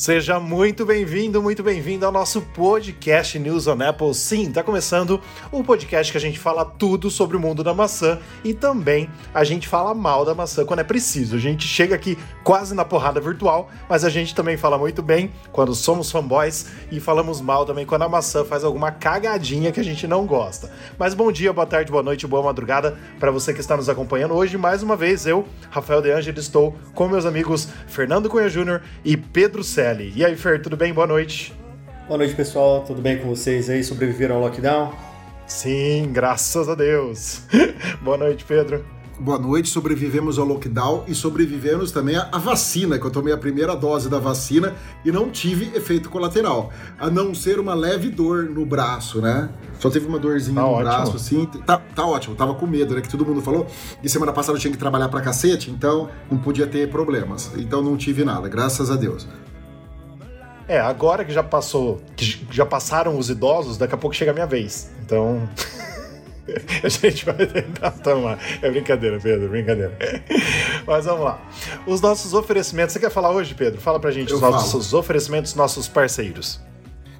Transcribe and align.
Seja 0.00 0.40
muito 0.40 0.86
bem-vindo, 0.86 1.42
muito 1.42 1.62
bem-vindo 1.62 2.06
ao 2.06 2.10
nosso 2.10 2.40
podcast 2.40 3.38
News 3.38 3.66
on 3.66 3.82
Apple. 3.86 4.14
Sim, 4.14 4.50
tá 4.50 4.62
começando 4.62 5.20
o 5.52 5.62
podcast 5.62 6.10
que 6.10 6.16
a 6.16 6.20
gente 6.20 6.38
fala 6.38 6.64
tudo 6.64 7.10
sobre 7.10 7.36
o 7.36 7.40
mundo 7.40 7.62
da 7.62 7.74
maçã 7.74 8.18
e 8.42 8.54
também 8.54 9.10
a 9.34 9.44
gente 9.44 9.68
fala 9.68 9.92
mal 9.92 10.24
da 10.24 10.34
maçã 10.34 10.64
quando 10.64 10.80
é 10.80 10.84
preciso. 10.84 11.36
A 11.36 11.38
gente 11.38 11.68
chega 11.68 11.94
aqui 11.94 12.16
quase 12.42 12.74
na 12.74 12.82
porrada 12.82 13.20
virtual, 13.20 13.68
mas 13.90 14.02
a 14.02 14.08
gente 14.08 14.34
também 14.34 14.56
fala 14.56 14.78
muito 14.78 15.02
bem 15.02 15.30
quando 15.52 15.74
somos 15.74 16.10
fanboys 16.10 16.68
e 16.90 16.98
falamos 16.98 17.42
mal 17.42 17.66
também 17.66 17.84
quando 17.84 18.00
a 18.00 18.08
maçã 18.08 18.42
faz 18.42 18.64
alguma 18.64 18.90
cagadinha 18.90 19.70
que 19.70 19.80
a 19.80 19.84
gente 19.84 20.06
não 20.06 20.24
gosta. 20.24 20.72
Mas 20.98 21.12
bom 21.12 21.30
dia, 21.30 21.52
boa 21.52 21.66
tarde, 21.66 21.92
boa 21.92 22.02
noite, 22.02 22.26
boa 22.26 22.42
madrugada 22.42 22.96
para 23.18 23.30
você 23.30 23.52
que 23.52 23.60
está 23.60 23.76
nos 23.76 23.90
acompanhando 23.90 24.32
hoje. 24.32 24.56
Mais 24.56 24.82
uma 24.82 24.96
vez, 24.96 25.26
eu, 25.26 25.46
Rafael 25.68 26.00
De 26.00 26.10
Angel, 26.10 26.32
estou 26.38 26.74
com 26.94 27.06
meus 27.06 27.26
amigos 27.26 27.68
Fernando 27.86 28.30
Cunha 28.30 28.48
Júnior 28.48 28.80
e 29.04 29.14
Pedro 29.14 29.62
César. 29.94 30.02
E 30.16 30.24
aí, 30.24 30.36
Fer, 30.36 30.62
tudo 30.62 30.76
bem? 30.76 30.92
Boa 30.92 31.06
noite. 31.06 31.52
Boa 32.06 32.18
noite, 32.18 32.34
pessoal. 32.34 32.84
Tudo 32.84 33.00
bem 33.00 33.18
com 33.18 33.28
vocês 33.28 33.68
aí? 33.68 33.82
Sobreviveram 33.82 34.36
ao 34.36 34.40
lockdown? 34.42 34.92
Sim, 35.46 36.10
graças 36.12 36.68
a 36.68 36.74
Deus. 36.74 37.42
Boa 38.00 38.16
noite, 38.16 38.44
Pedro. 38.44 38.84
Boa 39.18 39.38
noite, 39.38 39.68
sobrevivemos 39.68 40.38
ao 40.38 40.46
lockdown 40.46 41.04
e 41.06 41.14
sobrevivemos 41.14 41.92
também 41.92 42.16
à 42.16 42.38
vacina, 42.38 42.98
que 42.98 43.04
eu 43.04 43.10
tomei 43.10 43.34
a 43.34 43.36
primeira 43.36 43.76
dose 43.76 44.08
da 44.08 44.18
vacina 44.18 44.74
e 45.04 45.12
não 45.12 45.30
tive 45.30 45.76
efeito 45.76 46.08
colateral, 46.08 46.72
a 46.98 47.10
não 47.10 47.34
ser 47.34 47.60
uma 47.60 47.74
leve 47.74 48.08
dor 48.08 48.44
no 48.44 48.64
braço, 48.64 49.20
né? 49.20 49.50
Só 49.78 49.90
teve 49.90 50.06
uma 50.06 50.18
dorzinha 50.18 50.54
tá 50.54 50.62
no 50.62 50.68
ótimo. 50.68 50.84
braço, 50.84 51.16
assim. 51.16 51.44
Tá, 51.66 51.76
tá 51.76 52.06
ótimo, 52.06 52.34
tava 52.34 52.54
com 52.54 52.66
medo, 52.66 52.94
né? 52.94 53.02
Que 53.02 53.10
todo 53.10 53.26
mundo 53.26 53.42
falou. 53.42 53.66
E 54.02 54.08
semana 54.08 54.32
passada 54.32 54.56
eu 54.56 54.60
tinha 54.60 54.72
que 54.72 54.78
trabalhar 54.78 55.10
pra 55.10 55.20
cacete, 55.20 55.70
então 55.70 56.08
não 56.30 56.38
podia 56.38 56.66
ter 56.66 56.88
problemas. 56.88 57.52
Então 57.58 57.82
não 57.82 57.98
tive 57.98 58.24
nada, 58.24 58.48
graças 58.48 58.90
a 58.90 58.96
Deus. 58.96 59.28
É, 60.70 60.78
agora 60.78 61.24
que 61.24 61.32
já 61.32 61.42
passou, 61.42 62.00
que 62.14 62.46
já 62.48 62.64
passaram 62.64 63.18
os 63.18 63.28
idosos, 63.28 63.76
daqui 63.76 63.92
a 63.92 63.98
pouco 63.98 64.14
chega 64.14 64.30
a 64.30 64.34
minha 64.34 64.46
vez. 64.46 64.88
Então. 65.04 65.42
a 66.84 66.88
gente 66.88 67.24
vai 67.24 67.44
tentar 67.44 67.90
tomar. 67.90 68.38
É 68.62 68.70
brincadeira, 68.70 69.18
Pedro, 69.18 69.48
brincadeira. 69.48 69.98
Mas 70.86 71.06
vamos 71.06 71.24
lá. 71.24 71.42
Os 71.88 72.00
nossos 72.00 72.34
oferecimentos. 72.34 72.92
Você 72.92 73.00
quer 73.00 73.10
falar 73.10 73.32
hoje, 73.32 73.52
Pedro? 73.52 73.80
Fala 73.80 73.98
pra 73.98 74.12
gente 74.12 74.30
Eu 74.30 74.36
os 74.36 74.40
falo. 74.40 74.52
nossos 74.52 74.94
oferecimentos, 74.94 75.56
nossos 75.56 75.88
parceiros. 75.88 76.60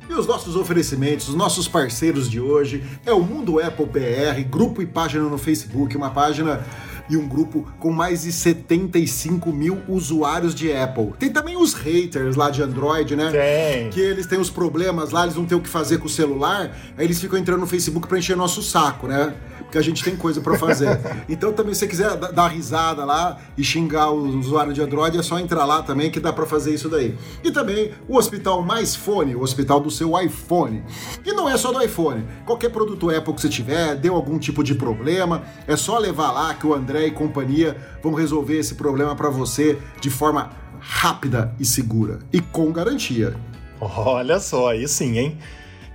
E 0.09 0.12
os 0.12 0.28
nossos 0.28 0.55
oferecimentos, 0.55 1.28
os 1.28 1.34
nossos 1.34 1.67
parceiros 1.67 2.31
de 2.31 2.41
hoje 2.41 2.84
é 3.05 3.12
o 3.12 3.21
Mundo 3.21 3.59
Apple 3.59 3.87
PR, 3.87 4.48
grupo 4.48 4.81
e 4.81 4.87
página 4.87 5.25
no 5.25 5.39
Facebook, 5.39 5.97
uma 5.97 6.11
página 6.11 6.65
e 7.11 7.16
um 7.16 7.28
grupo 7.28 7.66
com 7.80 7.91
mais 7.91 8.22
de 8.22 8.33
75 8.33 9.53
mil 9.53 9.83
usuários 9.89 10.55
de 10.55 10.72
Apple. 10.72 11.12
Tem 11.19 11.30
também 11.30 11.56
os 11.56 11.75
haters 11.75 12.36
lá 12.36 12.50
de 12.50 12.62
Android, 12.62 13.16
né? 13.16 13.30
Tem. 13.30 13.91
Que 13.91 14.00
eles 14.00 14.27
têm 14.27 14.39
os 14.39 14.48
problemas 14.48 15.11
lá, 15.11 15.25
eles 15.25 15.34
não 15.34 15.44
têm 15.44 15.58
o 15.58 15.61
que 15.61 15.69
fazer 15.69 15.98
com 15.98 16.06
o 16.06 16.08
celular, 16.08 16.77
aí 16.97 17.05
eles 17.05 17.20
ficam 17.20 17.36
entrando 17.36 17.61
no 17.61 17.66
Facebook 17.66 18.06
pra 18.06 18.19
encher 18.19 18.36
nosso 18.36 18.62
saco, 18.62 19.08
né? 19.08 19.34
Porque 19.58 19.78
a 19.78 19.83
gente 19.83 20.03
tem 20.03 20.16
coisa 20.16 20.41
para 20.41 20.56
fazer. 20.56 20.98
então 21.28 21.53
também 21.53 21.75
se 21.75 21.81
você 21.81 21.86
quiser 21.88 22.16
dar 22.16 22.48
risada 22.48 23.05
lá 23.05 23.38
e 23.56 23.64
xingar 23.64 24.11
o 24.11 24.38
usuário 24.38 24.72
de 24.72 24.81
Android, 24.81 25.19
é 25.19 25.22
só 25.22 25.38
entrar 25.38 25.64
lá 25.64 25.83
também 25.83 26.11
que 26.11 26.20
dá 26.20 26.33
para 26.33 26.47
fazer 26.47 26.72
isso 26.72 26.88
daí. 26.88 27.16
E 27.42 27.50
também 27.50 27.92
o 28.08 28.16
Hospital 28.16 28.62
Mais 28.62 28.94
Fone, 28.94 29.34
o 29.34 29.42
hospital 29.42 29.81
do 29.81 29.91
seu 29.91 30.20
iPhone. 30.20 30.83
E 31.25 31.33
não 31.33 31.48
é 31.48 31.56
só 31.56 31.72
do 31.72 31.83
iPhone. 31.83 32.25
Qualquer 32.44 32.70
produto 32.70 33.11
Apple 33.11 33.34
que 33.34 33.41
você 33.41 33.48
tiver, 33.48 33.97
deu 33.97 34.14
algum 34.14 34.38
tipo 34.38 34.62
de 34.62 34.75
problema, 34.75 35.42
é 35.66 35.77
só 35.77 35.98
levar 35.98 36.31
lá 36.31 36.54
que 36.54 36.66
o 36.66 36.75
André 36.75 37.00
e 37.06 37.11
companhia 37.11 37.77
vão 38.03 38.15
resolver 38.15 38.59
esse 38.59 38.75
problema 38.75 39.15
para 39.15 39.31
você 39.31 39.78
de 40.00 40.11
forma 40.11 40.50
rápida 40.81 41.55
e 41.59 41.65
segura 41.65 42.19
e 42.33 42.41
com 42.41 42.72
garantia. 42.72 43.34
Olha 43.81 44.38
só, 44.41 44.71
aí 44.71 44.87
sim, 44.87 45.19
hein? 45.19 45.39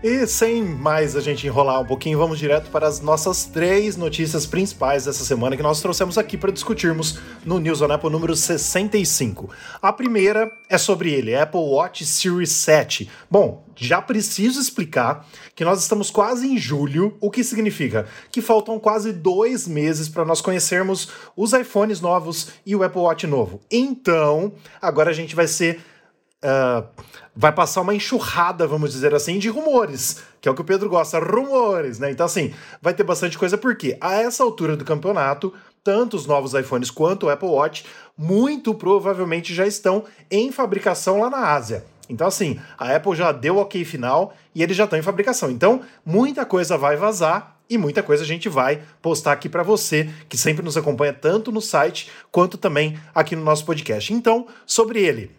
E 0.08 0.28
sem 0.28 0.64
mais 0.64 1.16
a 1.16 1.20
gente 1.20 1.48
enrolar 1.48 1.82
um 1.82 1.86
pouquinho, 1.86 2.20
vamos 2.20 2.38
direto 2.38 2.70
para 2.70 2.86
as 2.86 3.02
nossas 3.02 3.46
três 3.46 3.98
notícias 3.98 4.46
principais 4.46 5.06
dessa 5.06 5.26
semana 5.26 5.58
que 5.58 5.64
nós 5.64 5.82
trouxemos 5.82 6.16
aqui 6.16 6.38
para 6.38 6.52
discutirmos 6.52 7.18
no 7.44 7.58
News 7.58 7.82
on 7.82 7.92
Apple 7.92 8.12
número 8.12 8.36
65. 8.36 9.50
A 9.82 9.92
primeira 9.92 10.52
é 10.70 10.78
sobre 10.78 11.12
ele, 11.12 11.36
Apple 11.36 11.60
Watch 11.60 12.06
Series 12.06 12.52
7. 12.52 13.10
Bom, 13.32 13.66
já 13.76 14.00
preciso 14.00 14.62
explicar 14.62 15.26
que 15.56 15.66
nós 15.66 15.82
estamos 15.82 16.12
quase 16.12 16.46
em 16.46 16.56
julho, 16.56 17.18
o 17.20 17.32
que 17.32 17.44
significa 17.44 18.06
que 18.32 18.44
faltam 18.44 18.78
quase 18.78 19.12
dois 19.12 19.68
meses 19.68 20.08
para 20.08 20.24
nós 20.24 20.40
conhecermos 20.40 21.10
os 21.36 21.52
iPhones 21.52 22.00
novos 22.00 22.50
e 22.64 22.76
o 22.76 22.84
Apple 22.84 23.02
Watch 23.02 23.26
novo. 23.26 23.60
Então, 23.72 24.54
agora 24.80 25.10
a 25.10 25.14
gente 25.14 25.36
vai 25.36 25.48
ser. 25.48 25.80
Uh, 26.46 26.86
vai 27.36 27.52
passar 27.52 27.82
uma 27.82 27.94
enxurrada, 27.94 28.68
vamos 28.68 28.92
dizer 28.92 29.14
assim, 29.16 29.40
de 29.40 29.50
rumores, 29.50 30.22
que 30.40 30.48
é 30.48 30.52
o 30.52 30.56
que 30.56 30.62
o 30.62 30.66
Pedro 30.66 30.88
gosta, 30.88 31.20
rumores, 31.20 32.00
né? 32.00 32.12
Então, 32.12 32.26
assim, 32.26 32.54
vai 32.82 32.94
ter 32.94 33.04
bastante 33.04 33.38
coisa, 33.38 33.58
porque 33.58 33.98
a 34.00 34.14
essa 34.14 34.44
altura 34.44 34.78
do 34.78 34.86
campeonato, 34.86 35.52
tanto 35.84 36.16
os 36.16 36.26
novos 36.26 36.54
iPhones 36.54 36.90
quanto 36.90 37.26
o 37.26 37.30
Apple 37.30 37.50
Watch, 37.50 37.86
muito 38.18 38.74
provavelmente 38.74 39.54
já 39.54 39.68
estão 39.68 40.06
em 40.32 40.52
fabricação 40.52 41.20
lá 41.20 41.30
na 41.30 41.54
Ásia. 41.54 41.84
Então, 42.08 42.28
assim, 42.28 42.60
a 42.78 42.96
Apple 42.96 43.16
já 43.16 43.32
deu 43.32 43.56
o 43.56 43.60
ok 43.60 43.84
final 43.84 44.34
e 44.54 44.62
eles 44.62 44.78
já 44.78 44.84
estão 44.84 44.98
em 44.98 45.02
fabricação. 45.02 45.50
Então, 45.50 45.82
muita 46.06 46.46
coisa 46.46 46.78
vai 46.78 46.96
vazar 46.96 47.58
e 47.68 47.78
muita 47.78 48.04
coisa 48.04 48.24
a 48.24 48.28
gente 48.28 48.48
vai 48.48 48.82
postar 49.02 49.32
aqui 49.32 49.50
para 49.50 49.64
você, 49.64 50.10
que 50.30 50.38
sempre 50.38 50.64
nos 50.64 50.78
acompanha 50.78 51.14
tanto 51.14 51.52
no 51.52 51.60
site 51.60 52.12
quanto 52.32 52.58
também 52.58 52.98
aqui 53.14 53.36
no 53.36 53.44
nosso 53.44 53.66
podcast. 53.66 54.14
Então, 54.14 54.48
sobre 54.68 55.04
ele, 55.04 55.32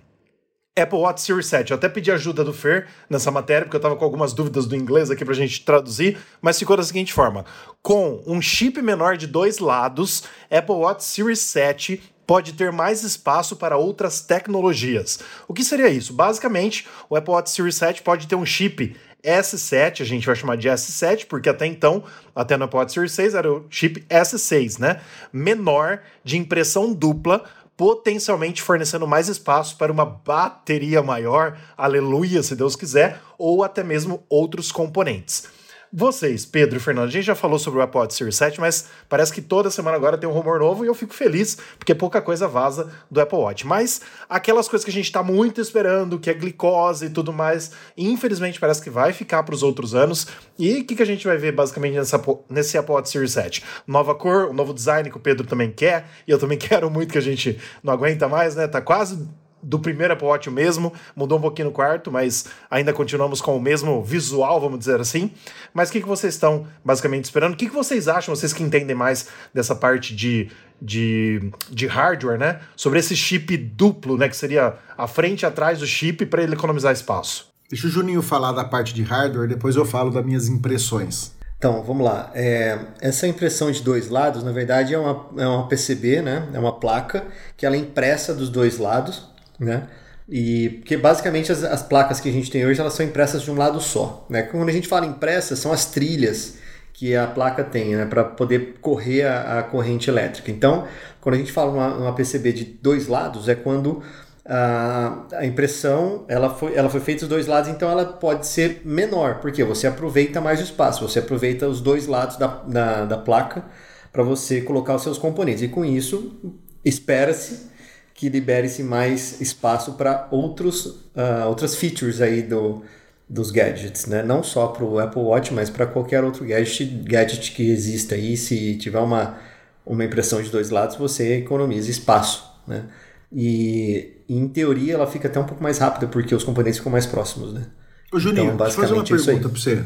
Apple 0.78 0.98
Watch 0.98 1.22
Series 1.22 1.46
7. 1.46 1.70
Eu 1.70 1.76
até 1.78 1.88
pedi 1.88 2.12
ajuda 2.12 2.44
do 2.44 2.52
Fer 2.52 2.86
nessa 3.08 3.30
matéria, 3.30 3.62
porque 3.62 3.76
eu 3.76 3.78
estava 3.78 3.96
com 3.96 4.04
algumas 4.04 4.34
dúvidas 4.34 4.66
do 4.66 4.76
inglês 4.76 5.10
aqui 5.10 5.24
para 5.24 5.32
a 5.32 5.36
gente 5.36 5.64
traduzir, 5.64 6.18
mas 6.40 6.58
ficou 6.58 6.76
da 6.76 6.82
seguinte 6.82 7.12
forma: 7.12 7.46
com 7.82 8.22
um 8.26 8.42
chip 8.42 8.80
menor 8.82 9.16
de 9.16 9.26
dois 9.26 9.58
lados, 9.58 10.24
Apple 10.50 10.74
Watch 10.74 11.02
Series 11.02 11.40
7 11.40 12.02
pode 12.26 12.52
ter 12.54 12.72
mais 12.72 13.02
espaço 13.04 13.56
para 13.56 13.76
outras 13.76 14.20
tecnologias. 14.20 15.20
O 15.48 15.54
que 15.54 15.64
seria 15.64 15.88
isso? 15.88 16.12
Basicamente, 16.12 16.86
o 17.08 17.16
Apple 17.16 17.32
Watch 17.32 17.50
Series 17.50 17.76
7 17.76 18.02
pode 18.02 18.26
ter 18.26 18.34
um 18.34 18.44
chip 18.44 18.96
S7, 19.26 20.02
a 20.02 20.04
gente 20.04 20.26
vai 20.26 20.36
chamar 20.36 20.56
de 20.56 20.68
S7, 20.68 21.26
porque 21.26 21.48
até 21.48 21.66
então, 21.66 22.04
até 22.34 22.56
no 22.56 22.64
Apple 22.64 22.78
Watch 22.78 22.92
Series 22.92 23.12
6 23.12 23.34
era 23.34 23.52
o 23.52 23.66
chip 23.68 24.04
S6, 24.08 24.78
né? 24.78 25.00
Menor, 25.32 26.00
de 26.22 26.36
impressão 26.36 26.92
dupla, 26.92 27.44
potencialmente 27.76 28.62
fornecendo 28.62 29.06
mais 29.06 29.28
espaço 29.28 29.76
para 29.76 29.92
uma 29.92 30.04
bateria 30.04 31.02
maior, 31.02 31.58
aleluia, 31.76 32.42
se 32.42 32.56
Deus 32.56 32.74
quiser, 32.74 33.20
ou 33.36 33.62
até 33.62 33.84
mesmo 33.84 34.24
outros 34.28 34.72
componentes. 34.72 35.55
Vocês, 35.92 36.44
Pedro 36.44 36.78
e 36.78 36.80
Fernando, 36.80 37.08
a 37.08 37.10
gente 37.10 37.24
já 37.24 37.34
falou 37.34 37.58
sobre 37.58 37.78
o 37.78 37.82
Apple 37.82 38.00
Watch 38.00 38.14
Series 38.14 38.36
7, 38.36 38.60
mas 38.60 38.88
parece 39.08 39.32
que 39.32 39.40
toda 39.40 39.70
semana 39.70 39.96
agora 39.96 40.18
tem 40.18 40.28
um 40.28 40.32
rumor 40.32 40.58
novo 40.58 40.84
e 40.84 40.88
eu 40.88 40.94
fico 40.94 41.14
feliz, 41.14 41.56
porque 41.78 41.94
pouca 41.94 42.20
coisa 42.20 42.48
vaza 42.48 42.90
do 43.10 43.20
Apple 43.20 43.38
Watch. 43.38 43.66
Mas 43.66 44.00
aquelas 44.28 44.68
coisas 44.68 44.84
que 44.84 44.90
a 44.90 44.94
gente 44.94 45.06
está 45.06 45.22
muito 45.22 45.60
esperando, 45.60 46.18
que 46.18 46.28
é 46.28 46.34
glicose 46.34 47.06
e 47.06 47.10
tudo 47.10 47.32
mais, 47.32 47.70
infelizmente 47.96 48.58
parece 48.58 48.82
que 48.82 48.90
vai 48.90 49.12
ficar 49.12 49.42
para 49.44 49.54
os 49.54 49.62
outros 49.62 49.94
anos. 49.94 50.26
E 50.58 50.80
o 50.80 50.84
que, 50.84 50.96
que 50.96 51.02
a 51.02 51.06
gente 51.06 51.26
vai 51.26 51.36
ver 51.36 51.52
basicamente 51.52 51.94
nessa, 51.94 52.20
nesse 52.50 52.76
Apple 52.76 52.92
Watch 52.92 53.08
Series 53.08 53.32
7? 53.32 53.64
Nova 53.86 54.14
cor, 54.14 54.50
um 54.50 54.52
novo 54.52 54.74
design 54.74 55.08
que 55.08 55.16
o 55.16 55.20
Pedro 55.20 55.46
também 55.46 55.70
quer, 55.70 56.08
e 56.26 56.30
eu 56.30 56.38
também 56.38 56.58
quero 56.58 56.90
muito 56.90 57.12
que 57.12 57.18
a 57.18 57.22
gente 57.22 57.58
não 57.82 57.92
aguenta 57.92 58.28
mais, 58.28 58.56
né? 58.56 58.66
Tá 58.66 58.80
quase 58.80 59.28
do 59.62 59.78
primeiro 59.78 60.12
Apple 60.12 60.26
Watch 60.26 60.50
mesmo, 60.50 60.92
mudou 61.14 61.38
um 61.38 61.40
pouquinho 61.40 61.68
no 61.68 61.72
quarto, 61.72 62.10
mas 62.10 62.46
ainda 62.70 62.92
continuamos 62.92 63.40
com 63.40 63.56
o 63.56 63.60
mesmo 63.60 64.02
visual, 64.02 64.60
vamos 64.60 64.78
dizer 64.78 65.00
assim. 65.00 65.30
Mas 65.72 65.88
o 65.88 65.92
que, 65.92 66.00
que 66.00 66.06
vocês 66.06 66.34
estão 66.34 66.66
basicamente 66.84 67.24
esperando? 67.24 67.54
O 67.54 67.56
que, 67.56 67.66
que 67.66 67.74
vocês 67.74 68.08
acham, 68.08 68.34
vocês 68.34 68.52
que 68.52 68.62
entendem 68.62 68.94
mais 68.94 69.28
dessa 69.52 69.74
parte 69.74 70.14
de, 70.14 70.50
de, 70.80 71.50
de 71.70 71.86
hardware, 71.86 72.38
né? 72.38 72.60
Sobre 72.76 72.98
esse 72.98 73.16
chip 73.16 73.56
duplo, 73.56 74.16
né? 74.16 74.28
Que 74.28 74.36
seria 74.36 74.74
a 74.96 75.06
frente 75.06 75.42
e 75.42 75.46
atrás 75.46 75.78
do 75.78 75.86
chip 75.86 76.26
para 76.26 76.42
ele 76.42 76.54
economizar 76.54 76.92
espaço. 76.92 77.48
Deixa 77.68 77.88
o 77.88 77.90
Juninho 77.90 78.22
falar 78.22 78.52
da 78.52 78.64
parte 78.64 78.94
de 78.94 79.02
hardware, 79.02 79.48
depois 79.48 79.74
eu 79.74 79.84
falo 79.84 80.10
das 80.10 80.24
minhas 80.24 80.48
impressões. 80.48 81.34
Então, 81.58 81.82
vamos 81.82 82.04
lá. 82.04 82.30
É, 82.34 82.78
essa 83.00 83.26
impressão 83.26 83.72
de 83.72 83.82
dois 83.82 84.08
lados, 84.08 84.44
na 84.44 84.52
verdade, 84.52 84.94
é 84.94 84.98
uma, 84.98 85.26
é 85.38 85.48
uma 85.48 85.66
PCB, 85.66 86.22
né? 86.22 86.48
É 86.52 86.58
uma 86.58 86.78
placa 86.78 87.24
que 87.56 87.64
ela 87.64 87.74
é 87.74 87.78
impressa 87.78 88.34
dos 88.34 88.50
dois 88.50 88.78
lados 88.78 89.34
né? 89.58 89.86
E 90.28 90.70
porque 90.80 90.96
basicamente 90.96 91.52
as, 91.52 91.62
as, 91.62 91.82
placas 91.82 92.18
que 92.18 92.28
a 92.28 92.32
gente 92.32 92.50
tem 92.50 92.66
hoje 92.66 92.80
elas 92.80 92.94
são 92.94 93.06
impressas 93.06 93.42
de 93.42 93.50
um 93.50 93.56
lado 93.56 93.80
só, 93.80 94.26
né? 94.28 94.42
Quando 94.42 94.68
a 94.68 94.72
gente 94.72 94.88
fala 94.88 95.06
impressas 95.06 95.58
são 95.58 95.72
as 95.72 95.86
trilhas 95.86 96.58
que 96.92 97.14
a 97.14 97.26
placa 97.26 97.62
tem, 97.62 97.94
né, 97.94 98.06
para 98.06 98.24
poder 98.24 98.76
correr 98.80 99.24
a, 99.24 99.58
a, 99.58 99.62
corrente 99.62 100.08
elétrica. 100.08 100.50
Então, 100.50 100.86
quando 101.20 101.34
a 101.34 101.38
gente 101.38 101.52
fala 101.52 101.70
uma, 101.70 101.94
uma 101.94 102.14
PCB 102.14 102.52
de 102.54 102.64
dois 102.64 103.06
lados 103.06 103.50
é 103.50 103.54
quando 103.54 104.02
a, 104.46 105.26
a 105.34 105.44
impressão 105.44 106.24
ela 106.26 106.48
foi, 106.48 106.74
ela 106.74 106.88
foi 106.88 107.00
feita 107.00 107.20
dos 107.20 107.28
dois 107.28 107.46
lados, 107.46 107.68
então 107.68 107.90
ela 107.90 108.04
pode 108.04 108.46
ser 108.46 108.80
menor, 108.82 109.40
porque 109.40 109.62
você 109.62 109.86
aproveita 109.86 110.40
mais 110.40 110.58
o 110.58 110.62
espaço, 110.62 111.06
você 111.06 111.18
aproveita 111.18 111.68
os 111.68 111.82
dois 111.82 112.06
lados 112.06 112.38
da, 112.38 112.46
da, 112.46 113.04
da 113.04 113.18
placa 113.18 113.64
para 114.10 114.22
você 114.22 114.62
colocar 114.62 114.94
os 114.94 115.02
seus 115.02 115.18
componentes. 115.18 115.62
E 115.62 115.68
com 115.68 115.84
isso, 115.84 116.40
espera-se 116.82 117.75
que 118.16 118.28
libere-se 118.30 118.82
mais 118.82 119.40
espaço 119.40 119.92
para 119.92 120.26
outros 120.30 120.86
uh, 120.86 121.46
outras 121.46 121.76
features 121.76 122.20
aí 122.20 122.42
do, 122.42 122.82
dos 123.28 123.50
gadgets, 123.50 124.06
né? 124.06 124.22
Não 124.22 124.42
só 124.42 124.68
para 124.68 124.84
o 124.84 124.98
Apple 124.98 125.20
Watch, 125.20 125.52
mas 125.52 125.68
para 125.68 125.86
qualquer 125.86 126.24
outro 126.24 126.44
gadget, 126.44 126.84
gadget 127.04 127.52
que 127.52 127.70
exista 127.70 128.14
aí. 128.14 128.36
Se 128.36 128.76
tiver 128.76 129.00
uma, 129.00 129.36
uma 129.84 130.04
impressão 130.04 130.40
de 130.42 130.50
dois 130.50 130.70
lados, 130.70 130.96
você 130.96 131.38
economiza 131.38 131.90
espaço, 131.90 132.44
né? 132.66 132.84
E 133.30 134.22
em 134.28 134.48
teoria 134.48 134.94
ela 134.94 135.06
fica 135.06 135.28
até 135.28 135.38
um 135.38 135.44
pouco 135.44 135.62
mais 135.62 135.78
rápida 135.78 136.06
porque 136.06 136.34
os 136.34 136.42
componentes 136.42 136.78
ficam 136.78 136.92
mais 136.92 137.04
próximos, 137.04 137.52
né? 137.52 137.66
Ô, 138.12 138.18
Juninho, 138.18 138.54
então, 138.54 138.56
deixa 138.58 138.72
eu 138.72 138.82
fazer 138.82 138.94
uma 138.94 139.04
pergunta 139.04 139.48
para 139.48 139.58
você. 139.58 139.84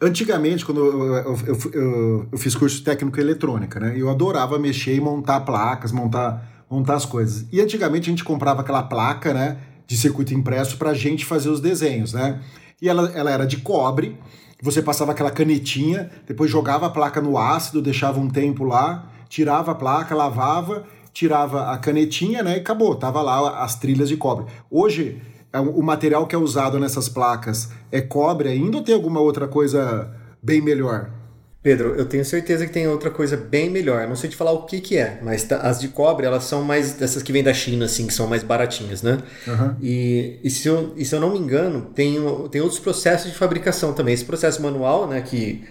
Antigamente, 0.00 0.64
quando 0.64 0.80
eu, 0.84 1.14
eu, 1.14 1.38
eu, 1.74 2.28
eu, 2.32 2.38
fiz 2.38 2.54
curso 2.54 2.82
técnico 2.82 3.18
em 3.18 3.22
eletrônica, 3.22 3.80
né? 3.80 3.94
Eu 3.96 4.08
adorava 4.08 4.58
mexer 4.58 4.94
e 4.94 5.00
montar 5.00 5.40
placas, 5.40 5.90
montar, 5.92 6.57
montar 6.70 6.94
as 6.94 7.04
coisas. 7.04 7.46
E 7.52 7.60
antigamente 7.60 8.08
a 8.08 8.12
gente 8.12 8.24
comprava 8.24 8.60
aquela 8.60 8.82
placa, 8.82 9.32
né? 9.32 9.58
De 9.86 9.96
circuito 9.96 10.34
impresso 10.34 10.76
para 10.76 10.90
a 10.90 10.94
gente 10.94 11.24
fazer 11.24 11.48
os 11.48 11.60
desenhos, 11.60 12.12
né? 12.12 12.40
E 12.80 12.88
ela, 12.88 13.10
ela 13.14 13.30
era 13.30 13.46
de 13.46 13.56
cobre, 13.58 14.18
você 14.62 14.82
passava 14.82 15.12
aquela 15.12 15.30
canetinha, 15.30 16.10
depois 16.26 16.50
jogava 16.50 16.86
a 16.86 16.90
placa 16.90 17.20
no 17.20 17.38
ácido, 17.38 17.80
deixava 17.80 18.20
um 18.20 18.28
tempo 18.28 18.64
lá, 18.64 19.10
tirava 19.28 19.72
a 19.72 19.74
placa, 19.74 20.14
lavava, 20.14 20.84
tirava 21.12 21.72
a 21.72 21.78
canetinha, 21.78 22.42
né? 22.42 22.56
E 22.56 22.60
acabou, 22.60 22.94
tava 22.96 23.22
lá 23.22 23.62
as 23.62 23.76
trilhas 23.76 24.08
de 24.08 24.16
cobre. 24.16 24.46
Hoje 24.70 25.22
é 25.52 25.60
o 25.60 25.82
material 25.82 26.26
que 26.26 26.34
é 26.34 26.38
usado 26.38 26.78
nessas 26.78 27.08
placas 27.08 27.70
é 27.90 28.00
cobre 28.00 28.48
ainda 28.48 28.76
ou 28.76 28.82
tem 28.82 28.94
alguma 28.94 29.20
outra 29.20 29.48
coisa 29.48 30.14
bem 30.42 30.60
melhor? 30.60 31.10
Pedro, 31.68 31.96
eu 31.96 32.06
tenho 32.06 32.24
certeza 32.24 32.66
que 32.66 32.72
tem 32.72 32.88
outra 32.88 33.10
coisa 33.10 33.36
bem 33.36 33.68
melhor. 33.68 34.08
não 34.08 34.16
sei 34.16 34.30
te 34.30 34.36
falar 34.36 34.52
o 34.52 34.64
que, 34.64 34.80
que 34.80 34.96
é, 34.96 35.18
mas 35.22 35.44
tá, 35.44 35.58
as 35.58 35.78
de 35.78 35.88
cobre, 35.88 36.24
elas 36.24 36.44
são 36.44 36.64
mais 36.64 36.92
dessas 36.92 37.22
que 37.22 37.30
vêm 37.30 37.42
da 37.42 37.52
China, 37.52 37.84
assim, 37.84 38.06
que 38.06 38.14
são 38.14 38.26
mais 38.26 38.42
baratinhas, 38.42 39.02
né? 39.02 39.18
Uhum. 39.46 39.76
E, 39.82 40.40
e, 40.42 40.48
se 40.48 40.66
eu, 40.66 40.94
e 40.96 41.04
se 41.04 41.14
eu 41.14 41.20
não 41.20 41.30
me 41.30 41.38
engano, 41.38 41.90
tem, 41.94 42.16
tem 42.50 42.62
outros 42.62 42.80
processos 42.80 43.30
de 43.30 43.36
fabricação 43.36 43.92
também. 43.92 44.14
Esse 44.14 44.24
processo 44.24 44.62
manual, 44.62 45.06
né, 45.06 45.20
que 45.20 45.62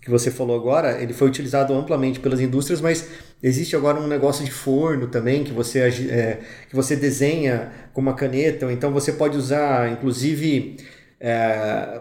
que 0.00 0.08
você 0.08 0.30
falou 0.30 0.56
agora, 0.56 1.02
ele 1.02 1.12
foi 1.12 1.28
utilizado 1.28 1.74
amplamente 1.74 2.20
pelas 2.20 2.40
indústrias, 2.40 2.80
mas 2.80 3.06
existe 3.42 3.76
agora 3.76 4.00
um 4.00 4.06
negócio 4.06 4.42
de 4.42 4.50
forno 4.50 5.08
também 5.08 5.44
que 5.44 5.52
você, 5.52 5.80
é, 5.80 6.40
que 6.68 6.74
você 6.74 6.96
desenha 6.96 7.70
com 7.92 8.00
uma 8.00 8.14
caneta, 8.14 8.64
ou 8.64 8.72
então 8.72 8.92
você 8.92 9.12
pode 9.12 9.36
usar, 9.36 9.92
inclusive, 9.92 10.78
é, 11.20 12.00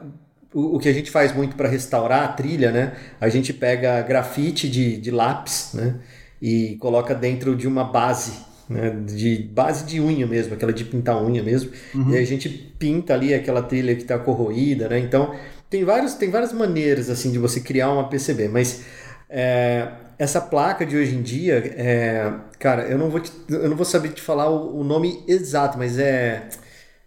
o, 0.53 0.75
o, 0.75 0.79
que 0.79 0.89
a 0.89 0.93
gente 0.93 1.11
faz 1.11 1.33
muito 1.33 1.55
para 1.55 1.69
restaurar 1.69 2.23
a 2.23 2.27
trilha, 2.27 2.71
né? 2.71 2.93
A 3.19 3.29
gente 3.29 3.53
pega 3.53 4.01
grafite 4.01 4.69
de, 4.69 4.97
de 4.97 5.11
lápis, 5.11 5.71
né? 5.73 5.95
E 6.41 6.77
coloca 6.79 7.13
dentro 7.13 7.55
de 7.55 7.67
uma 7.67 7.83
base, 7.83 8.33
né? 8.67 8.89
De 9.05 9.49
base 9.53 9.85
de 9.85 10.01
unha 10.01 10.25
mesmo, 10.25 10.53
aquela 10.53 10.73
de 10.73 10.83
pintar 10.83 11.21
unha 11.23 11.43
mesmo. 11.43 11.71
Uhum. 11.93 12.11
E 12.11 12.17
a 12.17 12.25
gente 12.25 12.49
pinta 12.49 13.13
ali 13.13 13.33
aquela 13.33 13.61
trilha 13.61 13.95
que 13.95 14.01
está 14.01 14.17
corroída, 14.17 14.89
né? 14.89 14.99
Então 14.99 15.35
tem, 15.69 15.83
vários, 15.83 16.15
tem 16.15 16.29
várias 16.29 16.51
maneiras 16.51 17.09
assim 17.09 17.31
de 17.31 17.37
você 17.37 17.59
criar 17.59 17.91
uma 17.91 18.09
PCB, 18.09 18.47
mas 18.47 18.83
é, 19.29 19.87
essa 20.17 20.41
placa 20.41 20.85
de 20.85 20.97
hoje 20.97 21.15
em 21.15 21.21
dia, 21.21 21.57
é, 21.77 22.33
cara, 22.57 22.83
eu 22.83 22.97
não 22.97 23.09
vou 23.09 23.19
te, 23.19 23.31
eu 23.47 23.69
não 23.69 23.77
vou 23.77 23.85
saber 23.85 24.09
te 24.09 24.21
falar 24.21 24.49
o, 24.49 24.79
o 24.79 24.83
nome 24.83 25.23
exato, 25.27 25.77
mas 25.77 25.99
é 25.99 26.49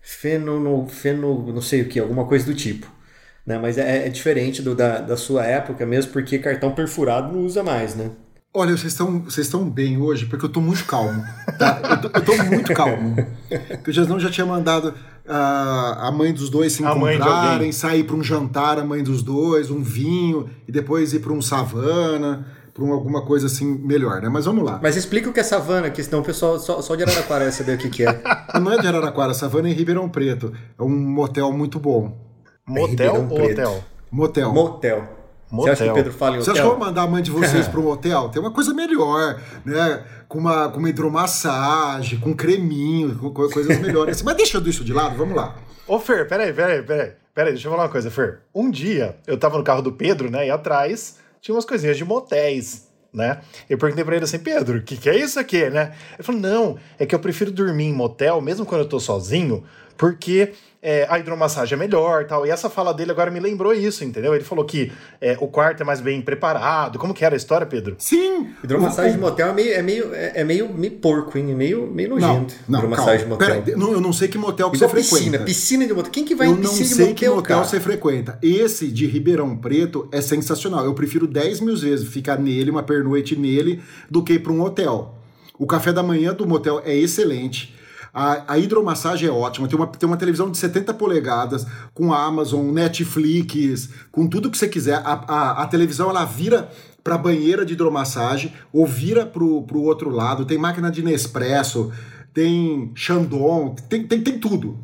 feno, 0.01 0.87
feno, 0.89 1.53
não 1.53 1.61
sei 1.61 1.83
o 1.83 1.89
que, 1.89 1.99
alguma 1.99 2.25
coisa 2.27 2.47
do 2.47 2.55
tipo. 2.55 3.02
Né? 3.47 3.59
Mas 3.59 3.79
é, 3.79 4.07
é 4.07 4.09
diferente 4.09 4.63
do, 4.63 4.75
da, 4.75 5.01
da 5.01 5.17
sua 5.17 5.45
época 5.45 5.85
mesmo, 5.85 6.13
porque 6.13 6.39
cartão 6.39 6.73
perfurado 6.73 7.33
não 7.33 7.45
usa 7.45 7.63
mais, 7.63 7.95
né? 7.95 8.11
Olha, 8.55 8.77
vocês 8.77 8.93
estão 8.93 9.21
vocês 9.21 9.47
estão 9.47 9.69
bem 9.69 9.97
hoje, 9.97 10.27
porque 10.27 10.45
eu 10.45 10.49
estou 10.49 10.63
muito 10.63 10.85
calmo. 10.85 11.25
Tá? 11.59 11.81
Eu, 11.91 12.01
tô, 12.03 12.19
eu 12.19 12.25
tô 12.25 12.45
muito 12.45 12.75
calmo. 12.75 13.17
Porque 13.49 13.91
o 13.91 13.93
Jasnão 13.93 14.21
já 14.21 14.31
tinha 14.31 14.45
mandado 14.45 14.95
a, 15.27 16.09
a 16.09 16.13
mãe 16.13 16.35
dos 16.35 16.51
dois 16.51 16.73
se 16.75 16.83
encontrarem, 16.83 17.73
sair 17.73 18.05
para 18.05 18.15
um 18.15 18.23
jantar, 18.23 18.79
a 18.79 18.85
mãe 18.85 19.03
dos 19.03 19.23
dois, 19.23 19.71
um 19.71 19.83
vinho, 19.83 20.51
e 20.69 20.73
depois 20.73 21.15
ir 21.15 21.21
para 21.21 21.33
um 21.33 21.41
savana, 21.41 22.47
para 22.75 22.85
um, 22.85 22.93
alguma 22.93 23.25
coisa 23.25 23.47
assim 23.47 23.65
melhor, 23.65 24.21
né? 24.21 24.29
Mas 24.29 24.45
vamos 24.45 24.65
lá. 24.65 24.79
Mas 24.83 24.97
explica 24.97 25.31
o 25.31 25.33
que 25.33 25.41
é 25.41 25.45
savana, 25.45 25.91
que 25.91 26.03
senão 26.03 26.21
o 26.21 26.25
pessoal 26.25 26.59
só, 26.59 26.83
só 26.83 26.95
de 26.95 27.05
Araraquara 27.05 27.45
vai 27.45 27.53
saber 27.53 27.77
o 27.77 27.79
que, 27.79 27.89
que 27.89 28.05
é. 28.05 28.21
Não 28.61 28.73
é 28.73 28.79
de 28.79 28.87
Araraquara, 28.87 29.33
savana 29.33 29.69
é 29.69 29.73
em 29.73 29.75
Ribeirão 29.75 30.09
Preto. 30.11 30.53
É 30.79 30.83
um 30.83 30.91
motel 30.91 31.51
muito 31.53 31.81
bom. 31.81 32.32
Motel 32.67 33.15
ou 33.29 33.43
hotel? 33.43 33.85
Motel. 34.11 34.53
Motel. 34.53 35.23
Motel. 35.51 35.67
Você 35.67 35.71
acha 35.71 35.85
que 35.85 35.91
o 35.91 35.95
Pedro 35.95 36.13
fala 36.13 36.37
em 36.37 36.41
hotel? 36.41 36.45
Você 36.45 36.51
acha 36.53 36.61
que 36.61 36.67
eu 36.67 36.79
vou 36.79 36.87
mandar 36.87 37.03
a 37.03 37.07
mãe 37.07 37.23
de 37.23 37.31
vocês 37.31 37.67
para 37.69 37.81
um 37.81 37.89
hotel? 37.89 38.29
Tem 38.29 38.41
uma 38.41 38.53
coisa 38.53 38.73
melhor, 38.73 39.41
né? 39.65 40.05
Com 40.29 40.39
uma, 40.39 40.69
com 40.69 40.79
uma 40.79 40.89
hidromassagem, 40.89 42.21
com 42.21 42.35
creminho, 42.35 43.19
com 43.19 43.31
coisas 43.33 43.79
melhores. 43.81 44.23
Mas 44.23 44.37
deixando 44.37 44.69
isso 44.71 44.85
de 44.85 44.93
lado, 44.93 45.17
vamos 45.17 45.35
lá. 45.35 45.57
Ô, 45.87 45.99
Fer, 45.99 46.29
peraí, 46.29 46.53
peraí, 46.53 46.83
peraí. 46.83 47.13
Peraí, 47.35 47.53
deixa 47.53 47.67
eu 47.67 47.73
falar 47.73 47.85
uma 47.85 47.89
coisa, 47.89 48.11
Fer. 48.11 48.43
Um 48.55 48.71
dia, 48.71 49.17
eu 49.27 49.37
tava 49.37 49.59
no 49.59 49.65
carro 49.65 49.83
do 49.83 49.93
Pedro, 49.93 50.31
né? 50.31 50.47
E 50.47 50.51
atrás 50.51 51.19
tinha 51.41 51.55
umas 51.55 51.65
coisinhas 51.65 51.97
de 51.97 52.05
motéis, 52.05 52.89
né? 53.13 53.41
Eu 53.69 53.77
perguntei 53.77 54.05
pra 54.05 54.15
ele 54.15 54.25
assim, 54.25 54.39
Pedro, 54.39 54.79
o 54.79 54.83
que, 54.83 54.97
que 54.97 55.11
é 55.11 55.17
isso 55.17 55.41
aqui, 55.41 55.69
né? 55.69 55.95
Ele 56.15 56.23
falou, 56.23 56.41
não, 56.41 56.79
é 56.99 57.05
que 57.05 57.15
eu 57.15 57.19
prefiro 57.19 57.51
dormir 57.51 57.87
em 57.87 57.93
motel, 57.93 58.41
mesmo 58.41 58.65
quando 58.65 58.83
eu 58.83 58.89
tô 58.89 59.01
sozinho, 59.01 59.65
porque 59.97 60.53
é, 60.83 61.07
a 61.09 61.17
hidromassagem 61.17 61.77
é 61.77 61.79
melhor 61.79 62.27
tal. 62.27 62.45
E 62.45 62.51
essa 62.51 62.69
fala 62.69 62.93
dele 62.93 63.13
agora 63.13 63.31
me 63.31 63.39
lembrou 63.39 63.73
isso, 63.73 64.03
entendeu? 64.03 64.35
Ele 64.35 64.43
falou 64.43 64.65
que 64.65 64.91
é, 65.21 65.37
o 65.41 65.47
quarto 65.47 65.81
é 65.81 65.85
mais 65.85 66.01
bem 66.01 66.21
preparado. 66.21 66.99
Como 66.99 67.15
que 67.15 67.25
era 67.25 67.35
a 67.35 67.37
história, 67.37 67.65
Pedro? 67.65 67.95
Sim! 67.99 68.49
Hidromassagem 68.65 69.13
o, 69.13 69.15
de 69.15 69.21
motel 69.21 69.49
é 69.49 69.53
meio, 69.53 69.73
é 69.75 69.83
meio, 69.83 70.11
é 70.13 70.45
meio, 70.45 70.75
meio 70.75 70.93
porco, 70.95 71.39
hein? 71.39 71.53
É 71.53 71.55
meio, 71.55 71.87
meio 71.87 72.11
nojento. 72.11 72.55
Não, 72.69 72.79
não 72.79 72.79
hidromassagem 72.81 73.29
calma. 73.29 73.37
de 73.37 73.45
motel. 73.47 73.63
Pera, 73.63 73.77
não, 73.77 73.93
eu 73.93 74.01
não 74.01 74.13
sei 74.13 74.27
que 74.27 74.37
motel 74.37 74.71
que 74.71 74.77
Igual 74.77 74.91
você 74.91 74.97
piscina, 74.97 75.21
frequenta. 75.21 75.45
Piscina 75.45 75.87
de 75.87 75.95
motel. 75.95 76.11
Quem 76.11 76.25
que 76.25 76.35
vai 76.35 76.49
eu 76.49 76.53
em 76.53 76.57
piscina 76.57 76.75
de 76.75 76.83
motel, 76.83 76.97
Eu 76.97 76.99
não 76.99 77.07
sei 77.07 77.15
que 77.15 77.29
motel 77.29 77.43
cara? 77.43 77.65
você 77.65 77.81
frequenta. 77.81 78.39
Esse 78.43 78.89
de 78.89 79.07
Ribeirão 79.07 79.57
Preto 79.57 80.09
é 80.11 80.21
sensacional. 80.21 80.85
Eu 80.85 80.95
prefiro 80.95 81.29
10 81.29 81.61
mil 81.61 81.77
vezes 81.77 82.09
ficar 82.09 82.39
nele, 82.39 82.73
uma 82.73 82.83
pernoite 82.83 83.37
nele, 83.37 83.81
do 84.11 84.25
que 84.25 84.33
ir 84.33 84.39
para 84.41 84.53
um 84.53 84.61
hotel. 84.61 85.15
O 85.57 85.67
café 85.67 85.93
da 85.93 86.03
manhã 86.03 86.35
do 86.35 86.45
motel 86.45 86.83
é 86.85 86.93
excelente. 86.93 87.73
A, 88.13 88.53
a 88.55 88.59
hidromassagem 88.59 89.27
é 89.29 89.33
ótima, 89.33 89.67
tem 89.67 89.79
uma, 89.79 89.87
tem 89.87 90.07
uma 90.07 90.19
televisão 90.19 90.51
de 90.51 90.59
70 90.59 90.93
polegadas, 90.95 91.67
com 91.95 92.13
Amazon, 92.13 92.67
Netflix, 92.67 93.89
com 94.11 94.27
tudo 94.27 94.51
que 94.51 94.59
você 94.59 94.69
quiser. 94.69 94.97
A, 94.97 95.25
a, 95.27 95.63
a 95.63 95.67
televisão 95.67 96.11
ela 96.11 96.25
vira 96.25 96.71
para 97.03 97.17
banheira 97.17 97.65
de 97.65 97.73
hidromassagem 97.73 98.53
ou 98.73 98.87
vira 98.87 99.25
pro, 99.25 99.63
pro 99.63 99.81
outro 99.81 100.11
lado. 100.11 100.45
Tem 100.45 100.59
máquina 100.59 100.91
de 100.91 101.03
Nespresso, 101.03 101.91
tem 102.35 102.93
Chandon, 102.95 103.75
tem, 103.89 104.07
tem, 104.07 104.21
tem 104.21 104.39
tudo. 104.39 104.79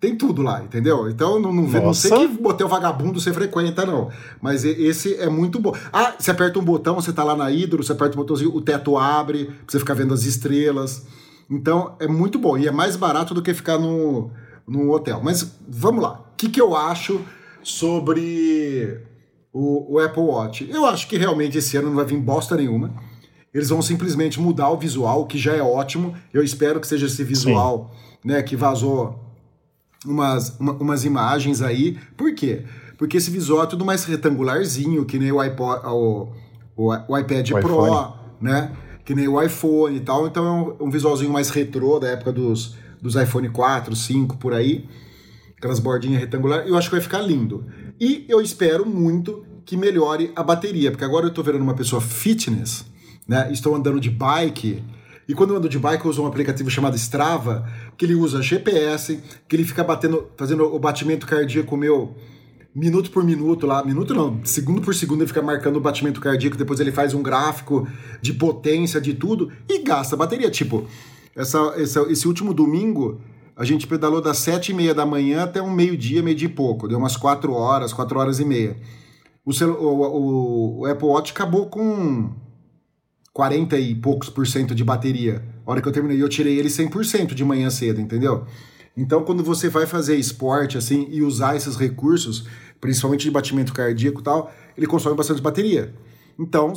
Tem 0.00 0.16
tudo 0.16 0.42
lá, 0.42 0.62
entendeu? 0.62 1.08
Então 1.08 1.40
não, 1.40 1.50
não, 1.50 1.62
não 1.62 1.94
sei 1.94 2.10
que 2.10 2.42
motel 2.42 2.68
vagabundo 2.68 3.18
você 3.18 3.32
frequenta, 3.32 3.86
não. 3.86 4.10
Mas 4.42 4.62
esse 4.64 5.14
é 5.14 5.30
muito 5.30 5.58
bom. 5.58 5.74
Ah, 5.90 6.14
você 6.18 6.30
aperta 6.30 6.58
um 6.58 6.64
botão, 6.64 6.96
você 6.96 7.10
tá 7.10 7.24
lá 7.24 7.34
na 7.34 7.50
hidro, 7.50 7.82
você 7.82 7.92
aperta 7.92 8.14
o 8.14 8.18
botãozinho, 8.18 8.54
o 8.54 8.60
teto 8.60 8.98
abre, 8.98 9.46
pra 9.46 9.54
você 9.66 9.78
ficar 9.78 9.94
vendo 9.94 10.12
as 10.12 10.24
estrelas. 10.24 11.06
Então 11.50 11.96
é 12.00 12.06
muito 12.06 12.38
bom 12.38 12.56
e 12.56 12.66
é 12.66 12.70
mais 12.70 12.96
barato 12.96 13.34
do 13.34 13.42
que 13.42 13.52
ficar 13.52 13.78
no, 13.78 14.30
no 14.66 14.92
hotel. 14.92 15.20
Mas 15.22 15.58
vamos 15.68 16.02
lá. 16.02 16.20
O 16.32 16.36
que, 16.36 16.48
que 16.48 16.60
eu 16.60 16.74
acho 16.76 17.20
sobre 17.62 19.00
o, 19.52 19.94
o 19.94 19.98
Apple 19.98 20.22
Watch? 20.22 20.68
Eu 20.70 20.86
acho 20.86 21.08
que 21.08 21.16
realmente 21.16 21.58
esse 21.58 21.76
ano 21.76 21.88
não 21.88 21.96
vai 21.96 22.04
vir 22.04 22.18
bosta 22.18 22.56
nenhuma. 22.56 22.92
Eles 23.52 23.68
vão 23.68 23.80
simplesmente 23.80 24.40
mudar 24.40 24.68
o 24.70 24.76
visual, 24.76 25.26
que 25.26 25.38
já 25.38 25.54
é 25.54 25.62
ótimo. 25.62 26.14
Eu 26.32 26.42
espero 26.42 26.80
que 26.80 26.88
seja 26.88 27.06
esse 27.06 27.22
visual 27.22 27.94
né, 28.24 28.42
que 28.42 28.56
vazou 28.56 29.20
umas, 30.04 30.58
uma, 30.58 30.72
umas 30.72 31.04
imagens 31.04 31.62
aí. 31.62 31.98
Por 32.16 32.34
quê? 32.34 32.64
Porque 32.98 33.16
esse 33.16 33.30
visual 33.30 33.62
é 33.62 33.66
tudo 33.66 33.84
mais 33.84 34.04
retangularzinho, 34.04 35.04
que 35.04 35.18
nem 35.18 35.30
o, 35.30 35.40
iPod, 35.40 35.86
o, 35.86 36.28
o, 36.76 36.92
o 37.08 37.18
iPad 37.18 37.50
o 37.50 37.60
Pro, 37.60 37.86
iPhone. 37.86 38.12
né? 38.40 38.72
Que 39.04 39.14
nem 39.14 39.28
o 39.28 39.40
iPhone 39.40 39.96
e 39.96 40.00
tal. 40.00 40.26
Então 40.26 40.46
é 40.46 40.50
um, 40.50 40.86
um 40.86 40.90
visualzinho 40.90 41.30
mais 41.30 41.50
retrô 41.50 41.98
da 41.98 42.08
época 42.08 42.32
dos, 42.32 42.74
dos 43.00 43.14
iPhone 43.14 43.48
4, 43.48 43.94
5, 43.94 44.36
por 44.38 44.54
aí. 44.54 44.88
Aquelas 45.56 45.78
bordinhas 45.78 46.20
retangulares. 46.20 46.68
Eu 46.68 46.76
acho 46.76 46.88
que 46.88 46.94
vai 46.94 47.02
ficar 47.02 47.20
lindo. 47.20 47.66
E 48.00 48.24
eu 48.28 48.40
espero 48.40 48.86
muito 48.86 49.44
que 49.64 49.76
melhore 49.76 50.30
a 50.36 50.42
bateria, 50.42 50.90
porque 50.90 51.04
agora 51.04 51.24
eu 51.24 51.30
estou 51.30 51.42
virando 51.42 51.62
uma 51.62 51.74
pessoa 51.74 52.00
fitness, 52.00 52.84
né? 53.26 53.50
Estou 53.50 53.74
andando 53.74 53.98
de 53.98 54.10
bike. 54.10 54.84
E 55.26 55.34
quando 55.34 55.50
eu 55.50 55.56
ando 55.56 55.68
de 55.68 55.78
bike, 55.78 56.04
eu 56.04 56.10
uso 56.10 56.22
um 56.22 56.26
aplicativo 56.26 56.68
chamado 56.70 56.96
Strava, 56.96 57.66
que 57.96 58.04
ele 58.04 58.14
usa 58.14 58.42
GPS, 58.42 59.22
que 59.48 59.56
ele 59.56 59.64
fica 59.64 59.82
batendo, 59.82 60.28
fazendo 60.36 60.64
o 60.64 60.78
batimento 60.78 61.26
cardíaco 61.26 61.76
meu 61.76 62.14
minuto 62.74 63.10
por 63.10 63.22
minuto 63.22 63.66
lá, 63.66 63.84
minuto 63.84 64.12
não, 64.12 64.40
segundo 64.44 64.80
por 64.80 64.94
segundo 64.94 65.20
ele 65.20 65.28
fica 65.28 65.40
marcando 65.40 65.76
o 65.76 65.80
batimento 65.80 66.20
cardíaco, 66.20 66.56
depois 66.56 66.80
ele 66.80 66.90
faz 66.90 67.14
um 67.14 67.22
gráfico 67.22 67.86
de 68.20 68.32
potência, 68.32 69.00
de 69.00 69.14
tudo, 69.14 69.52
e 69.68 69.82
gasta 69.82 70.16
bateria. 70.16 70.50
Tipo, 70.50 70.86
essa, 71.36 71.58
essa 71.76 72.00
esse 72.10 72.26
último 72.26 72.52
domingo, 72.52 73.20
a 73.56 73.64
gente 73.64 73.86
pedalou 73.86 74.20
das 74.20 74.38
sete 74.38 74.72
e 74.72 74.74
meia 74.74 74.92
da 74.92 75.06
manhã 75.06 75.44
até 75.44 75.62
um 75.62 75.70
meio-dia, 75.70 76.22
meio-dia 76.22 76.48
e 76.48 76.52
pouco, 76.52 76.88
deu 76.88 76.98
umas 76.98 77.16
quatro 77.16 77.52
horas, 77.52 77.92
quatro 77.92 78.18
horas 78.18 78.40
e 78.40 78.44
meia. 78.44 78.76
O, 79.44 79.52
o, 79.52 80.02
o, 80.02 80.80
o 80.80 80.86
Apple 80.86 81.06
Watch 81.06 81.32
acabou 81.32 81.66
com 81.66 82.32
40 83.32 83.78
e 83.78 83.94
poucos 83.94 84.30
por 84.30 84.46
cento 84.46 84.74
de 84.74 84.82
bateria. 84.82 85.44
A 85.66 85.70
hora 85.70 85.82
que 85.82 85.88
eu 85.88 85.92
terminei, 85.92 86.20
eu 86.22 86.28
tirei 86.28 86.58
ele 86.58 86.68
100% 86.68 87.34
de 87.34 87.44
manhã 87.44 87.68
cedo, 87.70 88.00
entendeu? 88.00 88.46
Então, 88.96 89.24
quando 89.24 89.42
você 89.42 89.68
vai 89.68 89.86
fazer 89.86 90.16
esporte 90.16 90.78
assim 90.78 91.08
e 91.10 91.20
usar 91.20 91.56
esses 91.56 91.74
recursos, 91.76 92.46
principalmente 92.84 93.22
de 93.22 93.30
batimento 93.30 93.72
cardíaco 93.72 94.20
e 94.20 94.22
tal, 94.22 94.52
ele 94.76 94.86
consome 94.86 95.16
bastante 95.16 95.40
bateria. 95.40 95.94
Então, 96.38 96.74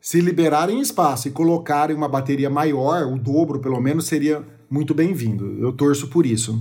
se 0.00 0.20
liberarem 0.20 0.80
espaço 0.80 1.28
e 1.28 1.30
colocarem 1.30 1.94
uma 1.94 2.08
bateria 2.08 2.50
maior, 2.50 3.04
o 3.04 3.16
dobro 3.16 3.60
pelo 3.60 3.80
menos, 3.80 4.06
seria 4.06 4.42
muito 4.68 4.92
bem-vindo. 4.92 5.56
Eu 5.60 5.72
torço 5.72 6.08
por 6.08 6.26
isso. 6.26 6.60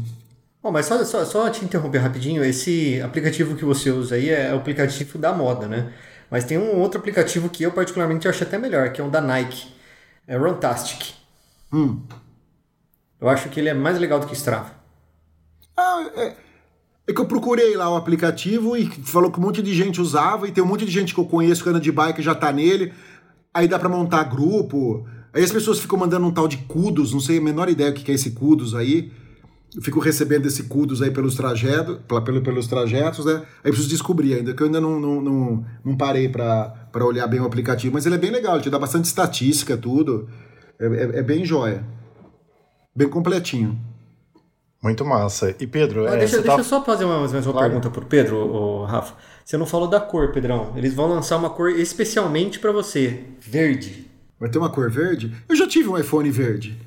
Bom, 0.62 0.72
mas 0.72 0.86
só, 0.86 1.04
só, 1.06 1.26
só 1.26 1.50
te 1.50 1.66
interromper 1.66 1.98
rapidinho, 1.98 2.44
esse 2.44 3.02
aplicativo 3.02 3.56
que 3.56 3.66
você 3.66 3.90
usa 3.90 4.14
aí 4.14 4.30
é 4.30 4.54
o 4.54 4.58
aplicativo 4.58 5.18
da 5.18 5.34
moda, 5.34 5.68
né? 5.68 5.92
Mas 6.30 6.44
tem 6.44 6.60
um 6.60 6.80
outro 6.80 7.00
aplicativo 7.00 7.50
que 7.50 7.64
eu 7.64 7.72
particularmente 7.72 8.28
acho 8.28 8.44
até 8.44 8.60
melhor, 8.60 8.94
que 8.94 9.02
é 9.02 9.04
o 9.04 9.10
da 9.10 9.22
Nike. 9.22 9.74
É 10.28 10.38
Runtastic. 10.38 11.16
Hum. 11.74 12.00
Eu 13.20 13.28
acho 13.28 13.50
que 13.50 13.60
ele 13.60 13.70
é 13.70 13.74
mais 13.74 13.98
legal 13.98 14.20
do 14.20 14.28
que 14.28 14.36
Strava. 14.36 14.72
Ah, 15.76 16.12
é, 16.16 16.36
é 17.06 17.14
que 17.14 17.20
eu 17.20 17.26
procurei 17.26 17.76
lá 17.76 17.90
o 17.90 17.96
aplicativo 17.96 18.78
e 18.78 18.86
falou 18.86 19.30
que 19.30 19.40
um 19.40 19.44
monte 19.44 19.62
de 19.62 19.74
gente 19.74 20.00
usava, 20.00 20.48
e 20.48 20.52
tem 20.52 20.64
um 20.64 20.68
monte 20.68 20.86
de 20.86 20.92
gente 20.92 21.14
que 21.14 21.20
eu 21.20 21.26
conheço 21.26 21.62
que 21.62 21.70
anda 21.70 21.80
de 21.80 21.92
bike 21.92 22.22
já 22.22 22.34
tá 22.34 22.52
nele. 22.52 22.94
Aí 23.54 23.68
dá 23.68 23.78
para 23.78 23.90
montar 23.90 24.24
grupo. 24.24 25.06
Aí 25.34 25.44
as 25.44 25.52
pessoas 25.52 25.80
ficam 25.80 26.00
mandando 26.00 26.26
um 26.26 26.32
tal 26.32 26.48
de 26.48 26.58
Kudos, 26.58 27.12
não 27.12 27.20
sei 27.20 27.40
a 27.40 27.42
menor 27.42 27.68
ideia 27.68 27.92
o 27.92 27.94
que 27.94 28.10
é 28.10 28.16
esse 28.16 28.32
Kudos 28.32 28.74
aí. 28.74 29.12
Eu 29.76 29.82
fico 29.82 30.00
recebendo 30.00 30.46
esse 30.46 30.64
Kudos 30.64 31.02
aí 31.02 31.12
pelos 31.12 31.36
trajetos, 31.36 31.98
pelos 32.44 32.68
trajetos, 32.68 33.26
né? 33.26 33.42
Aí 33.64 33.72
preciso 33.72 33.90
descobrir 33.90 34.36
ainda, 34.36 34.54
que 34.54 34.62
eu 34.62 34.68
ainda 34.68 34.80
não, 34.80 35.00
não, 35.00 35.22
não, 35.22 35.66
não 35.84 35.98
parei 35.98 36.30
para 36.30 37.06
olhar 37.06 37.28
bem 37.28 37.42
o 37.42 37.46
aplicativo. 37.46 37.94
Mas 37.94 38.06
ele 38.06 38.16
é 38.16 38.20
bem 38.20 38.32
legal, 38.32 38.56
ele 38.56 38.64
te 38.64 38.70
dá 38.70 38.80
bastante 38.80 39.06
estatística, 39.06 39.76
tudo. 39.76 40.30
É, 40.80 40.86
é, 40.86 41.20
é 41.20 41.24
bem 41.24 41.44
jóia. 41.44 41.84
Bem 42.96 43.10
completinho. 43.10 43.78
Muito 44.84 45.06
massa. 45.06 45.56
E 45.62 45.66
Pedro, 45.66 46.06
ah, 46.06 46.16
é, 46.16 46.18
deixa, 46.18 46.42
deixa 46.42 46.52
tá... 46.52 46.58
eu 46.58 46.64
só 46.66 46.84
fazer 46.84 47.06
uma, 47.06 47.20
mais 47.20 47.32
uma 47.32 47.42
claro. 47.42 47.68
pergunta 47.70 47.90
pro 47.90 48.06
Pedro, 48.06 48.36
o 48.36 48.84
Rafa. 48.84 49.16
Você 49.46 49.56
não 49.56 49.66
falou 49.66 49.88
da 49.88 50.02
cor, 50.02 50.34
Pedrão. 50.34 50.74
Eles 50.76 50.94
vão 50.94 51.08
lançar 51.08 51.38
uma 51.38 51.50
cor 51.50 51.70
especialmente 51.72 52.60
para 52.60 52.74
você, 52.74 53.22
verde. 53.40 54.12
Vai 54.38 54.50
ter 54.50 54.58
uma 54.58 54.70
cor 54.70 54.92
verde? 54.92 55.34
Eu 55.48 55.56
já 55.56 55.66
tive 55.66 55.88
um 55.88 55.98
iPhone 55.98 56.30
verde. 56.30 56.78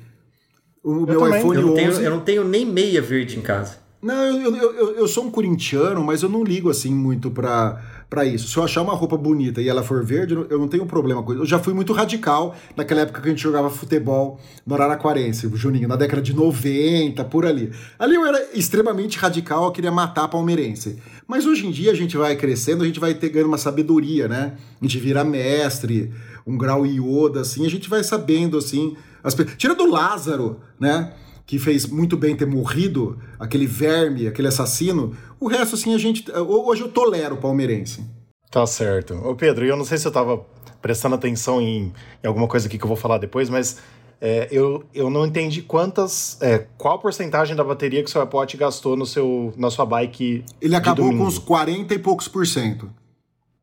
O 0.83 0.91
eu 0.91 1.05
meu 1.07 1.19
também. 1.21 1.39
iPhone 1.39 1.59
eu 1.59 1.71
11... 1.71 1.75
Tenho, 1.75 1.91
eu 2.05 2.11
não 2.11 2.19
tenho 2.19 2.43
nem 2.43 2.63
meia 2.63 3.01
verde 3.01 3.39
em 3.39 3.41
casa. 3.41 3.77
Não, 3.99 4.13
eu, 4.13 4.55
eu, 4.55 4.73
eu, 4.73 4.95
eu, 4.97 5.07
sou 5.07 5.25
um 5.25 5.31
corintiano, 5.31 6.03
mas 6.03 6.21
eu 6.21 6.29
não 6.29 6.43
ligo 6.43 6.69
assim 6.69 6.93
muito 6.93 7.31
pra, 7.31 7.81
pra 8.07 8.23
isso. 8.25 8.47
Se 8.47 8.55
eu 8.55 8.63
achar 8.63 8.83
uma 8.83 8.93
roupa 8.93 9.17
bonita 9.17 9.59
e 9.59 9.67
ela 9.67 9.81
for 9.81 10.05
verde, 10.05 10.35
eu 10.35 10.59
não 10.59 10.67
tenho 10.67 10.85
problema 10.85 11.23
com 11.23 11.33
isso. 11.33 11.41
Eu 11.41 11.45
já 11.47 11.57
fui 11.57 11.73
muito 11.73 11.93
radical 11.93 12.55
naquela 12.75 13.01
época 13.01 13.21
que 13.21 13.27
a 13.27 13.31
gente 13.31 13.41
jogava 13.41 13.71
futebol 13.71 14.39
no 14.65 14.75
Araraquarense, 14.75 15.49
Juninho, 15.55 15.87
na 15.87 15.95
década 15.95 16.21
de 16.21 16.31
90, 16.31 17.23
por 17.25 17.43
ali. 17.43 17.71
Ali 17.97 18.13
eu 18.13 18.25
era 18.25 18.51
extremamente 18.53 19.17
radical, 19.17 19.65
eu 19.65 19.71
queria 19.71 19.91
matar 19.91 20.25
a 20.25 20.27
palmeirense. 20.27 20.99
Mas 21.27 21.47
hoje 21.47 21.65
em 21.65 21.71
dia 21.71 21.91
a 21.91 21.95
gente 21.95 22.15
vai 22.15 22.35
crescendo, 22.35 22.83
a 22.83 22.87
gente 22.87 22.99
vai 22.99 23.15
ter 23.15 23.29
ganhando 23.29 23.47
uma 23.47 23.57
sabedoria, 23.57 24.27
né? 24.27 24.57
A 24.79 24.85
gente 24.85 24.99
vira 24.99 25.23
mestre, 25.23 26.13
um 26.45 26.55
grau 26.55 26.85
Yoda, 26.85 27.41
assim, 27.41 27.65
a 27.65 27.69
gente 27.69 27.89
vai 27.89 28.03
sabendo, 28.03 28.59
assim. 28.59 28.95
As... 29.23 29.35
Tirando 29.57 29.81
o 29.81 29.89
Lázaro, 29.89 30.59
né? 30.79 31.13
Que 31.47 31.57
fez 31.57 31.87
muito 31.87 32.17
bem 32.17 32.35
ter 32.35 32.45
morrido, 32.45 33.17
aquele 33.39 33.65
verme, 33.65 34.27
aquele 34.27 34.49
assassino, 34.49 35.15
o 35.39 35.47
resto, 35.47 35.75
assim, 35.75 35.95
a 35.95 35.97
gente. 35.97 36.29
Hoje 36.29 36.81
eu 36.81 36.89
tolero 36.89 37.35
o 37.35 37.37
palmeirense. 37.37 38.03
Tá 38.51 38.67
certo. 38.67 39.13
Ô 39.15 39.33
Pedro, 39.33 39.65
eu 39.65 39.77
não 39.77 39.85
sei 39.85 39.97
se 39.97 40.05
eu 40.05 40.11
tava 40.11 40.45
prestando 40.81 41.15
atenção 41.15 41.61
em, 41.61 41.93
em 42.21 42.27
alguma 42.27 42.47
coisa 42.47 42.67
aqui 42.67 42.77
que 42.77 42.83
eu 42.83 42.87
vou 42.87 42.97
falar 42.97 43.17
depois, 43.17 43.49
mas 43.49 43.77
é, 44.19 44.49
eu, 44.51 44.83
eu 44.93 45.09
não 45.09 45.25
entendi 45.25 45.61
quantas. 45.61 46.37
É, 46.41 46.65
qual 46.77 46.99
porcentagem 46.99 47.55
da 47.55 47.63
bateria 47.63 48.03
que 48.03 48.09
o 48.09 48.11
seu 48.11 48.21
iPod 48.21 48.57
gastou 48.57 48.97
no 48.97 49.05
seu, 49.05 49.53
na 49.55 49.71
sua 49.71 49.85
bike. 49.85 50.43
Ele 50.61 50.75
acabou 50.75 51.09
com 51.09 51.23
uns 51.23 51.39
40 51.39 51.93
e 51.93 51.99
poucos 51.99 52.27
por 52.27 52.45
cento. 52.45 52.91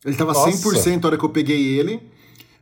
Ele 0.03 0.17
tava 0.17 0.33
Nossa. 0.33 0.51
100% 0.51 1.03
na 1.03 1.09
hora 1.09 1.19
que 1.19 1.25
eu 1.25 1.31
peguei 1.31 1.79
ele. 1.79 2.01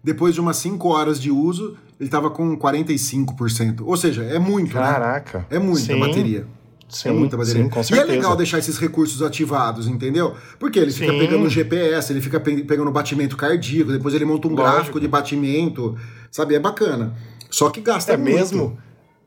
Depois 0.03 0.35
de 0.35 0.41
umas 0.41 0.57
5 0.57 0.89
horas 0.89 1.21
de 1.21 1.31
uso, 1.31 1.77
ele 1.99 2.09
estava 2.09 2.31
com 2.31 2.57
45%. 2.57 3.83
Ou 3.85 3.97
seja, 3.97 4.23
é 4.25 4.39
muito, 4.39 4.75
né? 4.75 4.83
Caraca. 4.83 5.39
Né? 5.39 5.45
É 5.51 5.59
muita 5.59 5.93
sim. 5.93 6.01
bateria. 6.01 6.47
Sim, 6.89 7.09
é 7.09 7.13
muita 7.13 7.37
bateria. 7.37 7.63
Sim, 7.63 7.69
com 7.69 7.83
certeza. 7.83 8.09
E 8.09 8.13
é 8.13 8.17
legal 8.17 8.37
deixar 8.37 8.59
esses 8.59 8.77
recursos 8.79 9.23
ativados, 9.23 9.87
entendeu? 9.87 10.35
Porque 10.59 10.79
ele 10.79 10.91
fica 10.91 11.13
sim. 11.13 11.19
pegando 11.19 11.45
o 11.45 11.49
GPS, 11.49 12.13
ele 12.13 12.21
fica 12.21 12.41
pegando 12.41 12.89
o 12.89 12.93
batimento 12.93 13.37
cardíaco, 13.37 13.93
depois 13.93 14.15
ele 14.15 14.25
monta 14.25 14.49
um 14.49 14.51
Lógico. 14.51 14.75
gráfico 14.75 15.01
de 15.01 15.09
batimento, 15.09 15.97
sabe? 16.31 16.55
É 16.55 16.59
bacana. 16.59 17.15
Só 17.49 17.71
que 17.71 17.81
gasta 17.81 18.13
é 18.13 18.17
muito. 18.17 18.35
mesmo 18.35 18.79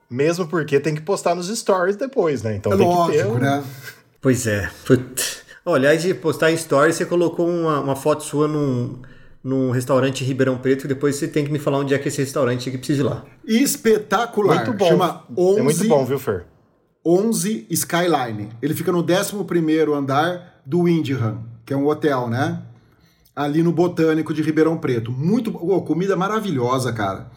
mesmo 0.09 0.47
porque 0.47 0.79
tem 0.79 0.93
que 0.95 1.01
postar 1.01 1.35
nos 1.35 1.47
stories 1.47 1.95
depois, 1.95 2.43
né? 2.43 2.55
Então 2.55 2.73
é 2.73 2.77
tem 2.77 2.87
lógico, 2.87 3.33
que 3.33 3.39
ter. 3.39 3.41
né? 3.41 3.63
Pois 4.21 4.47
é. 4.47 4.69
Olha, 5.65 5.89
aliás, 5.89 6.03
de 6.03 6.13
postar 6.13 6.51
em 6.51 6.57
stories, 6.57 6.95
você 6.95 7.05
colocou 7.05 7.47
uma, 7.49 7.79
uma 7.79 7.95
foto 7.95 8.23
sua 8.23 8.47
num 8.47 8.99
num 9.45 9.69
restaurante 9.69 10.23
em 10.23 10.27
Ribeirão 10.27 10.57
Preto, 10.57 10.85
e 10.85 10.87
depois 10.87 11.17
você 11.17 11.27
tem 11.27 11.45
que 11.45 11.51
me 11.51 11.59
falar 11.59 11.77
onde 11.77 11.93
é 11.93 11.99
que 11.99 12.05
é 12.05 12.07
esse 12.07 12.19
restaurante 12.19 12.71
que 12.71 12.79
precisa 12.79 13.01
ir 13.01 13.05
lá. 13.05 13.23
Espetacular. 13.45 14.65
Muito 14.65 14.73
bom. 14.73 14.87
Chama 14.87 15.23
11, 15.37 15.59
é 15.59 15.61
muito 15.61 15.87
bom, 15.87 16.03
viu, 16.03 16.17
Fer? 16.17 16.47
11 17.05 17.67
Skyline. 17.69 18.49
Ele 18.59 18.73
fica 18.73 18.91
no 18.91 19.03
11º 19.03 19.93
andar 19.93 20.61
do 20.65 20.85
Windham, 20.85 21.45
que 21.63 21.71
é 21.71 21.77
um 21.77 21.85
hotel, 21.85 22.27
né? 22.27 22.63
Ali 23.35 23.61
no 23.61 23.71
Botânico 23.71 24.33
de 24.33 24.41
Ribeirão 24.41 24.79
Preto. 24.79 25.11
Muito... 25.11 25.55
Oh, 25.55 25.83
comida 25.83 26.15
maravilhosa, 26.15 26.91
cara. 26.91 27.29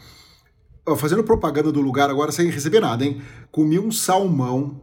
Oh, 0.87 0.97
fazendo 0.97 1.23
propaganda 1.23 1.71
do 1.71 1.83
lugar 1.83 2.09
agora 2.09 2.33
sem 2.33 2.49
receber 2.49 2.81
nada, 2.81 3.05
hein? 3.05 3.21
Comi 3.53 3.79
um 3.79 3.93
salmão 3.93 4.81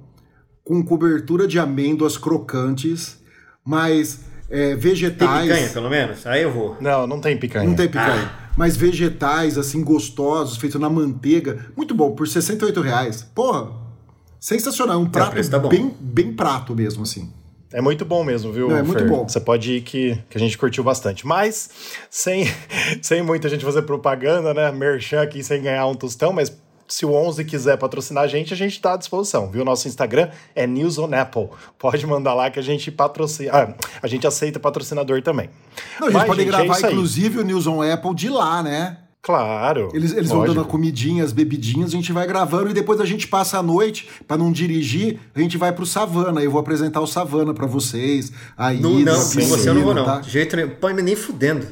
com 0.64 0.84
cobertura 0.84 1.48
de 1.48 1.58
amêndoas 1.58 2.20
crocantes, 2.20 3.20
mas 3.66 4.26
é, 4.50 4.76
vegetais. 4.76 5.48
Tem 5.48 5.50
picanha, 5.50 5.70
pelo 5.70 5.90
menos? 5.90 6.26
Aí 6.26 6.44
eu 6.44 6.52
vou. 6.52 6.78
Não, 6.80 7.08
não 7.08 7.20
tem 7.20 7.38
picanha. 7.38 7.68
Não 7.68 7.76
tem 7.76 7.88
picanha. 7.88 8.32
Ah. 8.34 8.50
Mas 8.58 8.78
vegetais, 8.78 9.58
assim, 9.58 9.84
gostosos, 9.84 10.58
feitos 10.58 10.80
na 10.80 10.90
manteiga. 10.90 11.66
Muito 11.76 11.94
bom, 11.94 12.12
por 12.12 12.28
68 12.28 12.82
reais. 12.82 13.24
Porra, 13.36 13.72
sensacional. 14.40 14.96
É 14.96 15.00
um 15.00 15.10
prato 15.10 15.50
tá 15.50 15.60
bem, 15.60 15.94
bem 16.00 16.34
prato 16.34 16.76
mesmo, 16.76 17.04
assim. 17.04 17.32
É 17.74 17.82
muito 17.82 18.06
bom 18.06 18.24
mesmo, 18.24 18.54
viu? 18.54 18.70
Não, 18.70 18.78
é 18.78 18.84
muito 18.84 19.04
bom. 19.06 19.28
Você 19.28 19.40
pode 19.40 19.74
ir 19.74 19.82
que, 19.82 20.18
que 20.30 20.38
a 20.38 20.40
gente 20.40 20.58
curtiu 20.58 20.82
bastante. 20.84 21.28
Mas, 21.28 21.70
sem, 22.10 22.46
sem 23.02 23.22
muita 23.22 23.50
gente 23.50 23.66
fazer 23.66 23.82
propaganda, 23.82 24.54
né? 24.54 24.72
Merchan 24.72 25.22
aqui 25.22 25.44
sem 25.44 25.62
ganhar 25.62 25.86
um 25.88 25.96
tostão, 25.96 26.32
mas 26.32 26.56
se 26.88 27.06
o 27.06 27.14
11 27.14 27.44
quiser 27.46 27.78
patrocinar 27.78 28.24
a 28.24 28.28
gente, 28.28 28.54
a 28.54 28.58
gente 28.58 28.74
está 28.74 28.94
à 28.94 28.98
disposição, 28.98 29.50
viu? 29.50 29.66
Nosso 29.66 29.88
Instagram 29.88 30.30
é 30.54 30.68
News 30.68 30.98
on 30.98 31.14
Apple. 31.14 31.50
Pode 31.80 32.06
mandar 32.06 32.34
lá 32.34 32.50
que 32.50 32.60
a 32.60 32.62
gente 32.62 32.92
patrocina. 32.92 33.52
Ah, 33.52 33.74
a 34.02 34.08
gente 34.08 34.28
aceita 34.28 34.60
patrocinador 34.60 35.22
também. 35.22 35.50
Não, 36.00 36.08
a 36.08 36.12
gente 36.12 36.20
Mas, 36.20 36.28
pode 36.28 36.40
gente, 36.42 36.50
gravar, 36.50 36.78
é 36.78 36.92
inclusive, 36.92 37.40
o 37.40 37.44
News 37.44 37.68
on 37.68 37.82
Apple 37.82 38.14
de 38.14 38.30
lá, 38.30 38.62
né? 38.62 38.98
Claro. 39.26 39.90
Eles, 39.92 40.14
eles 40.14 40.30
vão 40.30 40.46
dando 40.46 40.62
a 40.62 40.66
comidinha, 40.66 41.24
as 41.24 41.32
bebidinhas, 41.32 41.90
a 41.90 41.94
gente 41.94 42.14
vai 42.14 42.28
gravando 42.28 42.70
e 42.70 42.74
depois 42.74 43.02
a 43.02 43.06
gente 43.06 43.28
passa 43.28 43.58
a 43.58 43.64
noite, 43.64 44.08
para 44.28 44.38
não 44.38 44.52
dirigir, 44.52 45.20
a 45.34 45.40
gente 45.40 45.58
vai 45.58 45.72
pro 45.72 45.84
Savana. 45.84 46.44
Eu 46.44 46.52
vou 46.52 46.62
apresentar 46.62 47.02
o 47.02 47.08
Savana 47.08 47.52
para 47.52 47.66
vocês. 47.66 48.32
Aí, 48.56 48.80
não, 48.80 49.00
não, 49.00 49.16
você 49.16 49.68
eu 49.68 49.74
não 49.74 49.82
vou, 49.82 49.96
não. 49.96 50.06
Tá? 50.06 50.20
De 50.20 50.30
jeito 50.30 50.56
nenhum. 50.56 50.70
Põe 50.80 50.94
nem 50.94 51.16
fudendo. 51.16 51.66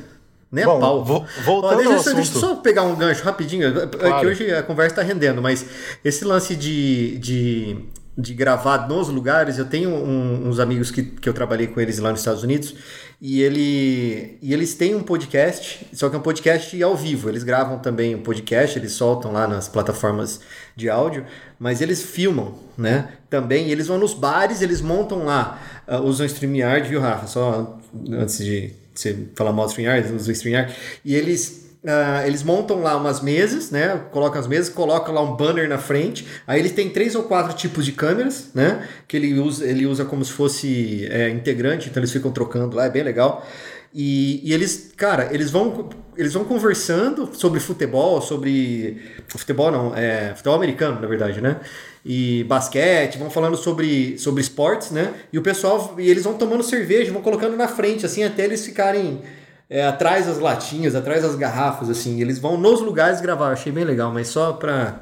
Nem 0.54 0.66
Bom, 0.66 0.78
a 0.78 0.80
pau. 0.80 1.04
Vo 1.04 1.26
voltando 1.44 1.78
deixa, 1.78 2.14
deixa 2.14 2.36
eu 2.36 2.40
só 2.40 2.56
pegar 2.58 2.84
um 2.84 2.96
gancho 2.96 3.24
rapidinho, 3.24 3.68
é 3.68 3.88
claro. 3.88 4.20
que 4.20 4.28
hoje 4.28 4.54
a 4.54 4.62
conversa 4.62 4.92
está 4.92 5.02
rendendo, 5.02 5.42
mas 5.42 5.66
esse 6.06 6.24
lance 6.24 6.56
de, 6.56 7.18
de, 7.18 7.78
de 8.16 8.36
gravar 8.36 8.88
nos 8.88 9.08
lugares, 9.10 9.58
eu 9.58 9.66
tenho 9.66 9.90
um, 9.90 10.48
uns 10.48 10.60
amigos 10.60 10.92
que, 10.92 11.02
que 11.02 11.28
eu 11.28 11.34
trabalhei 11.34 11.66
com 11.66 11.82
eles 11.82 11.98
lá 11.98 12.12
nos 12.12 12.20
Estados 12.20 12.44
Unidos, 12.44 12.76
e, 13.20 13.42
ele, 13.42 14.38
e 14.44 14.54
eles 14.54 14.76
têm 14.76 14.94
um 14.94 15.02
podcast, 15.02 15.88
só 15.92 16.08
que 16.08 16.16
é 16.16 16.20
um 16.20 16.22
podcast 16.22 16.84
ao 16.84 16.96
vivo. 16.96 17.30
Eles 17.30 17.44
gravam 17.44 17.80
também 17.80 18.14
um 18.14 18.22
podcast, 18.22 18.78
eles 18.78 18.92
soltam 18.92 19.32
lá 19.32 19.48
nas 19.48 19.68
plataformas 19.68 20.40
de 20.76 20.88
áudio, 20.88 21.26
mas 21.58 21.82
eles 21.82 22.04
filmam, 22.04 22.54
né? 22.78 23.14
Também, 23.28 23.72
eles 23.72 23.88
vão 23.88 23.98
nos 23.98 24.14
bares, 24.14 24.62
eles 24.62 24.82
montam 24.82 25.26
lá, 25.26 25.60
uh, 25.88 26.02
usam 26.04 26.28
StreamYard, 26.28 26.88
viu, 26.88 27.02
Rafa? 27.02 27.26
Só 27.26 27.80
antes 28.12 28.38
de 28.38 28.83
você 28.94 29.28
falar 29.36 29.52
mal 29.52 29.66
do 29.66 29.70
StreamYard, 29.70 30.14
usa 30.14 30.30
o 30.30 30.34
StreamYard, 30.34 30.74
e 31.04 31.16
eles 31.16 31.64
Uh, 31.84 32.26
eles 32.26 32.44
montam 32.44 32.82
lá 32.82 32.96
umas 32.96 33.20
mesas, 33.20 33.70
né? 33.70 34.02
Colocam 34.10 34.40
as 34.40 34.48
mesas, 34.48 34.70
colocam 34.70 35.14
lá 35.14 35.22
um 35.22 35.36
banner 35.36 35.68
na 35.68 35.78
frente. 35.78 36.26
Aí 36.48 36.58
ele 36.58 36.70
tem 36.70 36.90
três 36.90 37.14
ou 37.14 37.24
quatro 37.24 37.54
tipos 37.58 37.84
de 37.84 37.92
câmeras, 37.92 38.52
né? 38.54 38.88
Que 39.06 39.18
ele 39.18 39.38
usa, 39.38 39.66
ele 39.66 39.86
usa 39.86 40.06
como 40.06 40.24
se 40.24 40.32
fosse 40.32 41.06
é, 41.12 41.30
integrante, 41.30 41.90
então 41.90 42.00
eles 42.00 42.14
ficam 42.14 42.32
trocando 42.32 42.78
lá, 42.78 42.86
é 42.86 42.90
bem 42.90 43.04
legal. 43.04 43.46
E, 43.94 44.40
e, 44.50 44.54
eles, 44.54 44.94
cara, 44.96 45.28
eles 45.34 45.52
vão, 45.52 45.90
eles 46.16 46.34
vão 46.34 46.46
conversando 46.46 47.30
sobre 47.34 47.60
futebol, 47.60 48.22
sobre. 48.22 49.02
Futebol 49.28 49.70
não, 49.70 49.94
é. 49.94 50.34
Futebol 50.36 50.56
americano, 50.56 51.02
na 51.02 51.08
verdade, 51.08 51.42
né? 51.42 51.60
E 52.06 52.44
basquete, 52.44 53.18
vão 53.18 53.30
falando 53.30 53.56
sobre, 53.56 54.18
sobre 54.18 54.42
esportes, 54.42 54.92
né? 54.92 55.14
E 55.32 55.38
o 55.38 55.42
pessoal, 55.42 55.96
e 55.98 56.10
eles 56.10 56.24
vão 56.24 56.34
tomando 56.34 56.64
cerveja, 56.64 57.12
vão 57.12 57.22
colocando 57.22 57.56
na 57.56 57.68
frente, 57.68 58.06
assim, 58.06 58.24
até 58.24 58.44
eles 58.44 58.66
ficarem 58.66 59.22
é, 59.70 59.86
atrás 59.86 60.26
das 60.26 60.38
latinhas, 60.38 60.96
atrás 60.96 61.24
das 61.24 61.36
garrafas, 61.36 61.90
assim. 61.90 62.22
Eles 62.22 62.40
vão 62.40 62.58
nos 62.58 62.82
lugares 62.82 63.22
gravar. 63.22 63.52
Achei 63.52 63.72
bem 63.72 63.86
legal, 63.86 64.12
mas 64.12 64.28
só 64.28 64.54
pra, 64.54 65.02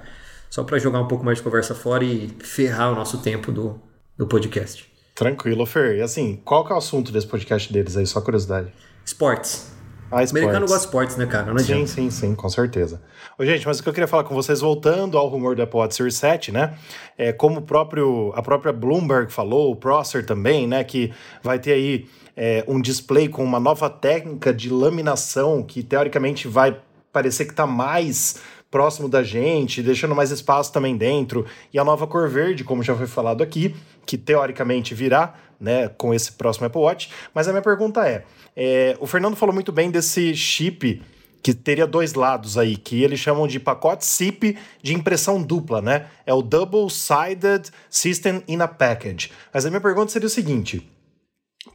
só 0.50 0.64
pra 0.64 0.78
jogar 0.78 1.02
um 1.02 1.08
pouco 1.08 1.26
mais 1.26 1.40
de 1.40 1.44
conversa 1.44 1.74
fora 1.74 2.04
e 2.04 2.30
ferrar 2.40 2.92
o 2.92 2.96
nosso 2.96 3.18
tempo 3.18 3.52
do, 3.52 3.82
do 4.16 4.28
podcast. 4.28 4.86
Tranquilo, 5.16 5.66
Fer. 5.66 5.98
E 5.98 6.02
assim, 6.02 6.40
qual 6.46 6.66
que 6.66 6.72
é 6.72 6.76
o 6.76 6.78
assunto 6.78 7.12
desse 7.12 7.28
podcast 7.28 7.72
deles 7.74 7.98
aí? 7.98 8.06
Só 8.06 8.22
curiosidade. 8.22 8.72
Esportes. 9.04 9.71
Ah, 10.12 10.24
esportes. 10.24 10.32
Americano 10.32 10.66
gosta 10.68 10.80
de 10.80 10.86
esportes, 10.86 11.18
né, 11.18 11.26
cara? 11.26 11.46
Não 11.46 11.58
sim, 11.58 11.74
adianta. 11.74 11.88
sim, 11.88 12.10
sim, 12.10 12.36
com 12.36 12.50
certeza. 12.50 13.02
Ô, 13.38 13.46
gente, 13.46 13.66
mas 13.66 13.80
o 13.80 13.84
que 13.84 13.90
eu 13.90 13.94
queria 13.94 14.08
falar 14.08 14.26
com 14.26 14.36
vocês, 14.36 14.60
voltando 14.60 15.18
ao 15.18 15.28
rumor 15.28 15.56
do 15.56 15.62
Apple 15.62 15.80
Watch 15.80 15.96
Series 15.96 16.16
7, 16.16 16.52
né? 16.52 16.76
É, 17.18 17.32
como 17.32 17.60
o 17.60 17.62
próprio, 17.62 18.34
a 18.36 18.42
própria 18.42 18.74
Bloomberg 18.74 19.32
falou, 19.32 19.72
o 19.72 19.76
Prosser 19.76 20.26
também, 20.26 20.68
né? 20.68 20.84
Que 20.84 21.14
vai 21.42 21.58
ter 21.58 21.72
aí 21.72 22.08
é, 22.36 22.64
um 22.68 22.82
display 22.82 23.30
com 23.30 23.44
uma 23.44 23.60
nova 23.60 23.90
técnica 23.90 24.54
de 24.54 24.70
laminação 24.70 25.64
que 25.64 25.82
teoricamente 25.82 26.48
vai 26.48 26.78
parecer 27.12 27.46
que 27.46 27.52
está 27.52 27.68
mais 27.68 28.42
próximo 28.72 29.10
da 29.10 29.22
gente, 29.22 29.84
deixando 29.84 30.16
mais 30.16 30.32
espaço 30.32 30.72
também 30.72 30.96
dentro, 30.96 31.46
e 31.74 31.78
a 31.78 31.84
nova 31.84 32.08
cor 32.08 32.30
verde, 32.30 32.64
como 32.64 32.82
já 32.82 32.96
foi 32.96 33.06
falado 33.06 33.44
aqui, 33.44 33.76
que 34.06 34.18
teoricamente 34.18 34.96
virá, 34.96 35.36
né, 35.60 35.90
com 35.90 36.14
esse 36.14 36.32
próximo 36.32 36.66
Apple 36.66 36.82
Watch. 36.82 37.12
Mas 37.36 37.48
a 37.48 37.52
minha 37.52 37.62
pergunta 37.62 38.08
é, 38.08 38.24
é 38.56 38.98
o 39.00 39.06
Fernando 39.06 39.36
falou 39.36 39.54
muito 39.54 39.72
bem 39.72 39.92
desse 39.92 40.34
chip 40.34 41.04
que 41.44 41.54
teria 41.54 41.88
dois 41.88 42.14
lados 42.14 42.58
aí, 42.58 42.78
que 42.78 43.04
eles 43.04 43.20
chamam 43.20 43.48
de 43.48 43.60
pacote 43.60 44.06
SIP 44.06 44.58
de 44.82 44.94
impressão 44.94 45.42
dupla, 45.42 45.82
né? 45.82 46.08
É 46.26 46.34
o 46.34 46.42
Double 46.42 46.90
Sided 46.90 47.70
System 47.90 48.44
in 48.48 48.62
a 48.62 48.68
Package. 48.68 49.32
Mas 49.54 49.66
a 49.66 49.70
minha 49.70 49.82
pergunta 49.82 50.12
seria 50.12 50.28
o 50.28 50.30
seguinte: 50.30 50.88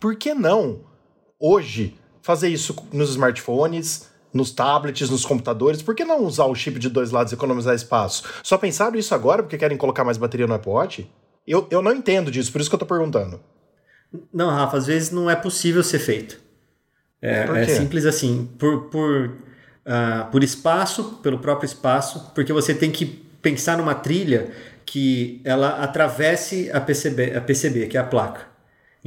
por 0.01 0.17
que 0.17 0.35
não 0.35 0.81
hoje 1.39 1.97
fazer 2.23 2.49
isso 2.49 2.77
nos 2.93 3.11
smartphones, 3.11 4.09
nos 4.33 4.51
tablets, 4.51 5.09
nos 5.11 5.25
computadores? 5.25 5.83
Por 5.83 5.95
que 5.95 6.05
não 6.05 6.25
usar 6.25 6.47
o 6.47 6.55
chip 6.55 6.79
de 6.79 6.89
dois 6.89 7.11
lados 7.11 7.33
e 7.33 7.35
economizar 7.35 7.75
espaço? 7.75 8.25
Só 8.43 8.59
pensaram 8.59 8.99
isso 8.99 9.15
agora 9.15 9.43
porque 9.43 9.59
querem 9.59 9.77
colocar 9.77 10.05
mais 10.05 10.19
bateria 10.19 10.47
no 10.47 10.55
Apple 10.55 10.73
Watch? 10.73 11.11
Eu, 11.47 11.67
eu 11.71 11.81
não 11.81 11.93
entendo 11.93 12.31
disso, 12.31 12.51
por 12.51 12.61
isso 12.61 12.69
que 12.69 12.75
eu 12.75 12.81
tô 12.81 12.87
perguntando. 12.87 13.41
Não, 14.33 14.51
Rafa, 14.51 14.77
às 14.77 14.87
vezes 14.87 15.11
não 15.11 15.31
é 15.31 15.37
possível 15.37 15.83
ser 15.83 15.99
feito. 15.99 16.41
É, 17.21 17.63
é 17.63 17.67
simples 17.67 18.05
assim. 18.05 18.49
Por, 18.59 18.85
por, 18.85 19.27
uh, 19.27 20.31
por 20.31 20.43
espaço, 20.43 21.19
pelo 21.23 21.39
próprio 21.39 21.67
espaço, 21.67 22.33
porque 22.35 22.53
você 22.53 22.75
tem 22.75 22.91
que 22.91 23.07
pensar 23.41 23.79
numa 23.79 23.95
trilha 23.95 24.51
que 24.85 25.41
ela 25.45 25.83
atravesse 25.83 26.71
a 26.73 26.81
PCB, 26.81 27.37
a 27.37 27.41
PCB 27.41 27.87
que 27.87 27.97
é 27.97 28.01
a 28.01 28.05
placa. 28.05 28.56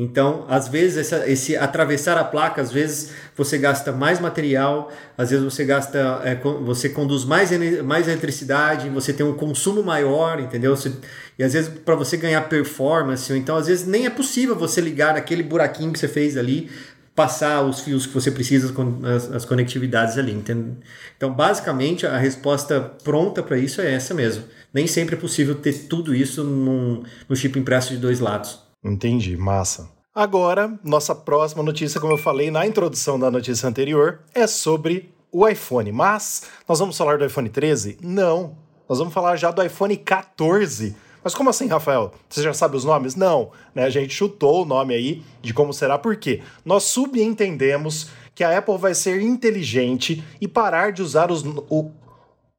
Então, 0.01 0.45
às 0.47 0.69
vezes, 0.69 0.95
essa, 0.95 1.29
esse 1.29 1.57
atravessar 1.57 2.17
a 2.17 2.23
placa, 2.23 2.61
às 2.61 2.71
vezes 2.71 3.11
você 3.35 3.57
gasta 3.57 3.91
mais 3.91 4.17
material, 4.17 4.89
às 5.17 5.29
vezes 5.29 5.43
você 5.43 5.65
gasta, 5.65 6.21
é, 6.23 6.35
você 6.35 6.87
conduz 6.87 7.25
mais, 7.25 7.51
mais 7.83 8.07
eletricidade, 8.07 8.87
você 8.87 9.11
tem 9.11 9.25
um 9.25 9.33
consumo 9.33 9.83
maior, 9.83 10.39
entendeu? 10.39 10.73
Você, 10.73 10.93
e 11.37 11.43
às 11.43 11.51
vezes 11.51 11.69
para 11.83 11.95
você 11.95 12.15
ganhar 12.15 12.39
performance, 12.47 13.33
então 13.33 13.57
às 13.57 13.67
vezes 13.67 13.85
nem 13.85 14.05
é 14.05 14.09
possível 14.09 14.55
você 14.55 14.79
ligar 14.79 15.17
aquele 15.17 15.43
buraquinho 15.43 15.91
que 15.91 15.99
você 15.99 16.07
fez 16.07 16.37
ali, 16.37 16.69
passar 17.13 17.61
os 17.63 17.81
fios 17.81 18.05
que 18.05 18.13
você 18.13 18.31
precisa, 18.31 18.73
as, 19.03 19.29
as 19.33 19.43
conectividades 19.43 20.17
ali. 20.17 20.31
Entende? 20.31 20.77
Então, 21.17 21.33
basicamente, 21.33 22.07
a 22.07 22.17
resposta 22.17 22.79
pronta 23.03 23.43
para 23.43 23.57
isso 23.57 23.81
é 23.81 23.93
essa 23.93 24.13
mesmo. 24.13 24.45
Nem 24.73 24.87
sempre 24.87 25.15
é 25.15 25.19
possível 25.19 25.55
ter 25.55 25.73
tudo 25.89 26.15
isso 26.15 26.41
num, 26.41 27.03
no 27.27 27.35
chip 27.35 27.59
impresso 27.59 27.89
de 27.89 27.97
dois 27.97 28.21
lados. 28.21 28.68
Entendi, 28.83 29.35
massa. 29.35 29.89
Agora, 30.13 30.79
nossa 30.83 31.13
próxima 31.13 31.63
notícia, 31.63 31.99
como 31.99 32.13
eu 32.13 32.17
falei 32.17 32.49
na 32.49 32.65
introdução 32.65 33.19
da 33.19 33.29
notícia 33.29 33.67
anterior, 33.67 34.21
é 34.33 34.47
sobre 34.47 35.13
o 35.31 35.47
iPhone. 35.47 35.91
Mas 35.91 36.43
nós 36.67 36.79
vamos 36.79 36.97
falar 36.97 37.17
do 37.17 37.25
iPhone 37.25 37.49
13? 37.49 37.97
Não. 38.01 38.57
Nós 38.87 38.97
vamos 38.97 39.13
falar 39.13 39.35
já 39.35 39.51
do 39.51 39.63
iPhone 39.63 39.95
14. 39.95 40.95
Mas 41.23 41.35
como 41.35 41.49
assim, 41.49 41.67
Rafael? 41.67 42.11
Você 42.27 42.41
já 42.41 42.53
sabe 42.53 42.75
os 42.75 42.85
nomes? 42.85 43.15
Não. 43.15 43.51
Né? 43.75 43.83
A 43.83 43.89
gente 43.89 44.13
chutou 44.13 44.63
o 44.63 44.65
nome 44.65 44.93
aí 44.93 45.23
de 45.41 45.53
como 45.53 45.73
será, 45.73 45.97
por 45.97 46.15
quê? 46.15 46.41
Nós 46.65 46.83
subentendemos 46.83 48.09
que 48.33 48.43
a 48.43 48.57
Apple 48.57 48.77
vai 48.77 48.95
ser 48.95 49.21
inteligente 49.21 50.23
e 50.39 50.47
parar 50.47 50.91
de 50.91 51.01
usar 51.01 51.29
os, 51.29 51.43
o, 51.45 51.91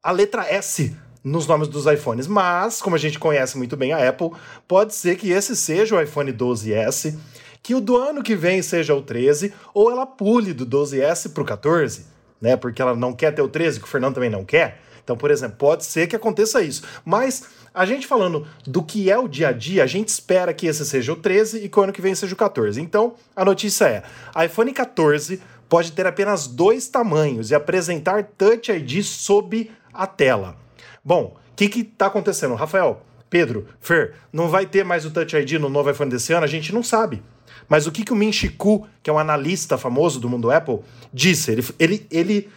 a 0.01 0.11
letra 0.11 0.45
S 0.45 0.95
nos 1.23 1.45
nomes 1.45 1.67
dos 1.67 1.85
iPhones, 1.85 2.27
mas, 2.27 2.81
como 2.81 2.95
a 2.95 2.99
gente 2.99 3.19
conhece 3.19 3.57
muito 3.57 3.77
bem 3.77 3.93
a 3.93 4.09
Apple, 4.09 4.31
pode 4.67 4.95
ser 4.95 5.15
que 5.15 5.31
esse 5.31 5.55
seja 5.55 5.95
o 5.95 6.01
iPhone 6.01 6.33
12S, 6.33 7.15
que 7.61 7.75
o 7.75 7.81
do 7.81 7.95
ano 7.95 8.23
que 8.23 8.35
vem 8.35 8.61
seja 8.61 8.95
o 8.95 9.01
13, 9.01 9.53
ou 9.73 9.91
ela 9.91 10.05
pule 10.05 10.53
do 10.53 10.65
12S 10.65 11.31
para 11.31 11.43
o 11.43 11.45
14, 11.45 12.05
né? 12.41 12.55
Porque 12.57 12.81
ela 12.81 12.95
não 12.95 13.13
quer 13.13 13.31
ter 13.31 13.41
o 13.41 13.47
13, 13.47 13.79
que 13.79 13.85
o 13.85 13.89
Fernando 13.89 14.15
também 14.15 14.29
não 14.29 14.43
quer. 14.43 14.81
Então, 15.03 15.15
por 15.15 15.29
exemplo, 15.29 15.57
pode 15.57 15.85
ser 15.85 16.07
que 16.07 16.15
aconteça 16.15 16.61
isso. 16.61 16.83
Mas 17.05 17.43
a 17.73 17.85
gente 17.85 18.07
falando 18.07 18.47
do 18.65 18.83
que 18.83 19.09
é 19.09 19.17
o 19.17 19.27
dia 19.27 19.49
a 19.49 19.51
dia, 19.51 19.83
a 19.83 19.87
gente 19.87 20.09
espera 20.09 20.53
que 20.53 20.67
esse 20.67 20.85
seja 20.85 21.13
o 21.13 21.15
13 21.15 21.63
e 21.63 21.69
que 21.69 21.79
o 21.79 21.83
ano 21.83 21.93
que 21.93 22.01
vem 22.01 22.15
seja 22.15 22.33
o 22.33 22.37
14. 22.37 22.81
Então, 22.81 23.15
a 23.35 23.45
notícia 23.45 23.85
é: 23.85 24.03
iPhone 24.45 24.71
14 24.71 25.41
pode 25.69 25.91
ter 25.91 26.05
apenas 26.05 26.47
dois 26.47 26.87
tamanhos 26.87 27.51
e 27.51 27.55
apresentar 27.55 28.23
Touch 28.37 28.71
ID 28.71 29.03
sob 29.03 29.71
a 29.93 30.07
tela. 30.07 30.60
Bom, 31.03 31.37
o 31.49 31.55
que 31.55 31.81
está 31.81 32.07
acontecendo? 32.07 32.55
Rafael, 32.55 33.03
Pedro, 33.29 33.67
Fer, 33.79 34.13
não 34.31 34.49
vai 34.49 34.65
ter 34.65 34.83
mais 34.83 35.05
o 35.05 35.11
Touch 35.11 35.35
ID 35.35 35.53
no 35.53 35.69
novo 35.69 35.89
iPhone 35.89 36.11
desse 36.11 36.33
ano? 36.33 36.43
A 36.43 36.47
gente 36.47 36.73
não 36.73 36.83
sabe. 36.83 37.23
Mas 37.67 37.87
o 37.87 37.91
que, 37.91 38.03
que 38.03 38.11
o 38.11 38.15
Min 38.15 38.31
Chiku, 38.31 38.87
que 39.01 39.09
é 39.09 39.13
um 39.13 39.19
analista 39.19 39.77
famoso 39.77 40.19
do 40.19 40.27
mundo 40.27 40.51
Apple, 40.51 40.79
disse? 41.13 41.51
Ele, 41.51 41.65
ele, 41.79 42.07
ele, 42.11 42.49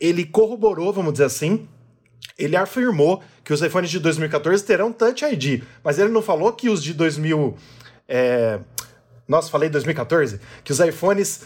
ele 0.00 0.24
corroborou, 0.24 0.92
vamos 0.92 1.12
dizer 1.12 1.24
assim, 1.24 1.66
ele 2.38 2.56
afirmou 2.56 3.22
que 3.42 3.52
os 3.52 3.60
iPhones 3.60 3.90
de 3.90 3.98
2014 3.98 4.64
terão 4.64 4.92
Touch 4.92 5.24
ID, 5.24 5.62
mas 5.82 5.98
ele 5.98 6.10
não 6.10 6.22
falou 6.22 6.52
que 6.52 6.68
os 6.68 6.82
de 6.82 6.94
2000. 6.94 7.56
É... 8.08 8.60
Nossa, 9.26 9.50
falei 9.50 9.68
2014? 9.68 10.40
Que 10.62 10.72
os 10.72 10.80
iPhones 10.80 11.42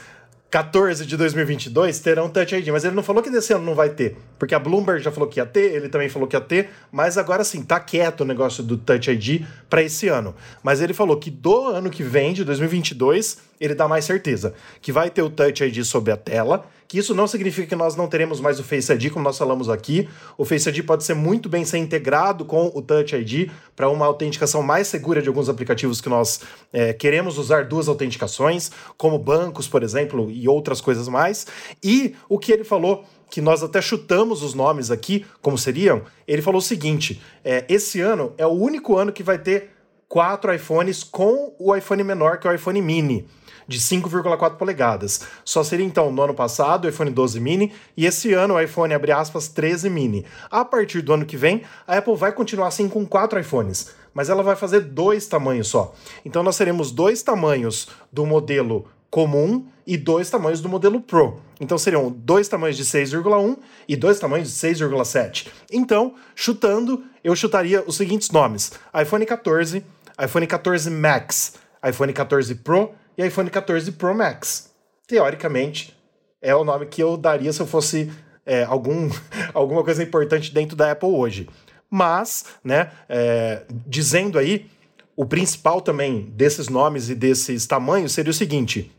14 0.51 1.05
de 1.05 1.15
2022 1.15 2.01
terão 2.01 2.31
Touch 2.31 2.55
ID, 2.55 2.69
mas 2.69 2.83
ele 2.83 2.95
não 2.95 3.03
falou 3.03 3.23
que 3.23 3.29
desse 3.29 3.53
ano 3.53 3.65
não 3.65 3.75
vai 3.75 3.91
ter, 3.91 4.17
porque 4.39 4.55
a 4.55 4.59
Bloomberg 4.59 5.03
já 5.03 5.13
falou 5.13 5.29
que 5.29 5.39
ia 5.39 5.45
ter, 5.45 5.75
ele 5.75 5.91
também 5.91 6.09
falou 6.09 6.27
que 6.27 6.35
ia 6.35 6.41
ter, 6.41 6.71
mas 6.91 7.19
agora 7.19 7.45
sim, 7.45 7.63
tá 7.63 7.79
quieto 7.79 8.23
o 8.23 8.25
negócio 8.25 8.65
do 8.65 8.79
Touch 8.79 9.11
ID 9.11 9.43
para 9.69 9.83
esse 9.83 10.09
ano. 10.09 10.35
Mas 10.63 10.81
ele 10.81 10.95
falou 10.95 11.19
que 11.19 11.31
do 11.31 11.67
ano 11.67 11.91
que 11.91 12.03
vem, 12.03 12.33
de 12.33 12.45
2022, 12.45 13.39
ele 13.61 13.75
dá 13.75 13.87
mais 13.87 14.07
certeza 14.07 14.55
que 14.81 14.91
vai 14.91 15.11
ter 15.11 15.21
o 15.21 15.29
Touch 15.29 15.63
ID 15.63 15.85
sobre 15.85 16.13
a 16.13 16.17
tela 16.17 16.65
que 16.89 16.97
isso 16.97 17.15
não 17.15 17.27
significa 17.27 17.69
que 17.69 17.77
nós 17.77 17.95
não 17.95 18.09
teremos 18.09 18.41
mais 18.41 18.59
o 18.59 18.65
Face 18.65 18.91
ID, 18.91 19.13
como 19.13 19.23
nós 19.23 19.37
falamos 19.37 19.69
aqui. 19.69 20.09
O 20.39 20.45
Face 20.47 20.71
ID 20.71 20.83
pode 20.87 21.05
ser 21.05 21.13
muito 21.13 21.47
bem 21.47 21.63
ser 21.63 21.77
integrado 21.77 22.47
com 22.47 22.73
o 22.75 22.81
Touch 22.81 23.15
ID 23.15 23.51
para 23.77 23.91
uma 23.91 24.07
autenticação 24.07 24.63
mais 24.63 24.89
segura 24.89 25.21
de 25.21 25.29
alguns 25.29 25.51
aplicativos 25.51 26.01
que 26.01 26.09
nós 26.09 26.41
é, 26.73 26.95
queremos 26.95 27.37
usar 27.37 27.67
duas 27.67 27.89
autenticações, 27.89 28.71
como 28.97 29.19
bancos, 29.19 29.69
por 29.69 29.83
exemplo, 29.83 30.31
e 30.31 30.49
outras 30.49 30.81
coisas 30.81 31.09
mais. 31.09 31.47
E 31.85 32.17
o 32.27 32.39
que 32.39 32.51
ele 32.51 32.65
falou 32.65 33.05
que 33.31 33.43
nós 33.43 33.63
até 33.63 33.83
chutamos 33.83 34.43
os 34.43 34.55
nomes 34.55 34.91
aqui, 34.91 35.27
como 35.43 35.59
seriam, 35.59 36.03
ele 36.27 36.41
falou 36.41 36.59
o 36.59 36.63
seguinte: 36.63 37.21
é, 37.45 37.67
esse 37.69 38.01
ano 38.01 38.33
é 38.39 38.47
o 38.47 38.53
único 38.53 38.97
ano 38.97 39.13
que 39.13 39.23
vai 39.23 39.39
ter 39.39 39.73
quatro 40.09 40.55
iPhones 40.55 41.05
com 41.05 41.55
o 41.59 41.77
iPhone 41.77 42.03
menor, 42.03 42.39
que 42.39 42.49
é 42.49 42.51
o 42.51 42.55
iPhone 42.55 42.81
mini 42.81 43.29
de 43.69 43.79
5,4 43.79 44.57
polegadas. 44.57 45.21
Só 45.45 45.63
seria 45.63 45.85
então 45.85 46.11
no 46.11 46.23
ano 46.23 46.35
passado 46.35 46.87
o 46.87 46.89
iPhone 46.89 47.11
12 47.11 47.39
mini 47.39 47.73
e 47.95 48.07
esse 48.07 48.33
ano 48.33 48.55
o 48.55 48.61
iPhone 48.61 48.95
abre 48.95 49.13
aspas 49.13 49.49
13 49.49 49.91
mini. 49.91 50.25
A 50.51 50.65
partir 50.65 51.03
do 51.03 51.13
ano 51.13 51.27
que 51.27 51.37
vem, 51.37 51.63
a 51.87 51.99
Apple 51.99 52.17
vai 52.17 52.33
continuar 52.33 52.69
assim 52.69 52.89
com 52.89 53.07
quatro 53.07 53.39
iPhones, 53.39 53.91
mas 54.15 54.31
ela 54.31 54.43
vai 54.43 54.57
fazer 54.57 54.81
dois 54.81 55.27
tamanhos 55.27 55.69
só. 55.69 55.95
Então 56.25 56.43
nós 56.43 56.57
teremos 56.57 56.91
dois 56.91 57.23
tamanhos 57.23 57.89
do 58.11 58.25
modelo 58.25 58.87
comum 59.11 59.67
e 59.87 59.97
dois 59.97 60.29
tamanhos 60.29 60.61
do 60.61 60.69
modelo 60.69 61.01
Pro. 61.01 61.41
Então 61.61 61.77
seriam 61.77 62.11
dois 62.11 62.49
tamanhos 62.49 62.77
de 62.77 62.85
6,1 62.85 63.59
e 63.87 63.97
dois 63.97 64.19
tamanhos 64.19 64.49
de 64.49 64.55
6,7. 64.55 65.49
Então, 65.73 66.15
chutando, 66.35 67.05
eu 67.25 67.35
chutaria 67.35 67.83
os 67.87 67.97
seguintes 67.97 68.31
nomes: 68.31 68.73
iPhone 68.99 69.25
14, 69.25 69.85
iPhone 70.23 70.47
14 70.47 70.91
Max, 70.91 71.55
iPhone 71.87 72.13
14 72.13 72.55
Pro 72.57 72.93
e 73.19 73.27
iPhone 73.27 73.51
14 73.51 73.91
Pro 73.93 74.15
Max. 74.15 74.71
Teoricamente, 75.09 75.99
é 76.41 76.55
o 76.55 76.65
nome 76.65 76.87
que 76.87 77.03
eu 77.03 77.17
daria 77.17 77.53
se 77.53 77.61
eu 77.61 77.67
fosse 77.67 78.13
é, 78.47 78.63
algum, 78.63 79.11
alguma 79.53 79.83
coisa 79.83 80.03
importante 80.03 80.55
dentro 80.55 80.77
da 80.77 80.93
Apple 80.93 81.09
hoje. 81.09 81.49
Mas, 81.91 82.45
né, 82.63 82.93
é, 83.09 83.63
dizendo 83.87 84.39
aí, 84.39 84.71
o 85.17 85.27
principal 85.27 85.81
também 85.81 86.33
desses 86.37 86.69
nomes 86.69 87.11
e 87.11 87.15
desses 87.15 87.67
tamanhos 87.67 88.13
seria 88.13 88.31
o 88.31 88.35
seguinte: 88.35 88.93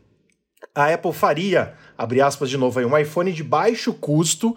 a 0.74 0.92
Apple 0.92 1.12
faria, 1.12 1.72
abre 1.96 2.20
aspas 2.20 2.50
de 2.50 2.58
novo 2.58 2.78
aí, 2.78 2.84
um 2.84 2.98
iPhone 2.98 3.32
de 3.32 3.42
baixo 3.42 3.94
custo 3.94 4.54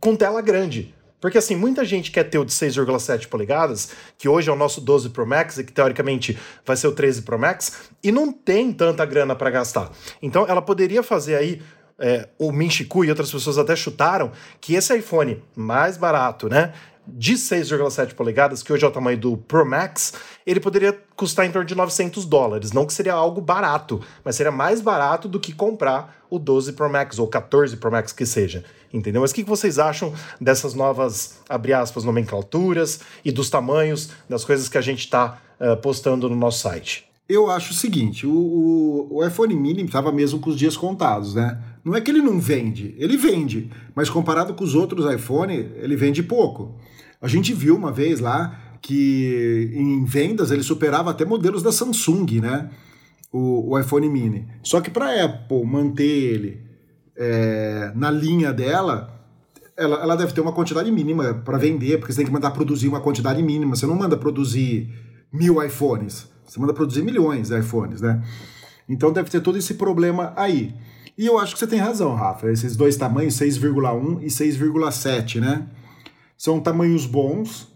com 0.00 0.16
tela 0.16 0.40
grande. 0.40 0.92
Porque 1.20 1.38
assim, 1.38 1.56
muita 1.56 1.84
gente 1.84 2.10
quer 2.10 2.24
ter 2.24 2.38
o 2.38 2.44
de 2.44 2.52
6,7 2.52 3.28
polegadas, 3.28 3.90
que 4.18 4.28
hoje 4.28 4.50
é 4.50 4.52
o 4.52 4.56
nosso 4.56 4.80
12 4.80 5.10
Pro 5.10 5.26
Max 5.26 5.58
e 5.58 5.64
que 5.64 5.72
teoricamente 5.72 6.38
vai 6.64 6.76
ser 6.76 6.86
o 6.88 6.92
13 6.92 7.22
Pro 7.22 7.38
Max, 7.38 7.90
e 8.02 8.12
não 8.12 8.32
tem 8.32 8.72
tanta 8.72 9.04
grana 9.04 9.34
para 9.34 9.50
gastar. 9.50 9.90
Então 10.20 10.46
ela 10.46 10.62
poderia 10.62 11.02
fazer 11.02 11.36
aí 11.36 11.62
é, 11.98 12.28
o 12.38 12.52
Minchiku 12.52 13.04
e 13.04 13.10
outras 13.10 13.30
pessoas 13.30 13.58
até 13.58 13.74
chutaram 13.74 14.30
que 14.60 14.74
esse 14.74 14.94
iPhone 14.96 15.42
mais 15.54 15.96
barato, 15.96 16.48
né? 16.48 16.72
De 17.08 17.34
6,7 17.34 18.14
polegadas, 18.14 18.64
que 18.64 18.72
hoje 18.72 18.84
é 18.84 18.88
o 18.88 18.90
tamanho 18.90 19.16
do 19.16 19.36
Pro 19.36 19.64
Max, 19.64 20.12
ele 20.44 20.58
poderia 20.58 20.92
custar 21.14 21.46
em 21.46 21.52
torno 21.52 21.66
de 21.66 21.74
900 21.74 22.24
dólares. 22.24 22.72
Não 22.72 22.84
que 22.84 22.92
seria 22.92 23.12
algo 23.12 23.40
barato, 23.40 24.00
mas 24.24 24.34
seria 24.34 24.50
mais 24.50 24.80
barato 24.80 25.28
do 25.28 25.38
que 25.38 25.52
comprar 25.52 26.16
o 26.28 26.36
12 26.36 26.72
Pro 26.72 26.90
Max 26.90 27.20
ou 27.20 27.28
14 27.28 27.76
Pro 27.76 27.92
Max 27.92 28.12
que 28.12 28.26
seja. 28.26 28.64
Entendeu? 28.96 29.20
Mas 29.20 29.30
o 29.30 29.34
que 29.34 29.44
vocês 29.44 29.78
acham 29.78 30.12
dessas 30.40 30.72
novas, 30.72 31.38
abre 31.48 31.74
aspas, 31.74 32.02
nomenclaturas 32.02 33.00
e 33.22 33.30
dos 33.30 33.50
tamanhos 33.50 34.10
das 34.28 34.42
coisas 34.42 34.70
que 34.70 34.78
a 34.78 34.80
gente 34.80 35.00
está 35.00 35.38
uh, 35.60 35.76
postando 35.76 36.30
no 36.30 36.34
nosso 36.34 36.60
site? 36.60 37.04
Eu 37.28 37.50
acho 37.50 37.72
o 37.72 37.74
seguinte: 37.74 38.26
o, 38.26 38.32
o, 38.32 39.16
o 39.16 39.26
iPhone 39.26 39.54
mini 39.54 39.84
estava 39.84 40.10
mesmo 40.10 40.38
com 40.38 40.48
os 40.48 40.58
dias 40.58 40.78
contados, 40.78 41.34
né? 41.34 41.60
Não 41.84 41.94
é 41.94 42.00
que 42.00 42.10
ele 42.10 42.22
não 42.22 42.40
vende, 42.40 42.94
ele 42.98 43.16
vende, 43.18 43.70
mas 43.94 44.08
comparado 44.08 44.54
com 44.54 44.64
os 44.64 44.74
outros 44.74 45.12
iPhone, 45.12 45.54
ele 45.54 45.94
vende 45.94 46.22
pouco. 46.22 46.74
A 47.20 47.28
gente 47.28 47.52
viu 47.52 47.76
uma 47.76 47.92
vez 47.92 48.18
lá 48.18 48.78
que 48.80 49.70
em 49.74 50.04
vendas 50.04 50.50
ele 50.50 50.62
superava 50.62 51.10
até 51.10 51.24
modelos 51.24 51.62
da 51.62 51.70
Samsung, 51.70 52.40
né? 52.40 52.70
O, 53.30 53.72
o 53.72 53.78
iPhone 53.78 54.08
mini. 54.08 54.46
Só 54.62 54.80
que 54.80 54.90
para 54.90 55.22
Apple 55.22 55.66
manter 55.66 56.02
ele 56.02 56.65
é, 57.16 57.92
na 57.94 58.10
linha 58.10 58.52
dela, 58.52 59.16
ela, 59.76 60.02
ela 60.02 60.16
deve 60.16 60.32
ter 60.32 60.40
uma 60.40 60.52
quantidade 60.52 60.90
mínima 60.90 61.34
para 61.34 61.58
vender, 61.58 61.98
porque 61.98 62.12
você 62.12 62.18
tem 62.18 62.26
que 62.26 62.32
mandar 62.32 62.50
produzir 62.50 62.88
uma 62.88 63.00
quantidade 63.00 63.42
mínima. 63.42 63.76
Você 63.76 63.86
não 63.86 63.94
manda 63.94 64.16
produzir 64.16 64.90
mil 65.32 65.62
iPhones, 65.62 66.28
você 66.44 66.58
manda 66.60 66.72
produzir 66.72 67.02
milhões 67.02 67.48
de 67.48 67.58
iPhones, 67.58 68.00
né? 68.00 68.22
Então 68.88 69.12
deve 69.12 69.30
ter 69.30 69.40
todo 69.40 69.58
esse 69.58 69.74
problema 69.74 70.32
aí. 70.36 70.74
E 71.18 71.26
eu 71.26 71.38
acho 71.38 71.54
que 71.54 71.58
você 71.58 71.66
tem 71.66 71.78
razão, 71.78 72.14
Rafa. 72.14 72.50
Esses 72.50 72.76
dois 72.76 72.96
tamanhos, 72.96 73.34
6,1 73.34 74.22
e 74.22 74.26
6,7, 74.26 75.40
né? 75.40 75.66
São 76.36 76.60
tamanhos 76.60 77.06
bons. 77.06 77.68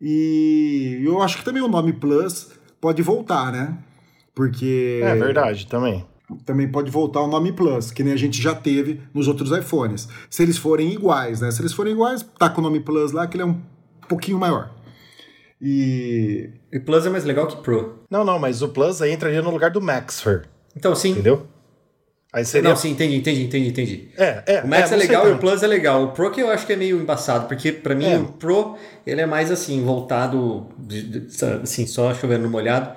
E 0.00 1.00
eu 1.04 1.20
acho 1.20 1.38
que 1.38 1.44
também 1.44 1.62
o 1.62 1.68
nome 1.68 1.92
Plus 1.92 2.50
pode 2.80 3.02
voltar, 3.02 3.52
né? 3.52 3.78
Porque. 4.34 5.00
É 5.02 5.14
verdade, 5.16 5.66
também. 5.66 6.06
Também 6.46 6.66
pode 6.66 6.90
voltar 6.90 7.20
o 7.20 7.26
nome 7.26 7.52
Plus, 7.52 7.90
que 7.90 8.02
nem 8.02 8.12
a 8.12 8.16
gente 8.16 8.40
já 8.40 8.54
teve 8.54 9.00
nos 9.12 9.28
outros 9.28 9.50
iPhones. 9.50 10.08
Se 10.30 10.42
eles 10.42 10.56
forem 10.56 10.92
iguais, 10.92 11.40
né? 11.40 11.50
Se 11.50 11.60
eles 11.60 11.72
forem 11.72 11.92
iguais, 11.92 12.24
tá 12.38 12.48
com 12.48 12.60
o 12.60 12.64
nome 12.64 12.80
Plus 12.80 13.12
lá, 13.12 13.26
que 13.26 13.36
ele 13.36 13.42
é 13.42 13.46
um 13.46 13.60
pouquinho 14.08 14.38
maior. 14.38 14.70
E. 15.60 16.50
E 16.72 16.80
Plus 16.80 17.06
é 17.06 17.10
mais 17.10 17.24
legal 17.24 17.46
que 17.46 17.56
Pro. 17.56 18.00
Não, 18.10 18.24
não, 18.24 18.38
mas 18.38 18.62
o 18.62 18.68
Plus 18.68 19.02
aí 19.02 19.12
entraria 19.12 19.42
no 19.42 19.50
lugar 19.50 19.70
do 19.70 19.80
Max, 19.80 20.20
Fer. 20.20 20.48
Então, 20.76 20.94
sim. 20.94 21.12
Entendeu? 21.12 21.46
Aí 22.34 22.44
seria... 22.44 22.68
Não, 22.68 22.76
sim, 22.76 22.90
entendi, 22.90 23.14
entendi, 23.14 23.44
entendi, 23.44 23.68
entendi. 23.68 24.08
É, 24.18 24.42
é. 24.44 24.62
O 24.62 24.66
Max 24.66 24.90
é, 24.90 24.94
é 24.94 24.98
legal 24.98 25.28
e 25.28 25.32
o 25.32 25.38
Plus 25.38 25.62
é 25.62 25.68
legal. 25.68 26.02
O 26.02 26.08
Pro 26.08 26.32
que 26.32 26.42
eu 26.42 26.50
acho 26.50 26.66
que 26.66 26.72
é 26.72 26.76
meio 26.76 27.00
embaçado, 27.00 27.46
porque 27.46 27.70
para 27.70 27.94
mim 27.94 28.10
é. 28.10 28.18
o 28.18 28.24
Pro, 28.24 28.76
ele 29.06 29.20
é 29.20 29.26
mais 29.26 29.52
assim, 29.52 29.84
voltado, 29.84 30.66
assim, 31.62 31.86
só 31.86 32.12
chovendo 32.12 32.42
no 32.42 32.50
molhado, 32.50 32.90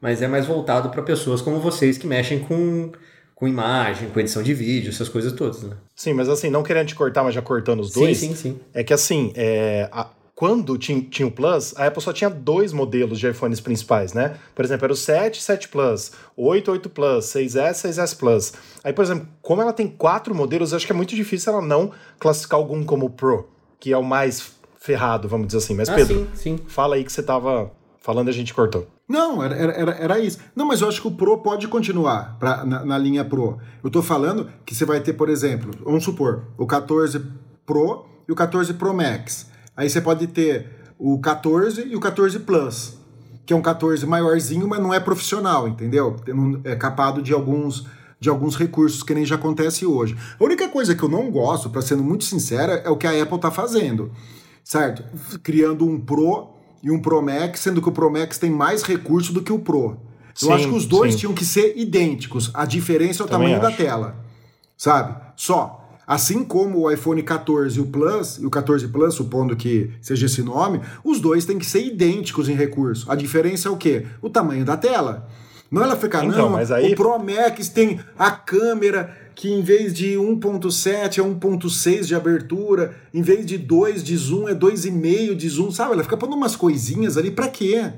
mas 0.00 0.22
é 0.22 0.28
mais 0.28 0.46
voltado 0.46 0.88
para 0.90 1.02
pessoas 1.02 1.42
como 1.42 1.60
vocês 1.60 1.98
que 1.98 2.06
mexem 2.06 2.38
com, 2.38 2.92
com 3.34 3.46
imagem, 3.46 4.08
com 4.08 4.20
edição 4.20 4.42
de 4.42 4.54
vídeo, 4.54 4.90
essas 4.90 5.08
coisas 5.08 5.32
todas, 5.32 5.62
né? 5.62 5.76
Sim, 5.94 6.14
mas 6.14 6.28
assim, 6.28 6.48
não 6.50 6.62
querendo 6.62 6.88
te 6.88 6.94
cortar, 6.94 7.22
mas 7.22 7.34
já 7.34 7.42
cortando 7.42 7.80
os 7.80 7.92
dois. 7.92 8.18
Sim, 8.18 8.28
sim, 8.28 8.34
sim. 8.36 8.60
É 8.72 8.82
que 8.82 8.94
assim, 8.94 9.32
é, 9.34 9.88
a, 9.92 10.08
quando 10.40 10.78
tinha, 10.78 11.02
tinha 11.02 11.28
o 11.28 11.30
Plus, 11.30 11.74
a 11.76 11.86
Apple 11.86 12.02
só 12.02 12.14
tinha 12.14 12.30
dois 12.30 12.72
modelos 12.72 13.18
de 13.18 13.28
iPhones 13.28 13.60
principais, 13.60 14.14
né? 14.14 14.38
Por 14.54 14.64
exemplo, 14.64 14.86
era 14.86 14.92
o 14.94 14.96
7, 14.96 15.42
7 15.42 15.68
Plus, 15.68 16.12
8, 16.34 16.70
8 16.70 16.88
Plus, 16.88 17.26
6S, 17.26 17.86
6S 17.86 18.16
Plus. 18.16 18.54
Aí, 18.82 18.90
por 18.90 19.04
exemplo, 19.04 19.28
como 19.42 19.60
ela 19.60 19.74
tem 19.74 19.86
quatro 19.86 20.34
modelos, 20.34 20.72
acho 20.72 20.86
que 20.86 20.92
é 20.92 20.96
muito 20.96 21.14
difícil 21.14 21.52
ela 21.52 21.60
não 21.60 21.90
classificar 22.18 22.58
algum 22.58 22.82
como 22.82 23.10
Pro, 23.10 23.50
que 23.78 23.92
é 23.92 23.98
o 23.98 24.02
mais 24.02 24.52
ferrado, 24.78 25.28
vamos 25.28 25.48
dizer 25.48 25.58
assim. 25.58 25.74
Mas, 25.74 25.90
ah, 25.90 25.94
Pedro, 25.94 26.26
sim, 26.32 26.56
sim. 26.56 26.58
fala 26.66 26.94
aí 26.94 27.04
que 27.04 27.12
você 27.12 27.22
tava 27.22 27.70
falando 27.98 28.28
e 28.28 28.30
a 28.30 28.34
gente 28.34 28.54
cortou. 28.54 28.86
Não, 29.10 29.42
era, 29.42 29.56
era, 29.56 29.90
era 29.90 30.20
isso. 30.20 30.38
Não, 30.54 30.64
mas 30.64 30.80
eu 30.80 30.88
acho 30.88 31.02
que 31.02 31.08
o 31.08 31.10
Pro 31.10 31.38
pode 31.38 31.66
continuar 31.66 32.36
pra, 32.38 32.64
na, 32.64 32.84
na 32.84 32.96
linha 32.96 33.24
Pro. 33.24 33.58
Eu 33.82 33.90
tô 33.90 34.04
falando 34.04 34.48
que 34.64 34.72
você 34.72 34.84
vai 34.84 35.00
ter, 35.00 35.14
por 35.14 35.28
exemplo, 35.28 35.72
vamos 35.84 36.04
supor, 36.04 36.44
o 36.56 36.64
14 36.64 37.20
Pro 37.66 38.04
e 38.28 38.30
o 38.30 38.36
14 38.36 38.72
Pro 38.74 38.94
Max. 38.94 39.50
Aí 39.76 39.90
você 39.90 40.00
pode 40.00 40.28
ter 40.28 40.94
o 40.96 41.18
14 41.18 41.88
e 41.88 41.96
o 41.96 42.00
14 42.00 42.38
Plus, 42.38 42.98
que 43.44 43.52
é 43.52 43.56
um 43.56 43.60
14 43.60 44.06
maiorzinho, 44.06 44.68
mas 44.68 44.80
não 44.80 44.94
é 44.94 45.00
profissional, 45.00 45.66
entendeu? 45.66 46.14
É 46.62 46.76
capado 46.76 47.20
de 47.20 47.32
alguns 47.32 47.84
de 48.20 48.28
alguns 48.28 48.54
recursos 48.54 49.02
que 49.02 49.14
nem 49.14 49.24
já 49.24 49.34
acontece 49.36 49.84
hoje. 49.84 50.14
A 50.38 50.44
única 50.44 50.68
coisa 50.68 50.94
que 50.94 51.02
eu 51.02 51.08
não 51.08 51.30
gosto, 51.32 51.70
para 51.70 51.80
sendo 51.82 52.04
muito 52.04 52.22
sincera, 52.22 52.74
é 52.84 52.90
o 52.90 52.96
que 52.96 53.06
a 53.06 53.22
Apple 53.22 53.36
está 53.36 53.50
fazendo, 53.50 54.12
certo? 54.62 55.02
Criando 55.42 55.84
um 55.84 55.98
Pro 55.98 56.59
e 56.82 56.90
um 56.90 57.00
Pro 57.00 57.22
Max, 57.22 57.60
sendo 57.60 57.80
que 57.82 57.88
o 57.88 57.92
Pro 57.92 58.10
Max 58.10 58.38
tem 58.38 58.50
mais 58.50 58.82
recurso 58.82 59.32
do 59.32 59.42
que 59.42 59.52
o 59.52 59.58
Pro. 59.58 59.96
Eu 60.40 60.48
sim, 60.48 60.52
acho 60.52 60.68
que 60.68 60.74
os 60.74 60.86
dois 60.86 61.12
sim. 61.12 61.20
tinham 61.20 61.34
que 61.34 61.44
ser 61.44 61.74
idênticos. 61.76 62.50
A 62.54 62.64
diferença 62.64 63.22
é 63.22 63.26
o 63.26 63.28
Também 63.28 63.48
tamanho 63.48 63.66
acho. 63.66 63.78
da 63.78 63.84
tela, 63.84 64.16
sabe? 64.76 65.20
Só. 65.36 65.76
Assim 66.06 66.42
como 66.42 66.80
o 66.80 66.90
iPhone 66.90 67.22
14 67.22 67.78
e 67.78 67.80
o 67.80 67.86
Plus, 67.86 68.38
e 68.38 68.44
o 68.44 68.50
14 68.50 68.88
Plus, 68.88 69.14
supondo 69.14 69.54
que 69.54 69.92
seja 70.00 70.26
esse 70.26 70.42
nome, 70.42 70.80
os 71.04 71.20
dois 71.20 71.44
têm 71.44 71.56
que 71.56 71.64
ser 71.64 71.86
idênticos 71.86 72.48
em 72.48 72.54
recurso. 72.54 73.10
A 73.10 73.14
diferença 73.14 73.68
é 73.68 73.70
o 73.70 73.76
quê? 73.76 74.06
O 74.20 74.28
tamanho 74.28 74.64
da 74.64 74.76
tela. 74.76 75.28
Não 75.70 75.84
ela 75.84 75.94
fica, 75.94 76.24
então, 76.24 76.36
não, 76.36 76.50
mas 76.50 76.72
aí... 76.72 76.92
o 76.92 76.96
Pro 76.96 77.16
Max 77.16 77.68
tem 77.68 78.00
a 78.18 78.32
câmera 78.32 79.16
que 79.40 79.50
em 79.50 79.62
vez 79.62 79.94
de 79.94 80.16
1.7 80.16 81.16
é 81.16 81.22
1.6 81.22 82.04
de 82.04 82.14
abertura, 82.14 82.94
em 83.12 83.22
vez 83.22 83.46
de 83.46 83.56
2 83.56 84.04
de 84.04 84.14
zoom 84.14 84.46
é 84.46 84.54
2,5 84.54 85.34
de 85.34 85.48
zoom, 85.48 85.70
sabe? 85.70 85.94
Ela 85.94 86.02
fica 86.02 86.14
pondo 86.14 86.36
umas 86.36 86.54
coisinhas 86.54 87.16
ali, 87.16 87.30
pra 87.30 87.48
quê? 87.48 87.90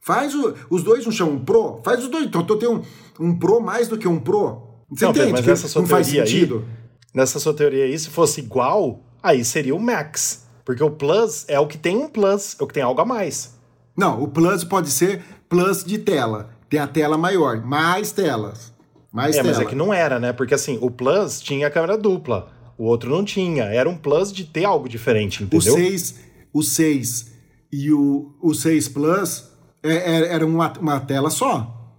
Faz 0.00 0.32
o, 0.32 0.54
os 0.70 0.84
dois 0.84 1.04
não 1.04 1.10
chamam 1.10 1.40
Pro? 1.40 1.80
Faz 1.82 2.04
os 2.04 2.08
dois. 2.08 2.26
Então 2.26 2.46
eu 2.48 2.56
tenho 2.56 2.74
um, 2.76 2.82
um 3.26 3.36
Pro 3.36 3.60
mais 3.60 3.88
do 3.88 3.98
que 3.98 4.06
um 4.06 4.20
Pro. 4.20 4.62
Você 4.88 5.06
não, 5.06 5.10
entende 5.10 5.32
mas 5.32 5.44
que 5.44 5.50
essa 5.50 5.80
não 5.80 5.88
faz 5.88 6.06
sentido? 6.06 6.64
Aí 6.64 6.86
nessa 7.12 7.40
sua 7.40 7.52
teoria 7.52 7.82
aí, 7.82 7.98
se 7.98 8.08
fosse 8.08 8.38
igual, 8.40 9.02
aí 9.20 9.44
seria 9.44 9.74
o 9.74 9.80
Max. 9.80 10.46
Porque 10.64 10.84
o 10.84 10.90
Plus 10.92 11.44
é 11.48 11.58
o 11.58 11.66
que 11.66 11.78
tem 11.78 11.96
um 11.96 12.06
Plus, 12.06 12.54
é 12.60 12.62
o 12.62 12.66
que 12.68 12.74
tem 12.74 12.84
algo 12.84 13.00
a 13.00 13.04
mais. 13.04 13.56
Não, 13.96 14.22
o 14.22 14.28
Plus 14.28 14.62
pode 14.62 14.92
ser 14.92 15.20
Plus 15.48 15.82
de 15.82 15.98
tela. 15.98 16.50
Tem 16.70 16.78
a 16.78 16.86
tela 16.86 17.18
maior, 17.18 17.60
mais 17.60 18.12
telas. 18.12 18.75
Mais 19.16 19.34
é, 19.34 19.42
tela. 19.42 19.54
mas 19.54 19.60
é 19.60 19.64
que 19.64 19.74
não 19.74 19.94
era, 19.94 20.20
né? 20.20 20.30
Porque 20.30 20.52
assim, 20.52 20.78
o 20.82 20.90
Plus 20.90 21.40
tinha 21.40 21.70
câmera 21.70 21.96
dupla, 21.96 22.52
o 22.76 22.84
outro 22.84 23.08
não 23.08 23.24
tinha. 23.24 23.64
Era 23.64 23.88
um 23.88 23.96
Plus 23.96 24.30
de 24.30 24.44
ter 24.44 24.66
algo 24.66 24.86
diferente, 24.90 25.42
entendeu? 25.42 25.72
O 25.72 25.76
6, 25.78 26.20
o 26.52 26.62
6 26.62 27.32
e 27.72 27.90
o, 27.90 28.36
o 28.42 28.52
6 28.52 28.88
Plus 28.88 29.50
é, 29.82 29.94
é, 29.94 30.34
era 30.34 30.44
uma, 30.44 30.70
uma 30.78 31.00
tela 31.00 31.30
só. 31.30 31.90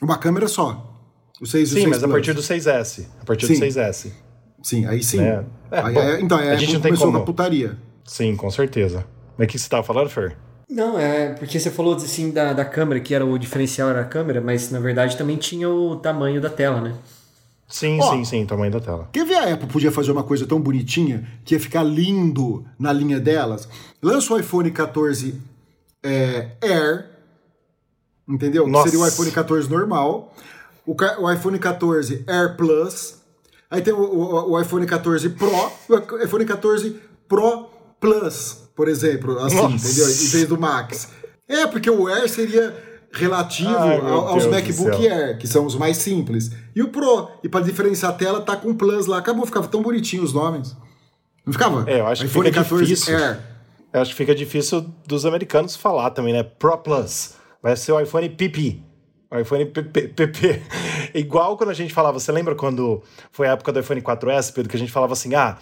Uma 0.00 0.16
câmera 0.16 0.46
só. 0.46 0.96
O 1.40 1.46
6 1.46 1.68
sim, 1.68 1.74
6 1.74 1.86
mas 1.88 1.98
Plus. 1.98 2.10
a 2.10 2.14
partir 2.14 2.32
do 2.34 2.40
6S. 2.40 3.06
A 3.20 3.24
partir 3.24 3.46
sim. 3.48 3.54
do 3.54 3.66
6S. 3.66 4.12
Sim, 4.62 4.86
aí 4.86 5.02
sim. 5.02 5.20
É. 5.20 5.44
É, 5.72 5.80
aí, 5.80 5.94
bom, 5.94 6.00
é, 6.00 6.20
então, 6.20 6.38
é, 6.38 6.52
a 6.52 6.56
gente 6.56 6.74
não 6.74 6.80
tem 6.80 6.94
como. 6.94 7.18
na 7.18 7.20
putaria. 7.24 7.76
Sim, 8.04 8.36
com 8.36 8.48
certeza. 8.48 9.04
Mas 9.36 9.46
o 9.46 9.48
que 9.48 9.58
você 9.58 9.64
estava 9.64 9.82
falando, 9.82 10.08
Fer? 10.08 10.36
Não, 10.72 10.98
é 10.98 11.34
porque 11.34 11.58
você 11.60 11.70
falou 11.70 11.94
assim 11.94 12.30
da, 12.30 12.52
da 12.52 12.64
câmera, 12.64 13.00
que 13.00 13.14
era 13.14 13.24
o 13.24 13.38
diferencial 13.38 13.90
era 13.90 14.00
a 14.00 14.04
câmera, 14.04 14.40
mas 14.40 14.70
na 14.70 14.80
verdade 14.80 15.16
também 15.16 15.36
tinha 15.36 15.68
o 15.68 15.96
tamanho 15.96 16.40
da 16.40 16.50
tela, 16.50 16.80
né? 16.80 16.94
Sim, 17.68 17.98
Ó, 18.00 18.10
sim, 18.10 18.24
sim, 18.24 18.46
tamanho 18.46 18.72
da 18.72 18.80
tela. 18.80 19.08
Quer 19.12 19.24
ver 19.24 19.36
a 19.36 19.52
Apple 19.54 19.66
podia 19.66 19.90
fazer 19.90 20.12
uma 20.12 20.22
coisa 20.22 20.46
tão 20.46 20.60
bonitinha 20.60 21.26
que 21.44 21.54
ia 21.54 21.60
ficar 21.60 21.82
lindo 21.82 22.64
na 22.78 22.92
linha 22.92 23.18
delas? 23.18 23.68
Lança 24.02 24.34
o 24.34 24.38
iPhone 24.38 24.70
14 24.70 25.40
é, 26.02 26.48
Air, 26.62 27.06
entendeu? 28.28 28.66
Nossa. 28.66 28.84
Que 28.84 28.90
seria 28.90 29.04
o 29.04 29.08
iPhone 29.08 29.30
14 29.30 29.70
normal 29.70 30.34
o, 30.86 30.94
o 30.94 31.32
iPhone 31.32 31.58
14 31.58 32.24
Air 32.26 32.56
Plus, 32.56 33.16
aí 33.70 33.80
tem 33.82 33.92
o, 33.92 34.00
o, 34.00 34.52
o, 34.52 34.60
iPhone 34.60 34.86
14 34.86 35.28
Pro, 35.30 35.50
o 35.88 36.22
iPhone 36.22 36.44
14 36.44 37.00
Pro 37.28 37.66
Plus, 38.00 38.61
por 38.82 38.88
exemplo, 38.88 39.38
assim, 39.38 39.54
Nossa. 39.54 39.76
entendeu? 39.76 40.06
Em 40.06 40.28
vez 40.28 40.48
do 40.48 40.58
Max. 40.58 41.08
É, 41.48 41.68
porque 41.68 41.88
o 41.88 42.08
Air 42.08 42.28
seria 42.28 42.74
relativo 43.12 43.70
Ai, 43.70 44.00
aos 44.00 44.42
Deus 44.42 44.46
MacBook 44.52 45.08
Air, 45.08 45.38
que 45.38 45.46
são 45.46 45.64
os 45.64 45.76
mais 45.76 45.98
simples. 45.98 46.50
E 46.74 46.82
o 46.82 46.88
Pro, 46.88 47.28
e 47.44 47.48
para 47.48 47.64
diferenciar 47.64 48.10
a 48.10 48.14
tela, 48.14 48.40
tá 48.40 48.56
com 48.56 48.74
Plus 48.74 49.06
lá. 49.06 49.18
Acabou, 49.18 49.46
ficava 49.46 49.68
tão 49.68 49.82
bonitinho 49.82 50.24
os 50.24 50.32
nomes. 50.32 50.76
Não 51.46 51.52
ficava? 51.52 51.88
É, 51.88 52.00
eu 52.00 52.08
acho 52.08 52.24
iPhone 52.24 52.50
que 52.50 52.58
fica 52.58 52.64
14 52.64 52.84
difícil. 52.84 53.16
Air. 53.16 53.38
Eu 53.92 54.00
acho 54.00 54.10
que 54.10 54.16
fica 54.16 54.34
difícil 54.34 54.80
dos 55.06 55.24
americanos 55.24 55.76
falar 55.76 56.10
também, 56.10 56.32
né? 56.32 56.42
Pro 56.42 56.76
Plus. 56.78 57.34
Vai 57.62 57.76
ser 57.76 57.92
o 57.92 58.00
iPhone 58.00 58.28
PP 58.30 58.80
o 59.30 59.38
iPhone 59.38 59.64
PP. 59.64 60.62
Igual 61.14 61.56
quando 61.56 61.70
a 61.70 61.74
gente 61.74 61.94
falava, 61.94 62.18
você 62.18 62.30
lembra 62.32 62.54
quando 62.54 63.00
foi 63.30 63.46
a 63.46 63.52
época 63.52 63.72
do 63.72 63.80
iPhone 63.80 64.02
4S, 64.02 64.52
Pedro, 64.52 64.68
que 64.68 64.76
a 64.76 64.78
gente 64.78 64.92
falava 64.92 65.12
assim, 65.14 65.34
ah, 65.34 65.56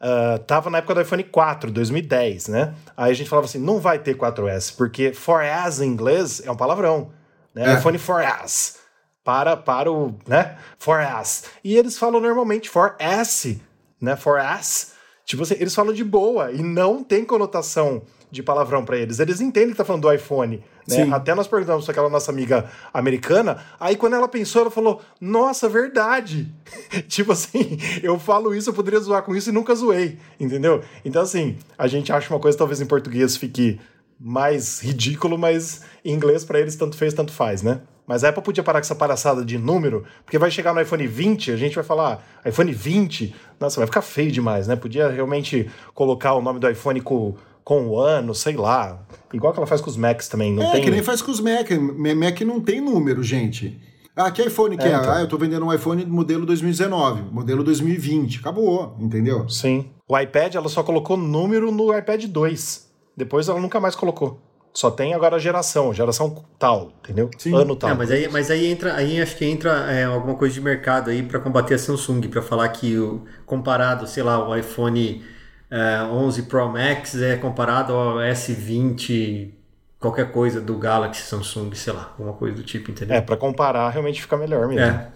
uh, 0.00 0.38
tava 0.40 0.70
na 0.70 0.78
época 0.78 0.94
do 0.94 1.00
iPhone 1.00 1.24
4, 1.24 1.70
2010, 1.70 2.48
né? 2.48 2.74
Aí 2.96 3.10
a 3.10 3.14
gente 3.14 3.28
falava 3.28 3.46
assim, 3.46 3.58
não 3.58 3.78
vai 3.80 3.98
ter 3.98 4.16
4S, 4.16 4.74
porque 4.76 5.10
4S 5.12 5.82
em 5.82 5.88
inglês 5.88 6.42
é 6.44 6.50
um 6.50 6.56
palavrão, 6.56 7.10
né? 7.54 7.74
É. 7.74 7.78
iPhone 7.78 7.98
4S. 7.98 8.76
para, 9.24 9.56
para 9.56 9.90
o, 9.90 10.14
né, 10.26 10.56
for 10.78 11.00
us. 11.00 11.44
E 11.64 11.76
eles 11.76 11.96
falam 11.96 12.20
normalmente 12.20 12.68
for 12.68 12.94
S, 12.98 13.60
né, 14.00 14.16
for 14.16 14.38
us. 14.38 14.92
Tipo 15.24 15.42
assim, 15.42 15.54
eles 15.58 15.74
falam 15.74 15.92
de 15.92 16.04
boa 16.04 16.52
e 16.52 16.62
não 16.62 17.02
tem 17.02 17.24
conotação 17.24 18.02
de 18.30 18.42
palavrão 18.42 18.84
para 18.84 18.98
eles. 18.98 19.20
Eles 19.20 19.40
entendem 19.40 19.70
que 19.70 19.76
tá 19.76 19.84
falando 19.84 20.02
do 20.02 20.12
iPhone. 20.12 20.62
Né? 20.86 21.08
Até 21.12 21.34
nós 21.34 21.46
perguntamos 21.46 21.84
para 21.84 21.92
aquela 21.92 22.10
nossa 22.10 22.30
amiga 22.30 22.70
americana, 22.92 23.58
aí 23.80 23.96
quando 23.96 24.16
ela 24.16 24.28
pensou, 24.28 24.62
ela 24.62 24.70
falou: 24.70 25.00
Nossa, 25.18 25.66
verdade! 25.68 26.52
tipo 27.08 27.32
assim, 27.32 27.78
eu 28.02 28.18
falo 28.18 28.54
isso, 28.54 28.68
eu 28.68 28.74
poderia 28.74 29.00
zoar 29.00 29.22
com 29.22 29.34
isso 29.34 29.48
e 29.48 29.52
nunca 29.52 29.74
zoei, 29.74 30.18
entendeu? 30.38 30.82
Então, 31.04 31.22
assim, 31.22 31.56
a 31.78 31.86
gente 31.86 32.12
acha 32.12 32.32
uma 32.32 32.40
coisa 32.40 32.58
talvez 32.58 32.80
em 32.82 32.86
português 32.86 33.36
fique 33.36 33.80
mais 34.20 34.80
ridículo, 34.80 35.38
mas 35.38 35.80
em 36.04 36.12
inglês 36.12 36.44
para 36.44 36.60
eles 36.60 36.76
tanto 36.76 36.96
fez, 36.96 37.14
tanto 37.14 37.32
faz, 37.32 37.62
né? 37.62 37.80
Mas 38.06 38.22
a 38.22 38.28
Apple 38.28 38.42
podia 38.42 38.62
parar 38.62 38.80
com 38.80 38.84
essa 38.84 38.94
palhaçada 38.94 39.44
de 39.44 39.56
número, 39.56 40.04
porque 40.24 40.38
vai 40.38 40.50
chegar 40.50 40.74
no 40.74 40.80
iPhone 40.80 41.06
20, 41.06 41.52
a 41.52 41.56
gente 41.56 41.74
vai 41.74 41.84
falar 41.84 42.22
iPhone 42.44 42.72
20, 42.72 43.34
nossa, 43.58 43.80
vai 43.80 43.86
ficar 43.86 44.02
feio 44.02 44.30
demais, 44.30 44.68
né? 44.68 44.76
Podia 44.76 45.08
realmente 45.08 45.70
colocar 45.94 46.34
o 46.34 46.42
nome 46.42 46.60
do 46.60 46.68
iPhone 46.68 47.00
com 47.00 47.34
com 47.64 47.88
o 47.88 47.98
ano, 47.98 48.34
sei 48.34 48.54
lá. 48.54 49.00
Igual 49.32 49.52
que 49.52 49.58
ela 49.58 49.66
faz 49.66 49.80
com 49.80 49.88
os 49.88 49.96
Macs 49.96 50.28
também. 50.28 50.52
Não 50.52 50.62
é, 50.62 50.72
tem... 50.72 50.82
que 50.84 50.90
nem 50.90 51.02
faz 51.02 51.22
com 51.22 51.30
os 51.30 51.40
Mac. 51.40 51.70
Mac 51.70 52.40
não 52.42 52.60
tem 52.60 52.80
número, 52.80 53.22
gente. 53.22 53.80
Ah, 54.14 54.30
que 54.30 54.42
iPhone 54.42 54.76
que 54.76 54.84
é? 54.84 54.92
é? 54.92 54.94
Então. 54.94 55.12
Ah, 55.12 55.20
eu 55.22 55.28
tô 55.28 55.36
vendendo 55.36 55.66
um 55.66 55.72
iPhone 55.72 56.04
modelo 56.04 56.46
2019, 56.46 57.22
modelo 57.32 57.64
2020. 57.64 58.38
Acabou, 58.38 58.96
entendeu? 59.00 59.48
Sim. 59.48 59.90
O 60.06 60.16
iPad, 60.16 60.54
ela 60.54 60.68
só 60.68 60.82
colocou 60.82 61.16
número 61.16 61.72
no 61.72 61.96
iPad 61.96 62.26
2. 62.26 62.86
Depois 63.16 63.48
ela 63.48 63.60
nunca 63.60 63.80
mais 63.80 63.96
colocou. 63.96 64.40
Só 64.74 64.90
tem 64.90 65.14
agora 65.14 65.36
a 65.36 65.38
geração, 65.38 65.94
geração 65.94 66.44
tal, 66.58 66.92
entendeu? 66.98 67.30
Sim. 67.38 67.54
Ano 67.54 67.76
tal. 67.76 67.90
É, 67.90 67.94
mas 67.94 68.10
aí, 68.10 68.28
mas 68.28 68.50
aí 68.50 68.66
entra, 68.66 68.94
aí 68.94 69.22
acho 69.22 69.36
que 69.36 69.44
entra 69.44 69.70
é, 69.92 70.02
alguma 70.04 70.34
coisa 70.34 70.52
de 70.52 70.60
mercado 70.60 71.10
aí 71.10 71.22
para 71.22 71.38
combater 71.38 71.74
a 71.74 71.78
Samsung, 71.78 72.22
para 72.22 72.42
falar 72.42 72.68
que 72.70 72.98
o 72.98 73.24
comparado, 73.46 74.04
sei 74.08 74.24
lá, 74.24 74.48
o 74.48 74.56
iPhone 74.56 75.24
é, 75.70 76.02
11 76.02 76.42
Pro 76.42 76.68
Max 76.68 77.14
é 77.14 77.36
comparado 77.36 77.92
ao 77.92 78.16
S20 78.16 79.52
qualquer 80.00 80.32
coisa 80.32 80.60
do 80.60 80.76
Galaxy 80.76 81.22
Samsung, 81.22 81.72
sei 81.74 81.92
lá, 81.92 82.12
alguma 82.18 82.34
coisa 82.34 82.56
do 82.56 82.64
tipo, 82.64 82.90
entendeu? 82.90 83.16
É, 83.16 83.20
para 83.20 83.36
comparar 83.36 83.88
realmente 83.90 84.20
fica 84.20 84.36
melhor 84.36 84.66
mesmo. 84.66 84.84
É. 84.84 85.08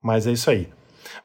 Mas 0.00 0.28
é 0.28 0.32
isso 0.32 0.48
aí. 0.48 0.68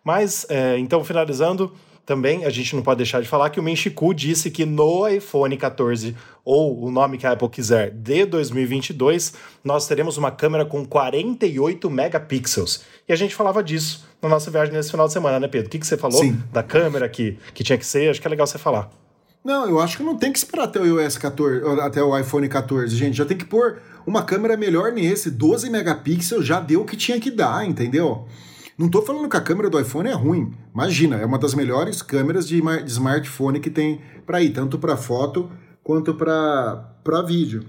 Mas, 0.04 0.48
é, 0.50 0.78
então, 0.80 1.04
finalizando, 1.04 1.72
também 2.06 2.46
a 2.46 2.50
gente 2.50 2.76
não 2.76 2.84
pode 2.84 2.98
deixar 2.98 3.22
de 3.22 3.28
falar 3.28 3.50
que 3.50 3.60
o 3.60 3.64
Menchiku 3.64 4.14
disse 4.14 4.52
que 4.52 4.66
no 4.66 5.08
iPhone 5.08 5.58
14, 5.58 6.16
ou 6.44 6.84
o 6.84 6.92
nome 6.92 7.18
que 7.18 7.26
a 7.26 7.32
Apple 7.32 7.50
quiser, 7.50 7.90
de 7.90 8.26
2022, 8.26 9.34
nós 9.64 9.88
teremos 9.88 10.16
uma 10.18 10.30
câmera 10.30 10.64
com 10.64 10.86
48 10.86 11.90
megapixels. 11.90 12.84
E 13.08 13.14
a 13.14 13.16
gente 13.16 13.34
falava 13.34 13.64
disso 13.64 14.06
na 14.22 14.30
nossa 14.30 14.52
viagem 14.52 14.74
nesse 14.74 14.92
final 14.92 15.08
de 15.08 15.14
semana, 15.14 15.40
né, 15.40 15.48
Pedro? 15.48 15.68
O 15.68 15.70
que, 15.72 15.80
que 15.80 15.88
você 15.88 15.98
falou 15.98 16.20
Sim. 16.20 16.40
da 16.54 16.62
câmera 16.62 17.10
que, 17.10 17.40
que 17.54 17.64
tinha 17.64 17.78
que 17.78 17.86
ser? 17.86 18.10
Acho 18.10 18.22
que 18.22 18.28
é 18.28 18.30
legal 18.30 18.46
você 18.46 18.58
falar. 18.58 18.90
Não, 19.44 19.68
eu 19.70 19.80
acho 19.80 19.98
que 19.98 20.04
não 20.04 20.18
tem 20.18 20.32
que 20.32 20.40
esperar 20.40 20.64
até 20.64 20.80
o 20.80 20.86
iOS 21.00 21.20
14, 21.20 21.80
até 21.82 22.02
o 22.04 22.18
iPhone 22.18 22.48
14, 22.50 22.96
gente. 22.96 23.16
Já 23.16 23.26
tem 23.26 23.38
que 23.38 23.46
pôr 23.46 23.80
uma 24.06 24.24
câmera 24.24 24.58
melhor 24.58 24.92
nesse. 24.92 25.30
12 25.30 25.70
megapixels 25.70 26.46
já 26.46 26.60
deu 26.60 26.82
o 26.82 26.86
que 26.86 26.98
tinha 26.98 27.20
que 27.20 27.30
dar, 27.30 27.64
entendeu? 27.64 28.28
Não 28.78 28.90
tô 28.90 29.02
falando 29.02 29.30
que 29.30 29.38
a 29.38 29.42
câmera 29.42 29.70
do 29.70 29.80
iPhone 29.80 30.10
é 30.10 30.14
ruim. 30.14 30.54
Imagina, 30.74 31.16
é 31.16 31.26
uma 31.26 31.38
das 31.38 31.54
melhores 31.54 32.02
câmeras 32.02 32.48
de, 32.48 32.62
de 32.62 32.92
smartphone 32.92 33.60
que 33.60 33.70
tem 33.70 34.02
para 34.26 34.42
ir, 34.42 34.52
tanto 34.52 34.78
para 34.78 34.98
foto 34.98 35.50
quanto 35.82 36.14
para 36.14 37.22
vídeo. 37.26 37.64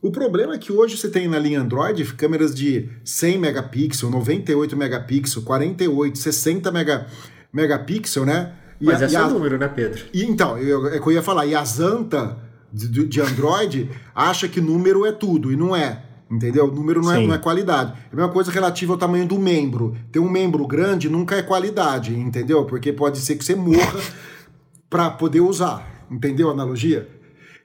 O 0.00 0.10
problema 0.10 0.54
é 0.54 0.58
que 0.58 0.72
hoje 0.72 0.96
você 0.96 1.10
tem 1.10 1.28
na 1.28 1.38
linha 1.38 1.60
Android 1.60 2.04
câmeras 2.14 2.54
de 2.54 2.88
100 3.04 3.38
megapixels, 3.38 4.12
98 4.12 4.76
megapixels, 4.76 5.44
48, 5.44 6.16
60 6.16 6.70
mega, 6.70 7.06
megapixel, 7.52 8.24
né? 8.24 8.52
E 8.80 8.86
Mas 8.86 9.02
a, 9.02 9.06
é 9.06 9.08
só 9.08 9.28
número, 9.28 9.58
né, 9.58 9.68
Pedro? 9.68 10.04
E, 10.12 10.24
então, 10.24 10.56
eu, 10.58 10.86
é 10.86 11.00
que 11.00 11.06
eu 11.06 11.12
ia 11.12 11.22
falar, 11.22 11.44
e 11.46 11.54
a 11.54 11.64
Zanta 11.64 12.38
de, 12.72 13.06
de 13.06 13.20
Android 13.20 13.90
acha 14.14 14.46
que 14.48 14.60
número 14.60 15.04
é 15.04 15.12
tudo, 15.12 15.50
e 15.50 15.56
não 15.56 15.74
é. 15.74 16.02
Entendeu? 16.28 16.66
O 16.66 16.72
número 16.72 17.00
não 17.00 17.12
é, 17.12 17.26
não 17.26 17.34
é, 17.34 17.38
qualidade. 17.38 17.92
É 17.92 18.12
a 18.12 18.16
mesma 18.16 18.32
coisa 18.32 18.50
relativa 18.50 18.92
ao 18.92 18.98
tamanho 18.98 19.26
do 19.26 19.38
membro. 19.38 19.96
Ter 20.10 20.18
um 20.18 20.28
membro 20.28 20.66
grande 20.66 21.08
nunca 21.08 21.36
é 21.36 21.42
qualidade, 21.42 22.18
entendeu? 22.18 22.64
Porque 22.64 22.92
pode 22.92 23.18
ser 23.18 23.36
que 23.36 23.44
você 23.44 23.54
morra 23.54 24.00
para 24.90 25.10
poder 25.10 25.40
usar. 25.40 26.06
Entendeu 26.10 26.48
a 26.48 26.52
analogia? 26.52 27.08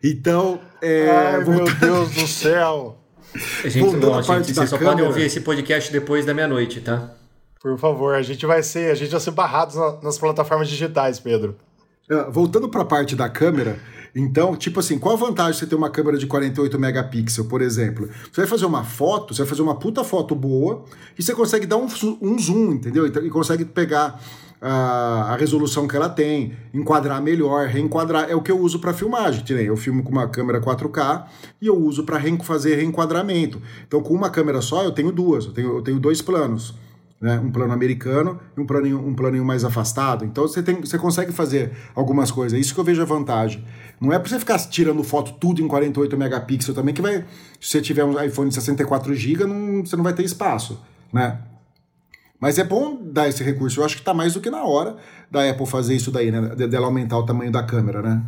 Então, 0.04 0.60
é. 0.82 1.10
Ai, 1.10 1.44
meu 1.44 1.66
Deus 1.66 2.12
do 2.12 2.28
céu! 2.28 2.98
A 3.64 3.70
gente, 3.70 3.84
Voltando 3.84 4.14
a 4.14 4.24
parte 4.24 4.54
vocês 4.54 4.70
só 4.70 4.78
câmera. 4.78 4.98
podem 4.98 5.08
ouvir 5.08 5.24
esse 5.24 5.42
podcast 5.42 5.92
depois 5.92 6.26
da 6.26 6.34
meia-noite, 6.34 6.82
tá? 6.82 7.12
Por 7.62 7.78
favor, 7.78 8.16
a 8.16 8.22
gente 8.22 8.46
vai 8.46 8.62
ser, 8.62 8.92
a 8.92 8.96
gente 8.96 9.12
vai 9.12 9.20
ser 9.20 9.32
barrados 9.32 9.76
na, 9.76 10.02
nas 10.02 10.18
plataformas 10.18 10.68
digitais, 10.68 11.20
Pedro. 11.20 11.56
É, 12.10 12.30
voltando 12.30 12.68
para 12.68 12.82
a 12.82 12.86
parte 12.86 13.16
da 13.16 13.30
câmera, 13.30 13.80
então, 14.14 14.56
tipo 14.56 14.80
assim, 14.80 15.00
qual 15.00 15.16
a 15.16 15.18
vantagem 15.18 15.54
de 15.54 15.60
você 15.60 15.68
ter 15.68 15.76
uma 15.76 15.90
câmera 15.90 16.18
de 16.18 16.28
48 16.28 16.78
megapixels, 16.78 17.48
por 17.48 17.62
exemplo? 17.62 18.10
Você 18.32 18.42
vai 18.42 18.48
fazer 18.48 18.66
uma 18.66 18.84
foto, 18.84 19.34
você 19.34 19.42
vai 19.42 19.50
fazer 19.50 19.62
uma 19.62 19.76
puta 19.76 20.04
foto 20.04 20.36
boa 20.36 20.84
e 21.18 21.24
você 21.24 21.34
consegue 21.34 21.66
dar 21.66 21.78
um, 21.78 21.88
um 22.22 22.38
zoom, 22.38 22.74
entendeu? 22.74 23.08
E 23.08 23.30
consegue 23.30 23.64
pegar 23.64 24.22
a, 24.62 25.34
a, 25.34 25.36
resolução 25.38 25.88
que 25.88 25.96
ela 25.96 26.10
tem, 26.10 26.54
enquadrar 26.74 27.22
melhor, 27.22 27.68
reenquadrar. 27.68 28.30
É 28.30 28.36
o 28.36 28.42
que 28.42 28.52
eu 28.52 28.60
uso 28.60 28.80
para 28.80 28.94
filmagem. 28.94 29.44
Eu 29.66 29.78
filmo 29.78 30.04
com 30.04 30.12
uma 30.12 30.28
câmera 30.28 30.60
4K 30.62 31.26
e 31.62 31.68
eu 31.68 31.78
uso 31.78 32.04
para 32.04 32.22
fazer 32.44 32.76
reenquadramento. 32.76 33.62
Então, 33.88 34.02
com 34.04 34.14
uma 34.14 34.30
câmera 34.30 34.62
só, 34.62 34.84
eu 34.84 34.92
tenho 34.92 35.12
duas, 35.12 35.46
eu 35.46 35.54
tenho, 35.54 35.78
eu 35.78 35.82
tenho 35.82 36.00
dois 36.00 36.22
planos. 36.22 36.76
Né? 37.22 37.40
Um 37.40 37.52
plano 37.52 37.72
americano 37.72 38.40
e 38.58 38.60
um 38.60 38.66
planinho, 38.66 39.00
um 39.00 39.14
planinho 39.14 39.46
mais 39.46 39.64
afastado. 39.64 40.26
Então 40.26 40.48
você, 40.48 40.64
tem, 40.64 40.82
você 40.82 40.98
consegue 40.98 41.32
fazer 41.32 41.72
algumas 41.94 42.32
coisas. 42.32 42.58
É 42.58 42.60
isso 42.60 42.74
que 42.74 42.80
eu 42.80 42.84
vejo 42.84 43.02
a 43.02 43.06
vantagem. 43.06 43.64
Não 44.00 44.12
é 44.12 44.18
para 44.18 44.28
você 44.28 44.40
ficar 44.40 44.58
tirando 44.58 45.04
foto 45.04 45.34
tudo 45.34 45.62
em 45.62 45.68
48 45.68 46.18
megapixels 46.18 46.76
também, 46.76 46.96
que 46.96 47.02
vai. 47.02 47.24
Se 47.60 47.70
você 47.70 47.82
tiver 47.82 48.04
um 48.04 48.20
iPhone 48.20 48.50
de 48.50 48.56
64 48.56 49.14
GB, 49.14 49.46
não, 49.46 49.86
você 49.86 49.96
não 49.96 50.04
vai 50.04 50.14
ter 50.14 50.24
espaço. 50.24 50.82
Né? 51.14 51.40
Mas 52.40 52.58
é 52.58 52.64
bom 52.64 53.00
dar 53.04 53.30
esse 53.30 53.44
recurso. 53.44 53.80
Eu 53.80 53.86
acho 53.86 53.96
que 53.96 54.02
está 54.02 54.16
mais 54.16 54.34
do 54.34 54.42
que 54.42 54.50
na 54.50 54.64
hora 54.64 54.98
da 55.30 55.48
Apple 55.48 55.68
fazer 55.68 55.96
isso 55.96 56.10
daí, 56.10 56.32
né? 56.32 56.42
Dela 56.56 56.88
aumentar 56.88 57.20
o 57.20 57.24
tamanho 57.24 57.52
da 57.52 57.62
câmera, 57.62 58.02
né? 58.02 58.20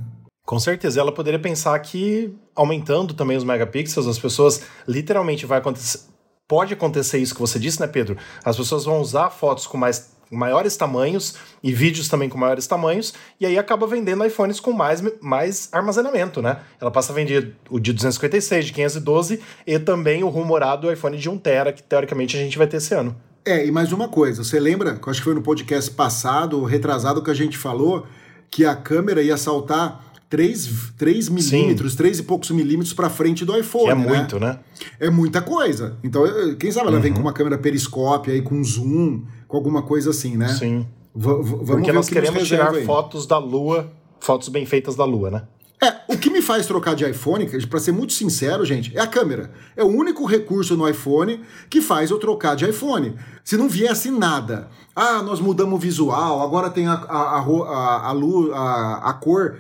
Com 0.46 0.60
certeza, 0.60 1.00
ela 1.00 1.12
poderia 1.12 1.40
pensar 1.40 1.80
que 1.80 2.36
aumentando 2.56 3.16
também 3.16 3.36
os 3.36 3.44
megapixels, 3.44 4.08
as 4.08 4.20
pessoas 4.20 4.62
literalmente 4.88 5.48
vai 5.48 5.58
acontecer. 5.58 6.13
Pode 6.48 6.74
acontecer 6.74 7.20
isso 7.20 7.34
que 7.34 7.40
você 7.40 7.58
disse, 7.58 7.80
né, 7.80 7.88
Pedro? 7.88 8.18
As 8.44 8.58
pessoas 8.58 8.86
vão 8.86 9.00
usar 9.00 9.30
fotos 9.30 9.66
com 9.66 9.78
mais 9.78 10.14
maiores 10.30 10.76
tamanhos 10.76 11.36
e 11.62 11.72
vídeos 11.72 12.08
também 12.08 12.28
com 12.28 12.38
maiores 12.38 12.66
tamanhos, 12.66 13.14
e 13.40 13.46
aí 13.46 13.58
acaba 13.58 13.86
vendendo 13.86 14.26
iPhones 14.26 14.60
com 14.60 14.74
mais, 14.74 15.02
mais 15.22 15.70
armazenamento, 15.72 16.42
né? 16.42 16.60
Ela 16.82 16.92
passa 16.92 17.12
a 17.14 17.16
vender 17.16 17.56
o 17.70 17.80
de 17.80 17.94
256, 17.94 18.66
de 18.66 18.74
512 18.74 19.40
e 19.66 19.80
também 19.80 20.24
o 20.24 20.30
rumorado 20.30 20.92
iPhone 20.92 21.18
de 21.18 21.30
1TB, 21.30 21.74
que 21.74 21.84
teoricamente 21.84 22.36
a 22.36 22.40
gente 22.40 22.58
vai 22.58 22.68
ter 22.68 22.78
esse 22.78 22.94
ano. 22.94 23.16
É, 23.46 23.66
e 23.66 23.72
mais 23.72 23.92
uma 23.92 24.08
coisa, 24.08 24.44
você 24.44 24.60
lembra, 24.60 25.00
acho 25.06 25.20
que 25.20 25.26
foi 25.26 25.36
no 25.36 25.42
podcast 25.42 25.92
passado, 25.92 26.64
retrasado, 26.64 27.22
que 27.22 27.30
a 27.30 27.36
gente 27.36 27.58
falou 27.58 28.08
que 28.50 28.66
a 28.66 28.76
câmera 28.76 29.22
ia 29.22 29.36
saltar 29.36 30.13
3, 30.34 30.94
3 30.98 31.30
milímetros, 31.30 31.92
Sim. 31.92 31.98
3 31.98 32.18
e 32.18 32.24
poucos 32.24 32.50
milímetros 32.50 32.92
para 32.92 33.08
frente 33.08 33.46
do 33.46 33.56
iPhone. 33.56 33.86
Que 33.86 33.92
é 33.92 33.96
né? 33.96 34.08
muito, 34.08 34.40
né? 34.40 34.60
É 35.00 35.08
muita 35.08 35.44
coisa. 35.44 35.96
Então, 36.04 36.24
quem 36.60 36.72
sabe 36.72 36.88
ela 36.88 36.96
uhum. 36.96 37.04
vem 37.04 37.14
com 37.14 37.20
uma 37.20 37.32
câmera 37.32 37.56
periscópio 37.56 38.34
aí, 38.34 38.42
com 38.42 38.64
zoom, 38.64 39.26
com 39.48 39.56
alguma 39.56 39.84
coisa 39.84 40.10
assim, 40.10 40.36
né? 40.36 40.48
Sim. 40.48 40.88
V 41.14 41.30
vamos 41.30 41.70
Porque 41.70 41.92
nós 41.92 42.10
queremos 42.10 42.48
tirar 42.48 42.74
aí. 42.74 42.84
fotos 42.84 43.28
da 43.28 43.38
Lua, 43.38 43.94
fotos 44.20 44.50
bem 44.50 44.66
feitas 44.66 44.96
da 44.96 45.06
Lua, 45.06 45.30
né? 45.30 45.44
É, 45.80 46.12
o 46.12 46.18
que 46.18 46.32
me 46.32 46.42
faz 46.42 46.66
trocar 46.66 46.96
de 46.96 47.08
iPhone, 47.08 47.46
para 47.68 47.80
ser 47.80 47.92
muito 47.92 48.14
sincero, 48.14 48.66
gente, 48.66 48.98
é 48.98 49.02
a 49.02 49.08
câmera. 49.08 49.52
É 49.76 49.84
o 49.84 49.88
único 49.88 50.26
recurso 50.26 50.76
no 50.76 50.90
iPhone 50.90 51.42
que 51.70 51.80
faz 51.80 52.10
eu 52.10 52.18
trocar 52.18 52.56
de 52.56 52.68
iPhone. 52.68 53.14
Se 53.44 53.56
não 53.56 53.70
viesse 53.70 54.10
nada, 54.10 54.70
ah, 54.96 55.22
nós 55.22 55.40
mudamos 55.40 55.76
o 55.76 55.78
visual, 55.78 56.42
agora 56.42 56.72
tem 56.72 56.88
a, 56.88 56.94
a, 56.94 57.38
a, 57.38 58.10
a, 58.10 58.12
a, 58.12 59.10
a 59.10 59.14
cor 59.14 59.58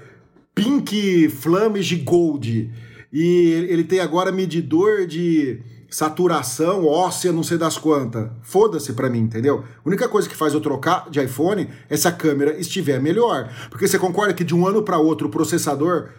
Pink 0.55 1.29
Flamage 1.29 1.95
Gold. 1.97 2.71
E 3.11 3.67
ele 3.69 3.83
tem 3.83 3.99
agora 3.99 4.31
medidor 4.31 5.05
de 5.05 5.59
saturação 5.89 6.87
óssea, 6.87 7.31
não 7.31 7.43
sei 7.43 7.57
das 7.57 7.77
quantas. 7.77 8.29
Foda-se 8.41 8.93
pra 8.93 9.09
mim, 9.09 9.19
entendeu? 9.19 9.63
A 9.83 9.87
única 9.87 10.09
coisa 10.09 10.27
que 10.27 10.35
faz 10.35 10.53
eu 10.53 10.59
trocar 10.59 11.09
de 11.09 11.23
iPhone 11.23 11.69
é 11.87 11.95
se 11.95 12.07
a 12.07 12.11
câmera 12.11 12.59
estiver 12.59 12.99
melhor. 12.99 13.51
Porque 13.69 13.87
você 13.87 13.99
concorda 13.99 14.33
que 14.33 14.43
de 14.43 14.55
um 14.55 14.65
ano 14.65 14.81
para 14.81 14.97
outro 14.97 15.27
o 15.27 15.29
processador 15.29 16.09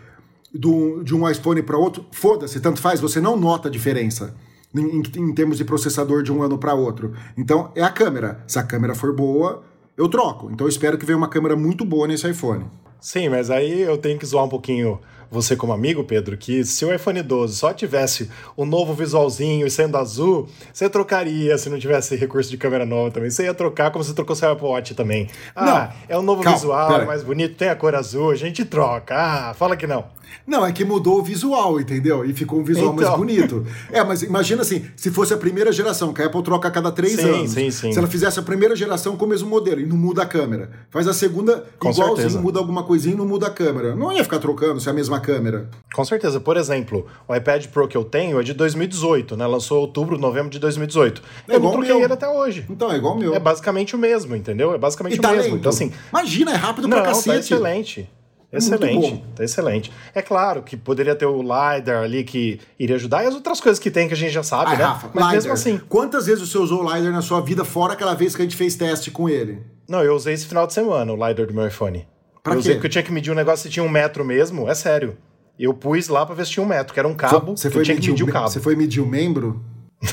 do, 0.53 1.03
de 1.03 1.14
um 1.14 1.29
iPhone 1.29 1.61
para 1.62 1.77
outro, 1.77 2.07
foda-se, 2.12 2.61
tanto 2.61 2.81
faz, 2.81 3.01
você 3.01 3.20
não 3.20 3.37
nota 3.37 3.68
a 3.68 3.70
diferença. 3.70 4.35
Em, 4.73 5.03
em 5.16 5.35
termos 5.35 5.57
de 5.57 5.64
processador 5.64 6.23
de 6.23 6.33
um 6.33 6.42
ano 6.42 6.59
para 6.59 6.75
outro. 6.75 7.12
Então, 7.37 7.70
é 7.77 7.83
a 7.83 7.90
câmera. 7.90 8.42
Se 8.47 8.59
a 8.59 8.62
câmera 8.62 8.92
for 8.92 9.14
boa, 9.14 9.62
eu 9.97 10.09
troco. 10.09 10.51
Então, 10.51 10.66
eu 10.66 10.68
espero 10.68 10.99
que 10.99 11.07
venha 11.07 11.16
uma 11.16 11.29
câmera 11.29 11.55
muito 11.55 11.85
boa 11.85 12.09
nesse 12.09 12.29
iPhone. 12.29 12.64
Sim, 13.05 13.29
mas 13.29 13.51
aí 13.51 13.83
eu 13.83 13.99
tenho 13.99 14.19
que 14.19 14.25
zoar 14.25 14.47
um 14.47 14.49
pouquinho 14.49 14.99
você 15.31 15.55
como 15.55 15.75
amigo, 15.75 16.05
Pedro, 16.05 16.38
que 16.38 16.64
se 16.64 16.87
o 16.87 16.95
iPhone 16.95 17.21
12 17.21 17.55
só 17.55 17.71
tivesse 17.75 18.31
o 18.57 18.64
novo 18.64 18.95
visualzinho 18.95 19.67
e 19.67 19.71
sendo 19.71 19.99
azul, 19.99 20.49
você 20.73 20.88
trocaria 20.88 21.59
se 21.59 21.69
não 21.69 21.79
tivesse 21.79 22.17
recurso 22.17 22.49
de 22.49 22.57
câmera 22.57 22.87
nova 22.87 23.11
também. 23.11 23.29
Você 23.29 23.45
ia 23.45 23.53
trocar 23.53 23.90
como 23.90 24.03
você 24.03 24.14
trocou 24.14 24.35
seu 24.35 24.51
Apple 24.51 24.67
Watch 24.67 24.95
também. 24.95 25.29
Ah, 25.55 25.64
não, 26.09 26.17
é 26.17 26.19
um 26.19 26.23
novo 26.23 26.43
calma, 26.43 26.57
visual, 26.57 27.01
é 27.03 27.05
mais 27.05 27.23
bonito, 27.23 27.57
tem 27.57 27.69
a 27.69 27.77
cor 27.77 27.95
azul, 27.95 28.31
a 28.31 28.37
gente 28.37 28.64
troca. 28.64 29.14
Ah, 29.14 29.53
fala 29.53 29.77
que 29.77 29.87
não. 29.87 30.07
Não, 30.47 30.64
é 30.64 30.73
que 30.73 30.85
mudou 30.85 31.21
o 31.21 31.23
visual, 31.23 31.81
entendeu? 31.81 32.25
E 32.25 32.33
ficou 32.33 32.61
um 32.61 32.64
visual 32.64 32.93
então. 32.93 33.07
mais 33.07 33.17
bonito. 33.17 33.67
É, 33.90 34.03
mas 34.05 34.23
imagina 34.23 34.62
assim, 34.62 34.85
se 34.97 35.11
fosse 35.11 35.33
a 35.33 35.37
primeira 35.37 35.73
geração, 35.73 36.12
que 36.12 36.21
a 36.21 36.27
Apple 36.27 36.43
troca 36.43 36.69
a 36.69 36.71
cada 36.71 36.93
três 36.93 37.17
sim, 37.17 37.29
anos. 37.29 37.51
Sim, 37.51 37.71
sim. 37.71 37.93
Se 37.93 37.99
ela 37.99 38.07
fizesse 38.07 38.38
a 38.38 38.43
primeira 38.43 38.77
geração 38.77 39.17
com 39.17 39.25
o 39.25 39.29
mesmo 39.29 39.49
modelo 39.49 39.81
e 39.81 39.87
não 39.87 39.97
muda 39.97 40.23
a 40.23 40.27
câmera. 40.27 40.71
Faz 40.90 41.09
a 41.09 41.14
segunda 41.14 41.64
com 41.79 41.90
igualzinho, 41.90 42.17
certeza. 42.17 42.40
muda 42.40 42.59
alguma 42.59 42.83
coisinha 42.95 43.15
e 43.15 43.19
não 43.19 43.27
muda 43.27 43.49
a 43.49 43.51
câmera. 43.51 43.97
Não 43.97 44.13
ia 44.13 44.23
ficar 44.23 44.39
trocando 44.39 44.81
se 44.81 44.89
é 44.89 44.93
a 44.93 44.95
mesma 44.95 45.19
câmera. 45.21 45.69
Com 45.93 46.05
certeza. 46.05 46.39
Por 46.39 46.57
exemplo, 46.57 47.07
o 47.27 47.35
iPad 47.35 47.67
Pro 47.67 47.89
que 47.89 47.97
eu 47.97 48.05
tenho 48.05 48.41
é 48.41 48.43
de 48.45 48.55
2018, 48.55 49.37
né? 49.37 49.47
Lançou 49.47 49.81
outubro, 49.81 50.17
novembro 50.17 50.51
de 50.51 50.61
2018. 50.61 51.23
É 51.49 51.57
eu 51.57 51.61
não 51.61 51.73
troquei 51.73 52.03
ele 52.03 52.13
até 52.13 52.29
hoje. 52.29 52.65
Então, 52.71 52.93
é 52.93 52.97
igual 52.97 53.15
o 53.15 53.19
meu. 53.19 53.35
É 53.35 53.41
basicamente 53.41 53.97
o 53.97 53.99
mesmo, 53.99 54.37
entendeu? 54.37 54.73
É 54.73 54.79
basicamente 54.79 55.17
e 55.17 55.19
o 55.19 55.23
tá 55.23 55.33
mesmo. 55.33 55.43
Lento. 55.43 55.57
Então, 55.57 55.71
assim. 55.71 55.93
Imagina, 56.11 56.53
é 56.53 56.57
rápido 56.57 56.89
pra 56.89 56.99
não, 56.99 57.05
tá 57.05 57.11
cacete. 57.11 57.29
Tá 57.29 57.39
excelente. 57.39 58.09
Excelente, 58.53 59.25
tá 59.35 59.43
excelente. 59.43 59.93
É 60.15 60.23
claro 60.23 60.63
que 60.63 60.77
poderia 60.77 61.17
ter 61.17 61.27
o 61.27 61.43
LiDAR 61.43 62.05
ali 62.05 62.23
que 62.23 62.61
iria 62.79 62.95
ajudar 62.95 63.25
e 63.25 63.27
as 63.27 63.35
outras 63.35 63.61
coisas 63.61 63.81
que 63.81 63.91
tem 63.91 64.07
que 64.07 64.15
a 64.15 64.17
gente 64.17 64.31
já 64.31 64.45
sabe, 64.45 64.75
ah, 64.75 64.77
né? 64.77 64.85
Rafa, 64.85 65.07
Mas 65.09 65.15
LiDAR. 65.15 65.33
mesmo 65.33 65.53
assim. 65.53 65.81
Quantas 65.89 66.27
vezes 66.27 66.49
você 66.49 66.57
usou 66.57 66.85
o 66.85 66.95
LiDAR 66.95 67.13
na 67.13 67.21
sua 67.21 67.41
vida, 67.41 67.65
fora 67.65 67.95
aquela 67.95 68.15
vez 68.15 68.37
que 68.37 68.43
a 68.43 68.45
gente 68.45 68.55
fez 68.55 68.77
teste 68.77 69.11
com 69.11 69.29
ele? 69.29 69.61
Não, 69.89 70.05
eu 70.05 70.15
usei 70.15 70.35
esse 70.35 70.47
final 70.47 70.69
de 70.69 70.73
semana 70.73 71.13
o 71.13 71.17
LiDAR 71.17 71.49
do 71.49 71.53
meu 71.53 71.67
iPhone. 71.67 72.07
Pra 72.45 72.55
eu 72.55 72.61
quê? 72.61 72.73
porque 72.73 72.87
eu 72.87 72.91
tinha 72.91 73.03
que 73.03 73.11
medir 73.11 73.33
um 73.33 73.35
negócio 73.35 73.63
se 73.63 73.71
tinha 73.71 73.83
um 73.83 73.89
metro 73.89 74.23
mesmo, 74.23 74.69
é 74.69 74.75
sério. 74.75 75.17
Eu 75.59 75.73
pus 75.73 76.09
lá 76.09 76.27
pra 76.27 76.35
ver 76.35 76.45
se 76.45 76.53
tinha 76.53 76.63
um 76.63 76.69
metro, 76.69 76.93
que 76.93 77.01
era 77.01 77.09
um 77.09 77.15
cabo, 77.15 77.57
você 77.57 77.71
foi 77.71 77.85
tinha 77.85 77.97
que 77.97 78.11
medir 78.11 78.23
o 78.23 78.27
cabo. 78.31 78.49
Você 78.51 78.61
foi 78.61 78.77
medir 78.77 79.01
o 79.01 79.07
membro? 79.07 79.65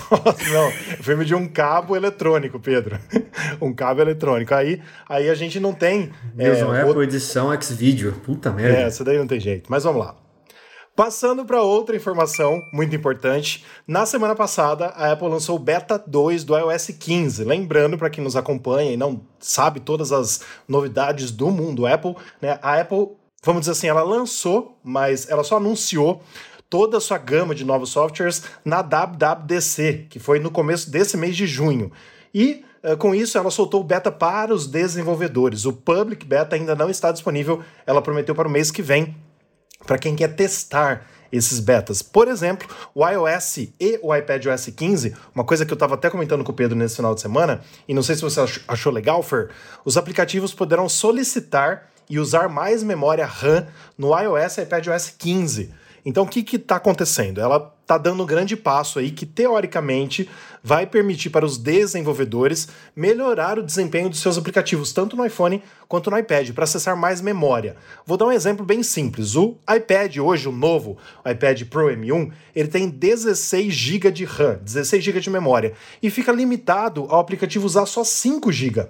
Nossa, 0.09 0.49
não, 0.49 0.69
eu 0.69 1.03
fui 1.03 1.15
medir 1.15 1.35
um 1.35 1.45
cabo 1.45 1.95
eletrônico, 1.95 2.57
Pedro. 2.57 2.97
um 3.59 3.73
cabo 3.73 4.01
eletrônico. 4.01 4.53
Aí, 4.53 4.81
aí 5.09 5.29
a 5.29 5.35
gente 5.35 5.59
não 5.59 5.73
tem. 5.73 6.11
Mesmo 6.33 6.73
é, 6.73 6.81
Apple 6.81 7.03
edição 7.03 7.51
X-Video. 7.51 8.13
Puta 8.23 8.51
merda. 8.51 8.77
É, 8.77 8.83
essa 8.83 9.03
daí 9.03 9.17
não 9.17 9.27
tem 9.27 9.39
jeito. 9.39 9.69
Mas 9.69 9.83
vamos 9.83 9.99
lá. 10.05 10.15
Passando 10.95 11.45
para 11.45 11.63
outra 11.63 11.95
informação 11.95 12.61
muito 12.71 12.93
importante, 12.93 13.63
na 13.87 14.05
semana 14.05 14.35
passada 14.35 14.87
a 14.87 15.13
Apple 15.13 15.29
lançou 15.29 15.55
o 15.55 15.59
Beta 15.59 15.97
2 15.97 16.43
do 16.43 16.57
iOS 16.57 16.87
15. 16.99 17.45
Lembrando 17.45 17.97
para 17.97 18.09
quem 18.09 18.21
nos 18.21 18.35
acompanha 18.35 18.91
e 18.91 18.97
não 18.97 19.21
sabe 19.39 19.79
todas 19.79 20.11
as 20.11 20.41
novidades 20.67 21.31
do 21.31 21.49
mundo 21.49 21.87
Apple, 21.87 22.15
né? 22.41 22.59
A 22.61 22.79
Apple, 22.79 23.07
vamos 23.41 23.61
dizer 23.61 23.71
assim, 23.71 23.87
ela 23.87 24.03
lançou, 24.03 24.77
mas 24.83 25.29
ela 25.29 25.45
só 25.45 25.57
anunciou 25.57 26.21
toda 26.69 26.97
a 26.97 27.01
sua 27.01 27.17
gama 27.17 27.55
de 27.55 27.63
novos 27.63 27.89
softwares 27.89 28.43
na 28.63 28.81
WWDC, 28.81 30.07
que 30.09 30.19
foi 30.19 30.39
no 30.39 30.51
começo 30.51 30.91
desse 30.91 31.15
mês 31.15 31.37
de 31.37 31.47
junho. 31.47 31.89
E 32.33 32.65
uh, 32.83 32.97
com 32.97 33.15
isso 33.15 33.37
ela 33.37 33.49
soltou 33.49 33.79
o 33.79 33.83
beta 33.83 34.11
para 34.11 34.53
os 34.53 34.67
desenvolvedores. 34.67 35.63
O 35.65 35.71
public 35.71 36.25
beta 36.25 36.57
ainda 36.57 36.75
não 36.75 36.89
está 36.89 37.13
disponível, 37.13 37.63
ela 37.85 38.01
prometeu 38.01 38.35
para 38.35 38.47
o 38.47 38.51
mês 38.51 38.71
que 38.71 38.81
vem, 38.81 39.15
para 39.85 39.97
quem 39.97 40.15
quer 40.15 40.35
testar 40.35 41.05
esses 41.31 41.59
betas. 41.59 42.01
Por 42.01 42.27
exemplo, 42.27 42.67
o 42.93 43.07
iOS 43.07 43.57
e 43.79 43.99
o 44.01 44.13
iPadOS 44.13 44.67
15, 44.75 45.15
uma 45.33 45.43
coisa 45.43 45.65
que 45.65 45.71
eu 45.71 45.75
estava 45.75 45.95
até 45.95 46.09
comentando 46.09 46.43
com 46.43 46.51
o 46.51 46.55
Pedro 46.55 46.77
nesse 46.77 46.97
final 46.97 47.15
de 47.15 47.21
semana, 47.21 47.61
e 47.87 47.93
não 47.93 48.03
sei 48.03 48.15
se 48.15 48.21
você 48.21 48.41
achou 48.67 48.91
legal, 48.91 49.23
Fer, 49.23 49.49
os 49.85 49.97
aplicativos 49.97 50.53
poderão 50.53 50.89
solicitar 50.89 51.89
e 52.09 52.19
usar 52.19 52.49
mais 52.49 52.83
memória 52.83 53.25
RAM 53.25 53.65
no 53.97 54.17
iOS 54.19 54.57
e 54.57 54.61
iPadOS 54.63 55.13
15. 55.17 55.73
Então, 56.05 56.23
o 56.23 56.27
que 56.27 56.55
está 56.55 56.75
acontecendo? 56.75 57.39
Ela 57.39 57.73
está 57.91 57.97
dando 57.97 58.23
um 58.23 58.25
grande 58.25 58.55
passo 58.55 58.99
aí 58.99 59.11
que, 59.11 59.25
teoricamente, 59.25 60.29
vai 60.63 60.87
permitir 60.87 61.29
para 61.29 61.45
os 61.45 61.57
desenvolvedores 61.57 62.69
melhorar 62.95 63.59
o 63.59 63.63
desempenho 63.63 64.09
dos 64.09 64.21
seus 64.21 64.37
aplicativos, 64.37 64.93
tanto 64.93 65.17
no 65.17 65.25
iPhone 65.25 65.61
quanto 65.89 66.09
no 66.09 66.17
iPad, 66.17 66.51
para 66.51 66.63
acessar 66.63 66.95
mais 66.95 67.19
memória. 67.19 67.75
Vou 68.05 68.15
dar 68.15 68.27
um 68.27 68.31
exemplo 68.31 68.65
bem 68.65 68.81
simples. 68.81 69.35
O 69.35 69.57
iPad 69.69 70.17
hoje, 70.17 70.47
o 70.47 70.53
novo 70.53 70.97
o 71.25 71.29
iPad 71.29 71.63
Pro 71.65 71.87
M1, 71.87 72.31
ele 72.55 72.69
tem 72.69 72.87
16 72.87 73.73
GB 73.73 74.11
de 74.11 74.23
RAM, 74.23 74.59
16 74.63 75.03
GB 75.03 75.19
de 75.19 75.29
memória, 75.29 75.73
e 76.01 76.09
fica 76.09 76.31
limitado 76.31 77.05
ao 77.09 77.19
aplicativo 77.19 77.65
usar 77.65 77.85
só 77.85 78.05
5 78.05 78.51
GB. 78.51 78.87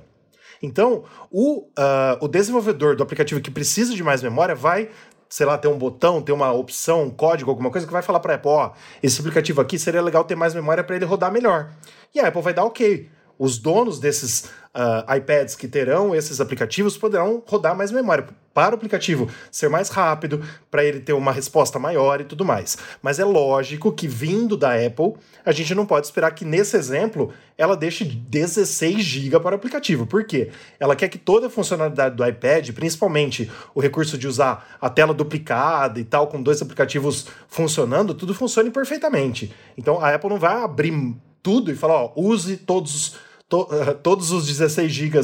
Então, 0.62 1.04
o, 1.32 1.62
uh, 1.62 2.18
o 2.20 2.28
desenvolvedor 2.28 2.96
do 2.96 3.02
aplicativo 3.02 3.42
que 3.42 3.50
precisa 3.50 3.96
de 3.96 4.04
mais 4.04 4.22
memória 4.22 4.54
vai 4.54 4.90
sei 5.32 5.46
lá, 5.46 5.58
ter 5.58 5.70
um 5.70 5.78
botão, 5.78 6.22
ter 6.22 6.34
uma 6.34 6.52
opção, 6.52 7.04
um 7.04 7.10
código, 7.10 7.50
alguma 7.50 7.72
coisa 7.72 7.88
que 7.88 7.94
vai 7.94 8.02
falar 8.02 8.20
para 8.20 8.34
a 8.34 8.36
Apple, 8.36 8.52
ó, 8.52 8.72
esse 9.02 9.18
aplicativo 9.22 9.62
aqui 9.62 9.80
seria 9.80 10.02
legal 10.02 10.26
ter 10.26 10.36
mais 10.36 10.54
memória 10.54 10.84
para 10.84 10.94
ele 10.98 11.06
rodar 11.06 11.32
melhor. 11.32 11.72
E 12.14 12.20
a 12.20 12.28
Apple 12.28 12.42
vai 12.42 12.54
dar 12.54 12.66
ok. 12.66 13.10
Os 13.42 13.58
donos 13.58 14.00
desses 14.00 14.44
uh, 14.76 15.16
iPads 15.18 15.56
que 15.56 15.68
terão 15.68 16.14
esses 16.14 16.40
aplicativos 16.40 16.96
poderão 16.96 17.42
rodar 17.48 17.76
mais 17.76 17.92
memória 17.92 18.28
para 18.54 18.76
o 18.76 18.76
aplicativo 18.76 19.28
ser 19.50 19.68
mais 19.68 19.90
rápido, 19.90 20.46
para 20.70 20.86
ele 20.86 21.00
ter 21.00 21.14
uma 21.14 21.32
resposta 21.32 21.80
maior 21.80 22.22
e 22.22 22.24
tudo 22.24 22.46
mais. 22.46 22.78
Mas 23.02 23.18
é 23.18 23.26
lógico 23.26 23.92
que 23.94 24.08
vindo 24.08 24.56
da 24.56 24.76
Apple, 24.76 25.16
a 25.44 25.52
gente 25.52 25.74
não 25.74 25.88
pode 25.88 26.06
esperar 26.06 26.30
que 26.36 26.46
nesse 26.46 26.78
exemplo 26.78 27.34
ela 27.58 27.76
deixe 27.76 28.06
16 28.06 29.02
GB 29.02 29.40
para 29.40 29.54
o 29.54 29.58
aplicativo. 29.58 30.06
Por 30.06 30.24
quê? 30.24 30.52
Ela 30.80 30.96
quer 30.96 31.10
que 31.10 31.18
toda 31.18 31.48
a 31.48 31.50
funcionalidade 31.50 32.16
do 32.16 32.24
iPad, 32.24 32.70
principalmente 32.74 33.50
o 33.74 33.82
recurso 33.82 34.20
de 34.20 34.28
usar 34.28 34.78
a 34.80 34.88
tela 34.88 35.16
duplicada 35.16 36.00
e 36.00 36.04
tal, 36.04 36.28
com 36.28 36.44
dois 36.44 36.62
aplicativos 36.62 37.26
funcionando, 37.48 38.14
tudo 38.14 38.36
funcione 38.36 38.70
perfeitamente. 38.70 39.52
Então 39.76 40.00
a 40.00 40.14
Apple 40.14 40.30
não 40.30 40.38
vai 40.38 40.62
abrir 40.62 40.94
tudo 41.42 41.72
e 41.72 41.76
falar, 41.76 41.96
ó, 41.96 42.14
use 42.16 42.58
todos, 42.58 43.16
to, 43.52 43.64
uh, 43.64 43.94
todos 44.02 44.32
os 44.32 44.48
16 44.48 44.92
GB 44.92 45.22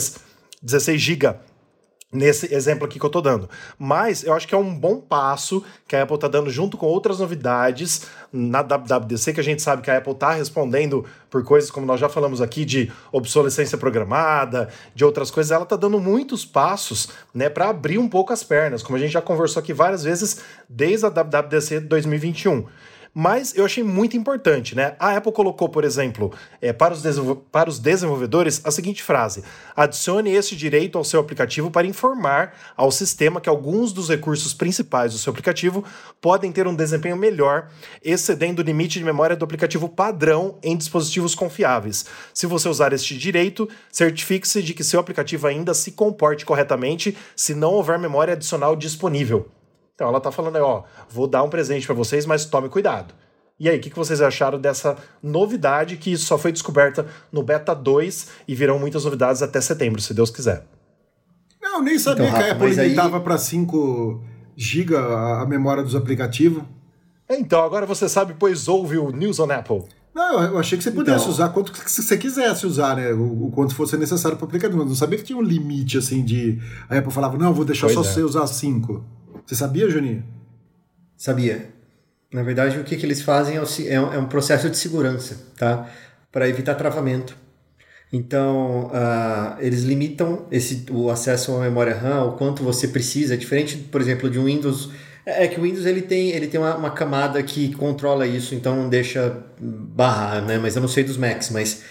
16 0.61 1.01
GB 1.01 1.35
nesse 2.11 2.53
exemplo 2.53 2.85
aqui 2.85 2.97
que 2.99 3.05
eu 3.05 3.09
tô 3.09 3.21
dando. 3.21 3.49
Mas 3.77 4.23
eu 4.23 4.33
acho 4.33 4.47
que 4.47 4.55
é 4.55 4.57
um 4.57 4.73
bom 4.73 4.99
passo 4.99 5.63
que 5.87 5.95
a 5.95 6.03
Apple 6.03 6.17
tá 6.17 6.27
dando 6.27 6.49
junto 6.49 6.77
com 6.77 6.85
outras 6.85 7.19
novidades 7.19 8.07
na 8.31 8.61
WWDC, 8.61 9.33
que 9.33 9.39
a 9.39 9.43
gente 9.43 9.61
sabe 9.61 9.81
que 9.81 9.91
a 9.91 9.97
Apple 9.97 10.15
tá 10.15 10.31
respondendo 10.31 11.05
por 11.29 11.43
coisas 11.43 11.69
como 11.69 11.85
nós 11.85 11.99
já 11.99 12.07
falamos 12.07 12.41
aqui 12.41 12.63
de 12.63 12.91
obsolescência 13.11 13.77
programada, 13.77 14.69
de 14.95 15.03
outras 15.03 15.29
coisas, 15.29 15.51
ela 15.51 15.65
tá 15.65 15.75
dando 15.75 15.99
muitos 15.99 16.45
passos, 16.45 17.09
né, 17.33 17.49
para 17.49 17.69
abrir 17.69 17.97
um 17.97 18.07
pouco 18.07 18.31
as 18.31 18.41
pernas, 18.43 18.81
como 18.81 18.95
a 18.95 18.99
gente 18.99 19.11
já 19.11 19.21
conversou 19.21 19.59
aqui 19.61 19.73
várias 19.73 20.03
vezes 20.03 20.41
desde 20.69 21.05
a 21.05 21.09
WWDC 21.09 21.81
2021. 21.81 22.65
Mas 23.19 23.57
eu 23.57 23.65
achei 23.65 23.83
muito 23.83 24.15
importante, 24.15 24.75
né? 24.75 24.95
A 24.99 25.17
Apple 25.17 25.31
colocou, 25.31 25.67
por 25.67 25.83
exemplo, 25.83 26.31
é, 26.61 26.71
para, 26.71 26.93
os 26.93 27.01
para 27.51 27.67
os 27.67 27.79
desenvolvedores 27.79 28.61
a 28.63 28.69
seguinte 28.69 29.01
frase: 29.01 29.43
adicione 29.75 30.29
esse 30.29 30.55
direito 30.55 30.99
ao 30.99 31.03
seu 31.03 31.19
aplicativo 31.19 31.71
para 31.71 31.87
informar 31.87 32.53
ao 32.77 32.91
sistema 32.91 33.41
que 33.41 33.49
alguns 33.49 33.91
dos 33.91 34.07
recursos 34.07 34.53
principais 34.53 35.13
do 35.13 35.17
seu 35.17 35.31
aplicativo 35.31 35.83
podem 36.21 36.51
ter 36.51 36.67
um 36.67 36.75
desempenho 36.75 37.17
melhor, 37.17 37.69
excedendo 38.03 38.61
o 38.61 38.65
limite 38.65 38.99
de 38.99 39.05
memória 39.05 39.35
do 39.35 39.45
aplicativo 39.45 39.89
padrão 39.89 40.59
em 40.61 40.77
dispositivos 40.77 41.33
confiáveis. 41.33 42.05
Se 42.35 42.45
você 42.45 42.69
usar 42.69 42.93
este 42.93 43.17
direito, 43.17 43.67
certifique-se 43.91 44.61
de 44.61 44.75
que 44.75 44.83
seu 44.83 44.99
aplicativo 44.99 45.47
ainda 45.47 45.73
se 45.73 45.93
comporte 45.93 46.45
corretamente 46.45 47.17
se 47.35 47.55
não 47.55 47.71
houver 47.71 47.97
memória 47.97 48.35
adicional 48.35 48.75
disponível. 48.75 49.56
Então 49.97 50.09
ela 50.09 50.21
tá 50.21 50.31
falando 50.31 50.57
aí, 50.57 50.61
ó, 50.61 50.83
vou 51.09 51.25
dar 51.25 51.41
um 51.41 51.49
presente 51.49 51.87
para 51.87 51.95
vocês, 51.95 52.23
mas 52.23 52.45
tome 52.45 52.69
cuidado. 52.69 53.15
E 53.59 53.67
aí, 53.67 53.79
o 53.79 53.81
que, 53.81 53.89
que 53.89 53.95
vocês 53.95 54.21
acharam 54.21 54.61
dessa 54.61 54.95
novidade 55.23 55.97
que 55.97 56.15
só 56.15 56.37
foi 56.37 56.51
descoberta 56.51 57.07
no 57.31 57.41
Beta 57.41 57.73
2 57.73 58.27
e 58.47 58.53
virão 58.53 58.77
muitas 58.77 59.05
novidades 59.05 59.41
até 59.41 59.59
setembro, 59.59 59.99
se 59.99 60.13
Deus 60.13 60.29
quiser? 60.29 60.67
Não, 61.59 61.81
nem 61.81 61.97
sabia 61.97 62.27
então, 62.27 62.37
que 62.37 62.45
a 62.45 62.51
Apple 62.51 62.69
limitava 62.69 63.17
aí... 63.17 63.23
para 63.23 63.39
5 63.39 64.23
GB 64.55 64.95
a 64.95 65.43
memória 65.47 65.81
dos 65.81 65.95
aplicativos. 65.95 66.61
Então, 67.27 67.63
agora 67.63 67.87
você 67.87 68.07
sabe, 68.07 68.35
pois 68.37 68.67
houve 68.67 68.99
o 68.99 69.09
News 69.09 69.39
on 69.39 69.51
Apple. 69.51 69.85
Não, 70.13 70.43
eu 70.43 70.59
achei 70.59 70.77
que 70.77 70.83
você 70.83 70.91
pudesse 70.91 71.21
então, 71.21 71.31
usar 71.31 71.49
quanto 71.49 71.71
que 71.71 71.89
você 71.89 72.17
quisesse 72.17 72.67
usar, 72.67 72.95
né? 72.95 73.11
O, 73.13 73.47
o 73.47 73.51
quanto 73.51 73.73
fosse 73.73 73.97
necessário 73.97 74.37
para 74.37 74.45
o 74.45 74.47
aplicativo. 74.47 74.77
Mas 74.77 74.87
não 74.89 74.95
sabia 74.95 75.17
que 75.17 75.23
tinha 75.23 75.37
um 75.37 75.41
limite, 75.41 75.97
assim, 75.97 76.23
de... 76.23 76.59
A 76.87 76.97
Apple 76.97 77.11
falava, 77.11 77.35
não, 77.37 77.51
vou 77.51 77.65
deixar 77.65 77.87
pois 77.87 77.95
só 77.95 78.01
é. 78.01 78.03
você 78.03 78.21
usar 78.21 78.45
5. 78.45 79.03
Você 79.47 79.55
sabia, 79.55 79.89
Juninho? 79.89 80.25
Sabia. 81.15 81.69
Na 82.33 82.43
verdade, 82.43 82.77
o 82.77 82.83
que, 82.83 82.97
que 82.97 83.05
eles 83.05 83.21
fazem 83.21 83.55
é, 83.55 83.93
é, 83.93 84.01
um, 84.01 84.13
é 84.13 84.17
um 84.17 84.25
processo 84.25 84.69
de 84.69 84.75
segurança, 84.75 85.37
tá? 85.57 85.89
Para 86.29 86.49
evitar 86.49 86.75
travamento. 86.75 87.33
Então, 88.11 88.87
uh, 88.87 89.55
eles 89.59 89.83
limitam 89.83 90.45
esse, 90.51 90.85
o 90.91 91.09
acesso 91.09 91.55
à 91.55 91.61
memória 91.61 91.95
RAM, 91.95 92.25
o 92.25 92.31
quanto 92.33 92.61
você 92.61 92.89
precisa. 92.89 93.35
É 93.35 93.37
diferente, 93.37 93.77
por 93.77 94.01
exemplo, 94.01 94.29
de 94.29 94.37
um 94.37 94.43
Windows. 94.43 94.89
É, 95.25 95.45
é 95.45 95.47
que 95.47 95.57
o 95.57 95.63
Windows 95.63 95.85
ele 95.85 96.01
tem, 96.01 96.31
ele 96.31 96.47
tem 96.47 96.59
uma, 96.59 96.75
uma, 96.75 96.91
camada 96.91 97.41
que 97.41 97.73
controla 97.73 98.27
isso, 98.27 98.53
então 98.53 98.75
não 98.75 98.89
deixa 98.89 99.45
barrar, 99.61 100.41
né? 100.41 100.57
Mas 100.57 100.75
eu 100.75 100.81
não 100.81 100.89
sei 100.89 101.05
dos 101.05 101.15
Macs, 101.15 101.51
mas 101.51 101.83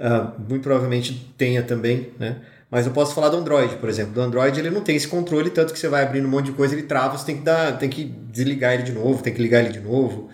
uh, 0.00 0.32
muito 0.48 0.64
provavelmente 0.64 1.32
tenha 1.38 1.62
também, 1.62 2.10
né? 2.18 2.40
Mas 2.74 2.86
eu 2.86 2.92
posso 2.92 3.14
falar 3.14 3.28
do 3.28 3.36
Android, 3.36 3.76
por 3.76 3.88
exemplo. 3.88 4.14
Do 4.14 4.20
Android 4.20 4.58
ele 4.58 4.68
não 4.68 4.80
tem 4.80 4.96
esse 4.96 5.06
controle, 5.06 5.48
tanto 5.48 5.72
que 5.72 5.78
você 5.78 5.86
vai 5.86 6.02
abrindo 6.02 6.26
um 6.26 6.28
monte 6.28 6.46
de 6.46 6.52
coisa, 6.54 6.74
ele 6.74 6.82
trava, 6.82 7.16
você 7.16 7.24
tem 7.24 7.36
que, 7.36 7.44
dar, 7.44 7.78
tem 7.78 7.88
que 7.88 8.02
desligar 8.02 8.74
ele 8.74 8.82
de 8.82 8.90
novo, 8.90 9.22
tem 9.22 9.32
que 9.32 9.40
ligar 9.40 9.60
ele 9.60 9.72
de 9.72 9.78
novo. 9.78 10.28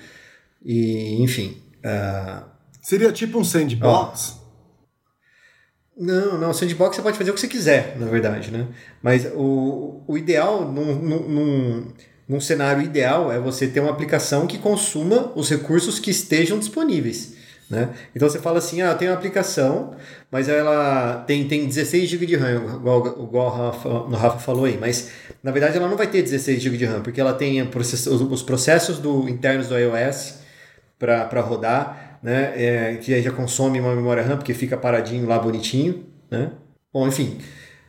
E, 0.65 1.23
enfim. 1.23 1.63
Uh... 1.85 2.43
Seria 2.81 3.13
tipo 3.13 3.39
um 3.39 3.45
sandbox? 3.45 4.41
Não, 5.95 6.39
não, 6.39 6.55
sandbox 6.55 6.97
você 6.97 7.03
pode 7.03 7.19
fazer 7.19 7.31
o 7.31 7.35
que 7.35 7.41
você 7.41 7.47
quiser, 7.47 7.99
na 7.99 8.07
verdade, 8.07 8.51
né? 8.51 8.69
Mas 9.03 9.27
o, 9.35 10.03
o 10.09 10.17
ideal, 10.17 10.65
num, 10.65 10.95
num, 10.95 11.93
num 12.27 12.41
cenário 12.41 12.83
ideal, 12.83 13.31
é 13.31 13.39
você 13.39 13.69
ter 13.69 13.81
uma 13.81 13.91
aplicação 13.91 14.47
que 14.47 14.57
consuma 14.57 15.31
os 15.37 15.51
recursos 15.51 15.99
que 15.99 16.11
estejam 16.11 16.59
disponíveis. 16.59 17.35
Né? 17.71 17.89
Então 18.15 18.29
você 18.29 18.41
fala 18.41 18.59
assim, 18.59 18.83
ah, 18.83 18.95
tenho 18.95 19.13
uma 19.13 19.17
aplicação, 19.17 19.95
mas 20.29 20.49
ela 20.49 21.23
tem, 21.25 21.47
tem 21.47 21.67
16 21.67 22.09
GB 22.09 22.27
de 22.27 22.35
RAM, 22.35 22.77
igual, 22.77 23.07
igual 23.07 23.47
o, 23.47 23.51
Rafa, 23.51 23.89
o 23.89 24.11
Rafa 24.11 24.39
falou 24.41 24.65
aí, 24.65 24.77
mas 24.77 25.13
na 25.41 25.53
verdade 25.53 25.77
ela 25.77 25.89
não 25.89 25.97
vai 25.97 26.09
ter 26.09 26.21
16 26.21 26.61
GB 26.61 26.77
de 26.77 26.85
RAM, 26.85 27.01
porque 27.01 27.21
ela 27.21 27.33
tem 27.33 27.63
os 27.63 28.43
processos 28.43 28.99
do, 28.99 29.29
internos 29.29 29.69
do 29.69 29.79
iOS 29.79 30.41
para 30.99 31.41
rodar, 31.41 32.19
né? 32.23 32.53
É, 32.57 32.97
que 32.97 33.23
já 33.23 33.31
consome 33.31 33.81
uma 33.81 33.95
memória 33.95 34.23
RAM, 34.23 34.37
porque 34.37 34.53
fica 34.53 34.77
paradinho 34.77 35.27
lá 35.27 35.39
bonitinho. 35.39 36.05
Né? 36.31 36.51
Bom, 36.93 37.09
enfim. 37.09 37.39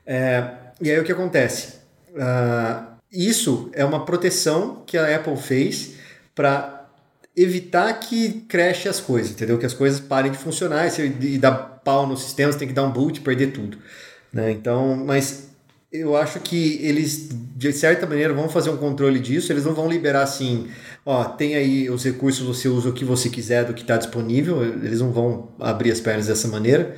É, 0.06 0.44
e 0.80 0.90
aí 0.90 1.00
o 1.00 1.04
que 1.04 1.12
acontece? 1.12 1.80
Uh, 2.12 2.92
isso 3.12 3.70
é 3.74 3.84
uma 3.84 4.06
proteção 4.06 4.84
que 4.86 4.98
a 4.98 5.16
Apple 5.16 5.36
fez 5.36 5.96
para 6.34 6.81
evitar 7.36 7.94
que 7.94 8.44
cresce 8.48 8.90
as 8.90 9.00
coisas, 9.00 9.32
entendeu? 9.32 9.58
Que 9.58 9.66
as 9.66 9.74
coisas 9.74 10.00
parem 10.00 10.32
de 10.32 10.38
funcionar 10.38 10.88
e, 10.88 11.36
e 11.36 11.38
dar 11.38 11.54
pau 11.54 12.06
no 12.06 12.18
sistema, 12.18 12.52
você 12.52 12.60
tem 12.60 12.68
que 12.68 12.74
dar 12.74 12.84
um 12.84 12.92
boot, 12.92 13.22
perder 13.22 13.52
tudo. 13.52 13.78
Né? 14.32 14.52
Então, 14.52 14.96
mas 14.96 15.50
eu 15.92 16.16
acho 16.16 16.40
que 16.40 16.80
eles, 16.82 17.30
de 17.56 17.74
certa 17.74 18.06
maneira, 18.06 18.34
vão 18.34 18.48
fazer 18.48 18.70
um 18.70 18.78
controle 18.78 19.20
disso, 19.20 19.52
eles 19.52 19.66
não 19.66 19.74
vão 19.74 19.90
liberar 19.90 20.24
assim, 20.24 20.68
ó, 21.06 21.26
tem 21.26 21.56
aí 21.56 21.90
os 21.90 22.06
recursos, 22.06 22.46
você 22.46 22.70
usa 22.70 22.90
o 22.90 22.94
que 22.94 23.04
você 23.04 23.30
quiser 23.30 23.66
do 23.66 23.74
que 23.74 23.82
está 23.82 23.98
disponível, 23.98 24.64
eles 24.64 25.02
não 25.02 25.12
vão 25.12 25.50
abrir 25.60 25.92
as 25.92 26.00
pernas 26.00 26.28
dessa 26.28 26.48
maneira, 26.48 26.96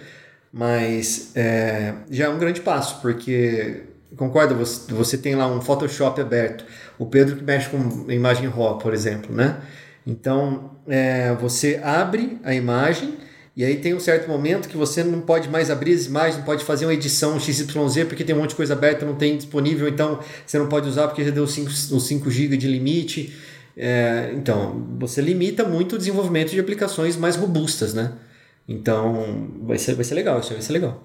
mas 0.51 1.31
é, 1.33 1.95
já 2.11 2.25
é 2.25 2.29
um 2.29 2.37
grande 2.37 2.61
passo, 2.61 3.01
porque 3.01 3.81
concorda, 4.15 4.53
você, 4.53 4.93
você 4.93 5.17
tem 5.17 5.33
lá 5.33 5.47
um 5.47 5.59
Photoshop 5.59 6.21
aberto, 6.21 6.63
o 6.99 7.07
Pedro 7.07 7.35
que 7.35 7.43
mexe 7.43 7.69
com 7.69 8.11
imagem 8.11 8.47
RAW, 8.47 8.77
por 8.77 8.93
exemplo, 8.93 9.35
né? 9.35 9.57
Então, 10.05 10.71
é, 10.87 11.33
você 11.35 11.79
abre 11.83 12.39
a 12.43 12.53
imagem 12.53 13.17
e 13.55 13.63
aí 13.63 13.77
tem 13.77 13.93
um 13.93 13.99
certo 13.99 14.27
momento 14.27 14.67
que 14.67 14.75
você 14.75 15.03
não 15.03 15.21
pode 15.21 15.47
mais 15.47 15.69
abrir 15.69 15.93
as 15.93 16.05
imagens, 16.05 16.37
não 16.37 16.43
pode 16.43 16.65
fazer 16.65 16.85
uma 16.85 16.93
edição 16.93 17.39
XYZ 17.39 18.05
porque 18.07 18.23
tem 18.23 18.35
um 18.35 18.39
monte 18.39 18.49
de 18.49 18.55
coisa 18.55 18.73
aberta, 18.73 19.05
não 19.05 19.15
tem 19.15 19.37
disponível, 19.37 19.87
então 19.87 20.19
você 20.45 20.57
não 20.57 20.67
pode 20.67 20.89
usar 20.89 21.07
porque 21.07 21.23
já 21.23 21.31
deu 21.31 21.47
5, 21.47 21.69
os 21.69 22.07
5 22.07 22.31
GB 22.31 22.57
de 22.57 22.67
limite. 22.67 23.33
É, 23.75 24.31
então, 24.35 24.85
você 24.99 25.21
limita 25.21 25.63
muito 25.63 25.95
o 25.95 25.97
desenvolvimento 25.97 26.51
de 26.51 26.59
aplicações 26.59 27.15
mais 27.15 27.35
robustas, 27.35 27.93
né? 27.93 28.13
Então, 28.67 29.51
vai 29.63 29.77
ser, 29.77 29.95
vai 29.95 30.03
ser 30.03 30.15
legal, 30.15 30.39
isso 30.39 30.53
vai 30.53 30.61
ser 30.61 30.73
legal. 30.73 31.03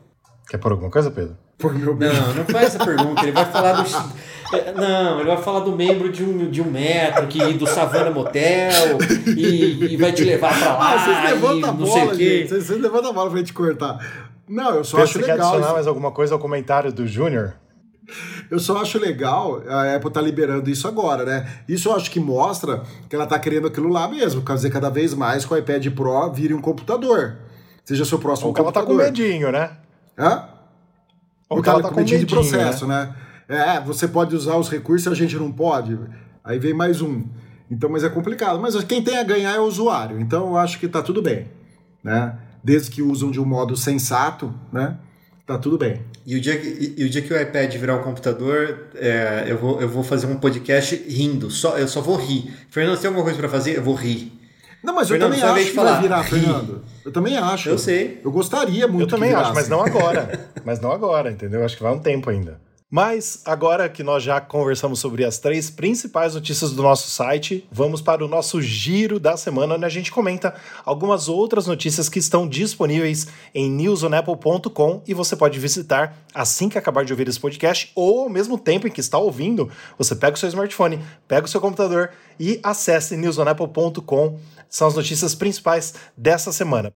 Quer 0.49 0.59
por 0.59 0.73
alguma 0.73 0.91
coisa, 0.91 1.11
Pedro? 1.11 1.37
Por 1.59 1.75
meu 1.75 1.95
não, 1.97 2.35
não 2.35 2.45
faz 2.47 2.75
essa 2.75 2.85
pergunta. 2.85 3.23
Ele 3.23 3.33
vai 3.33 3.51
falar 3.51 3.83
do. 3.83 3.89
É, 4.53 4.73
não, 4.73 5.21
ele 5.21 5.29
vai 5.29 5.37
falar 5.37 5.61
do 5.61 5.73
membro 5.73 6.11
de 6.11 6.25
um, 6.25 6.51
de 6.51 6.63
um 6.63 6.71
metro, 6.71 7.27
que, 7.27 7.53
do 7.55 7.67
Savana 7.67 8.11
Motel, 8.11 8.99
e, 9.37 9.93
e 9.93 9.97
vai 9.97 10.13
te 10.13 10.25
levar 10.25 10.59
pra 10.59 10.73
lá. 10.75 10.95
Ah, 10.95 10.99
vocês 10.99 11.35
levantam 11.35 11.71
a 11.71 11.73
bola, 11.73 12.15
gente. 12.15 12.49
Vocês, 12.49 12.67
vocês 12.67 12.81
levantam 12.81 13.11
a 13.11 13.13
bola 13.13 13.31
pra 13.31 13.39
gente 13.39 13.53
cortar. 13.53 13.99
Não, 14.49 14.77
eu 14.77 14.85
só 14.85 14.97
Pedro, 14.97 15.05
acho 15.05 15.13
você 15.13 15.19
legal. 15.19 15.37
Quer 15.37 15.45
adicionar 15.45 15.73
mais 15.75 15.87
alguma 15.87 16.11
coisa 16.11 16.35
ao 16.35 16.41
comentário 16.41 16.91
do 16.93 17.07
Júnior? 17.07 17.55
Eu 18.51 18.59
só 18.59 18.81
acho 18.81 18.99
legal 18.99 19.63
a 19.69 19.95
Apple 19.95 20.11
tá 20.11 20.21
liberando 20.21 20.71
isso 20.71 20.89
agora, 20.89 21.25
né? 21.25 21.47
Isso 21.69 21.91
eu 21.91 21.95
acho 21.95 22.11
que 22.11 22.19
mostra 22.19 22.83
que 23.07 23.15
ela 23.15 23.27
tá 23.27 23.39
querendo 23.39 23.67
aquilo 23.67 23.91
lá 23.91 24.09
mesmo, 24.09 24.41
quer 24.43 24.55
dizer, 24.55 24.71
cada 24.71 24.89
vez 24.89 25.13
mais 25.13 25.45
que 25.45 25.53
o 25.53 25.57
iPad 25.59 25.87
Pro 25.91 26.33
vire 26.33 26.55
um 26.55 26.61
computador. 26.61 27.37
Seja 27.85 28.07
seu 28.07 28.19
próximo 28.19 28.49
Ou 28.49 28.55
que 28.55 28.63
computador. 28.63 28.93
ela 28.93 29.05
tá 29.05 29.13
com 29.13 29.21
medinho, 29.21 29.53
né? 29.53 29.71
Hã? 30.19 30.49
Ou 31.51 31.63
que 31.63 31.69
ela 31.69 31.83
tá 31.83 31.91
com 31.91 31.97
medinho, 31.97 32.21
de 32.21 32.27
processo, 32.27 32.87
né? 32.87 33.05
né? 33.05 33.15
É, 33.49 33.81
você 33.81 34.07
pode 34.07 34.37
usar 34.37 34.57
os 34.57 34.69
recursos 34.69 35.07
e 35.07 35.09
a 35.09 35.15
gente 35.15 35.37
não 35.37 35.51
pode. 35.51 35.99
Aí 36.45 36.59
vem 36.59 36.75
mais 36.75 37.01
um. 37.01 37.25
Então, 37.71 37.89
mas 37.89 38.05
é 38.05 38.09
complicado. 38.09 38.61
Mas 38.61 38.75
quem 38.85 39.03
tem 39.03 39.17
a 39.17 39.23
ganhar 39.23 39.55
é 39.55 39.59
o 39.59 39.65
usuário. 39.65 40.21
Então, 40.21 40.49
eu 40.49 40.57
acho 40.57 40.79
que 40.79 40.87
tá 40.87 41.03
tudo 41.03 41.23
bem, 41.23 41.47
né? 42.03 42.37
Desde 42.63 42.91
que 42.91 43.03
usam 43.03 43.31
de 43.31 43.41
um 43.41 43.45
modo 43.45 43.77
sensato, 43.77 44.55
né? 44.73 44.99
Tá 45.47 45.57
tudo 45.57 45.79
bem. 45.79 46.03
E 46.27 46.37
o 46.37 46.41
dia 46.41 46.59
que, 46.59 46.95
e 46.99 47.05
o, 47.05 47.09
dia 47.09 47.23
que 47.23 47.33
o 47.33 47.41
iPad 47.41 47.75
virar 47.77 47.97
um 47.97 48.03
computador, 48.03 48.89
é, 48.95 49.47
eu, 49.47 49.57
vou, 49.57 49.81
eu 49.81 49.89
vou 49.89 50.03
fazer 50.03 50.27
um 50.27 50.37
podcast 50.37 50.95
rindo. 51.09 51.51
Só, 51.51 51.79
eu 51.79 51.89
só 51.89 52.03
vou 52.03 52.17
rir. 52.17 52.53
Fernando, 52.69 52.97
você 52.97 53.03
tem 53.03 53.09
alguma 53.09 53.25
coisa 53.25 53.39
para 53.39 53.49
fazer? 53.49 53.79
Eu 53.79 53.83
vou 53.83 53.95
rir. 53.95 54.31
Não, 54.83 54.95
mas 54.95 55.09
Fernando, 55.09 55.33
eu 55.33 55.41
também 55.41 55.63
acho 55.63 55.71
que 55.71 55.75
falar, 55.75 55.93
vai 55.93 56.03
virar, 56.03 56.23
Fernando. 56.23 56.85
Eu 57.03 57.11
também 57.11 57.37
acho. 57.39 57.71
Eu 57.71 57.79
sei. 57.79 58.21
Eu 58.23 58.31
gostaria 58.31 58.87
muito 58.87 59.05
Eu 59.05 59.07
também 59.07 59.33
acho, 59.33 59.55
mas 59.55 59.69
não 59.71 59.83
agora. 59.83 60.51
mas 60.65 60.81
não 60.81 60.93
agora, 60.93 61.31
entendeu? 61.31 61.65
Acho 61.65 61.79
que 61.79 61.83
vai 61.83 61.93
um 61.93 61.99
tempo 61.99 62.29
ainda. 62.29 62.61
Mas 62.91 63.43
agora 63.45 63.87
que 63.87 64.03
nós 64.03 64.23
já 64.23 64.41
conversamos 64.41 64.99
sobre 64.99 65.23
as 65.23 65.39
três 65.39 65.69
principais 65.69 66.35
notícias 66.35 66.73
do 66.73 66.83
nosso 66.83 67.11
site, 67.11 67.69
vamos 67.71 68.01
para 68.01 68.25
o 68.25 68.29
nosso 68.29 68.63
giro 68.63 69.21
da 69.21 69.37
semana, 69.37 69.75
onde 69.75 69.85
a 69.85 69.91
gente 69.91 70.11
comenta 70.11 70.55
algumas 70.87 71.29
outras 71.29 71.67
notícias 71.67 72.09
que 72.09 72.19
estão 72.19 72.49
disponíveis 72.49 73.27
em 73.55 73.71
newsonapple.com 73.71 75.03
e 75.07 75.13
você 75.13 75.37
pode 75.37 75.59
visitar 75.59 76.17
assim 76.35 76.71
que 76.71 76.79
acabar 76.79 77.05
de 77.05 77.13
ouvir 77.13 77.29
esse 77.29 77.39
podcast 77.39 77.93
ou 77.95 78.21
ao 78.21 78.31
mesmo 78.31 78.57
tempo 78.57 78.89
em 78.89 78.91
que 78.91 79.01
está 79.01 79.19
ouvindo, 79.19 79.71
você 79.99 80.17
pega 80.17 80.37
o 80.37 80.39
seu 80.39 80.49
smartphone, 80.49 80.99
pega 81.27 81.45
o 81.45 81.49
seu 81.49 81.61
computador 81.61 82.11
e 82.41 82.59
acesse 82.63 83.19
newsonapple.com. 83.19 84.39
São 84.71 84.89
as 84.89 84.95
notícias 84.95 85.35
principais 85.35 85.95
dessa 86.17 86.53
semana. 86.53 86.93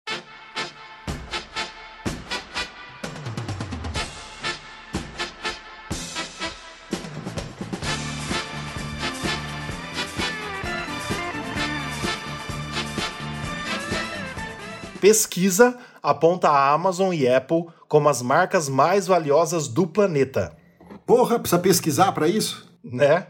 Pesquisa 15.03 15.77
aponta 16.01 16.49
a 16.49 16.73
Amazon 16.73 17.13
e 17.13 17.27
Apple 17.27 17.65
como 17.89 18.09
as 18.09 18.23
marcas 18.23 18.69
mais 18.69 19.05
valiosas 19.05 19.67
do 19.67 19.85
planeta. 19.85 20.57
Porra, 21.05 21.41
precisa 21.41 21.61
pesquisar 21.61 22.13
para 22.13 22.29
isso? 22.29 22.71
Né? 22.85 23.27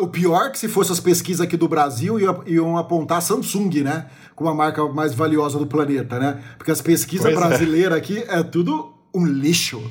o 0.00 0.08
pior 0.08 0.46
é 0.46 0.50
que 0.50 0.58
se 0.58 0.68
fosse 0.68 0.92
as 0.92 1.00
pesquisas 1.00 1.40
aqui 1.40 1.56
do 1.56 1.68
Brasil, 1.68 2.18
iam 2.46 2.76
apontar 2.76 3.18
a 3.18 3.20
Samsung, 3.20 3.82
né? 3.82 4.06
Como 4.34 4.48
a 4.50 4.54
marca 4.54 4.86
mais 4.88 5.14
valiosa 5.14 5.58
do 5.58 5.66
planeta, 5.66 6.18
né? 6.18 6.42
Porque 6.58 6.70
as 6.70 6.82
pesquisas 6.82 7.32
é. 7.32 7.34
brasileiras 7.34 7.94
é. 7.94 7.98
aqui 7.98 8.18
é 8.28 8.42
tudo 8.42 8.92
um 9.14 9.24
lixo. 9.24 9.82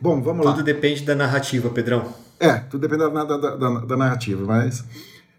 Bom, 0.00 0.20
vamos 0.22 0.42
tudo 0.42 0.50
lá. 0.50 0.52
Tudo 0.52 0.64
depende 0.64 1.02
da 1.02 1.14
narrativa, 1.14 1.70
Pedrão. 1.70 2.04
É, 2.38 2.54
tudo 2.54 2.86
depende 2.86 3.10
da, 3.10 3.24
da, 3.24 3.56
da, 3.56 3.80
da 3.80 3.96
narrativa, 3.96 4.44
mas. 4.44 4.84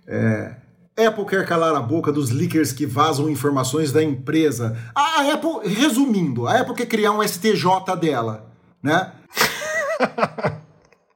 É, 0.08 0.56
Apple 1.08 1.26
quer 1.26 1.45
calar 1.45 1.76
a 1.76 1.82
boca 1.82 2.12
dos 2.12 2.30
leakers 2.30 2.72
que 2.72 2.86
vazam 2.86 3.30
informações 3.30 3.91
da 3.91 4.04
empresa. 4.04 4.78
A 4.93 5.32
Apple, 5.34 5.68
resumindo, 5.70 6.47
a 6.47 6.60
Apple 6.60 6.76
quer 6.76 6.86
criar 6.86 7.12
um 7.12 7.22
STJ 7.22 7.95
dela, 8.00 8.52
né? 8.82 9.12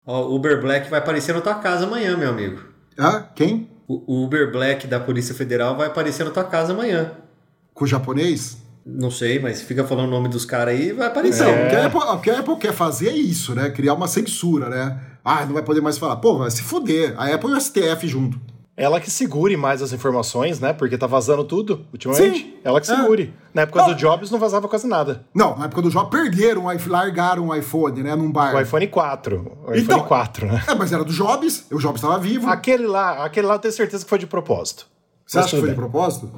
O 0.05 0.35
Uber 0.35 0.61
Black 0.61 0.89
vai 0.89 0.99
aparecer 0.99 1.33
na 1.33 1.39
tua 1.39 1.55
casa 1.55 1.85
amanhã, 1.85 2.17
meu 2.17 2.29
amigo. 2.29 2.59
Ah, 2.97 3.21
quem? 3.33 3.69
O 3.87 4.25
Uber 4.25 4.51
Black 4.51 4.85
da 4.85 4.99
Polícia 4.99 5.33
Federal 5.33 5.77
vai 5.77 5.87
aparecer 5.87 6.25
na 6.25 6.31
tua 6.31 6.43
casa 6.43 6.73
amanhã. 6.73 7.11
Com 7.73 7.85
o 7.85 7.87
japonês? 7.87 8.57
Não 8.85 9.09
sei, 9.09 9.39
mas 9.39 9.61
fica 9.61 9.85
falando 9.85 10.09
o 10.09 10.11
nome 10.11 10.27
dos 10.27 10.43
caras 10.43 10.73
aí 10.73 10.91
vai 10.91 11.07
aparecer. 11.07 11.43
Então, 11.43 11.53
é. 11.53 11.67
o, 11.67 11.69
que 11.69 11.75
a 11.75 11.85
Apple, 11.85 11.99
o 11.99 12.19
que 12.19 12.29
a 12.29 12.39
Apple 12.39 12.57
quer 12.57 12.73
fazer 12.73 13.09
é 13.09 13.15
isso, 13.15 13.55
né? 13.55 13.69
Criar 13.69 13.93
uma 13.93 14.07
censura, 14.07 14.67
né? 14.67 14.99
Ah, 15.23 15.45
não 15.45 15.53
vai 15.53 15.63
poder 15.63 15.79
mais 15.79 15.97
falar. 15.97 16.17
Pô, 16.17 16.37
vai 16.37 16.51
se 16.51 16.61
fuder. 16.61 17.13
A 17.17 17.33
Apple 17.33 17.51
e 17.51 17.53
o 17.53 17.61
STF 17.61 18.05
junto. 18.05 18.37
Ela 18.75 18.99
que 18.99 19.11
segure 19.11 19.55
mais 19.55 19.83
as 19.83 19.93
informações, 19.93 20.59
né? 20.59 20.73
Porque 20.73 20.97
tá 20.97 21.05
vazando 21.05 21.43
tudo 21.43 21.85
ultimamente. 21.91 22.39
Sim. 22.39 22.53
Ela 22.63 22.81
que 22.81 22.87
segure. 22.87 23.31
É. 23.37 23.43
Na 23.53 23.61
época 23.63 23.81
não. 23.81 23.89
do 23.89 23.95
Jobs 23.95 24.31
não 24.31 24.39
vazava 24.39 24.67
quase 24.67 24.87
nada. 24.87 25.25
Não, 25.33 25.55
na 25.55 25.65
época 25.65 25.83
do 25.83 25.91
Jobs 25.91 26.09
perderam, 26.09 26.63
largaram 26.87 27.49
o 27.49 27.55
iPhone, 27.55 28.01
né? 28.01 28.15
Num 28.15 28.31
bar. 28.31 28.55
O 28.55 28.59
iPhone 28.59 28.87
4. 28.87 29.37
O 29.37 29.75
então, 29.75 29.97
iPhone 29.97 30.07
4, 30.07 30.47
né? 30.47 30.63
É, 30.67 30.73
mas 30.73 30.91
era 30.91 31.03
do 31.03 31.13
Jobs, 31.13 31.67
o 31.71 31.77
Jobs 31.77 32.01
estava 32.01 32.17
vivo. 32.17 32.49
Aquele 32.49 32.87
lá, 32.87 33.23
aquele 33.23 33.45
lá 33.45 33.55
eu 33.55 33.59
tenho 33.59 33.73
certeza 33.73 34.03
que 34.03 34.09
foi 34.09 34.17
de 34.17 34.25
propósito. 34.25 34.87
Você 35.25 35.37
mas 35.37 35.45
acha 35.45 35.55
que 35.55 35.61
foi 35.61 35.69
bem. 35.69 35.75
de 35.75 35.79
propósito? 35.79 36.31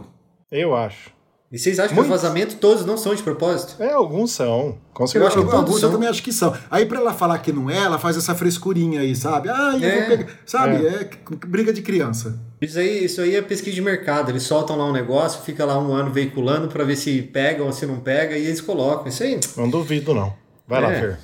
Eu 0.51 0.75
acho. 0.75 1.14
E 1.55 1.57
vocês 1.57 1.79
acham 1.79 1.95
Muito. 1.95 2.09
que 2.09 2.13
os 2.13 2.21
vazamentos 2.21 2.55
todos 2.55 2.85
não 2.85 2.97
são 2.97 3.15
de 3.15 3.23
propósito? 3.23 3.81
É, 3.81 3.93
alguns 3.93 4.31
são. 4.31 4.77
Com 4.93 5.07
certeza. 5.07 5.23
Eu 5.23 5.27
acho 5.27 5.49
que 5.49 5.55
alguns 5.55 5.81
eu 5.81 5.89
também 5.89 6.09
acho 6.09 6.21
que 6.21 6.33
são. 6.33 6.53
Aí 6.69 6.85
pra 6.85 6.99
ela 6.99 7.13
falar 7.13 7.37
que 7.37 7.53
não 7.53 7.69
é, 7.69 7.77
ela 7.77 7.97
faz 7.97 8.17
essa 8.17 8.35
frescurinha 8.35 8.99
aí, 8.99 9.15
sabe? 9.15 9.47
Ah, 9.47 9.71
eu 9.79 9.87
é. 9.87 9.95
vou 9.95 10.17
pegar. 10.17 10.33
Sabe? 10.45 10.85
É. 10.85 10.89
é. 10.89 11.09
briga 11.47 11.71
de 11.71 11.81
criança. 11.81 12.37
Isso 12.59 12.77
aí, 12.77 13.05
isso 13.05 13.21
aí 13.21 13.37
é 13.37 13.41
pesquisa 13.41 13.73
de 13.73 13.81
mercado. 13.81 14.31
Eles 14.31 14.43
soltam 14.43 14.75
lá 14.75 14.85
um 14.85 14.91
negócio, 14.91 15.43
fica 15.43 15.63
lá 15.63 15.79
um 15.79 15.93
ano 15.93 16.11
veiculando 16.11 16.67
para 16.67 16.83
ver 16.83 16.97
se 16.97 17.21
pega 17.21 17.63
ou 17.63 17.71
se 17.71 17.85
não 17.85 18.01
pega, 18.01 18.37
e 18.37 18.47
eles 18.47 18.59
colocam. 18.59 19.07
Isso 19.07 19.23
aí. 19.23 19.39
Não 19.55 19.69
duvido, 19.69 20.13
não. 20.13 20.33
Vai 20.67 20.83
é. 20.83 20.87
lá, 20.87 20.89
Fer. 20.89 21.19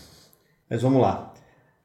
Mas 0.69 0.81
vamos 0.81 1.01
lá. 1.01 1.33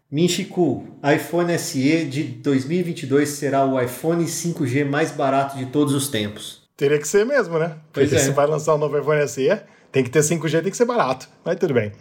Minchiku, 0.09 0.86
iPhone 1.03 1.59
SE 1.59 2.05
de 2.05 2.22
2022 2.22 3.28
será 3.28 3.66
o 3.66 3.80
iPhone 3.80 4.24
5G 4.24 4.84
mais 4.84 5.11
barato 5.11 5.59
de 5.59 5.66
todos 5.66 5.92
os 5.92 6.07
tempos. 6.07 6.66
Teria 6.77 6.99
que 6.99 7.09
ser 7.09 7.24
mesmo, 7.24 7.59
né? 7.59 7.77
Pois 7.93 8.09
Porque 8.09 8.20
é. 8.20 8.24
se 8.24 8.33
vai 8.33 8.47
lançar 8.47 8.74
um 8.74 8.79
novo 8.79 8.99
iPhone 8.99 9.27
SE, 9.27 9.49
tem 9.91 10.05
que 10.05 10.11
ter 10.11 10.20
5G, 10.20 10.62
tem 10.62 10.70
que 10.70 10.77
ser 10.77 10.85
barato. 10.85 11.29
Mas 11.45 11.59
tudo 11.59 11.72
bem. 11.72 11.93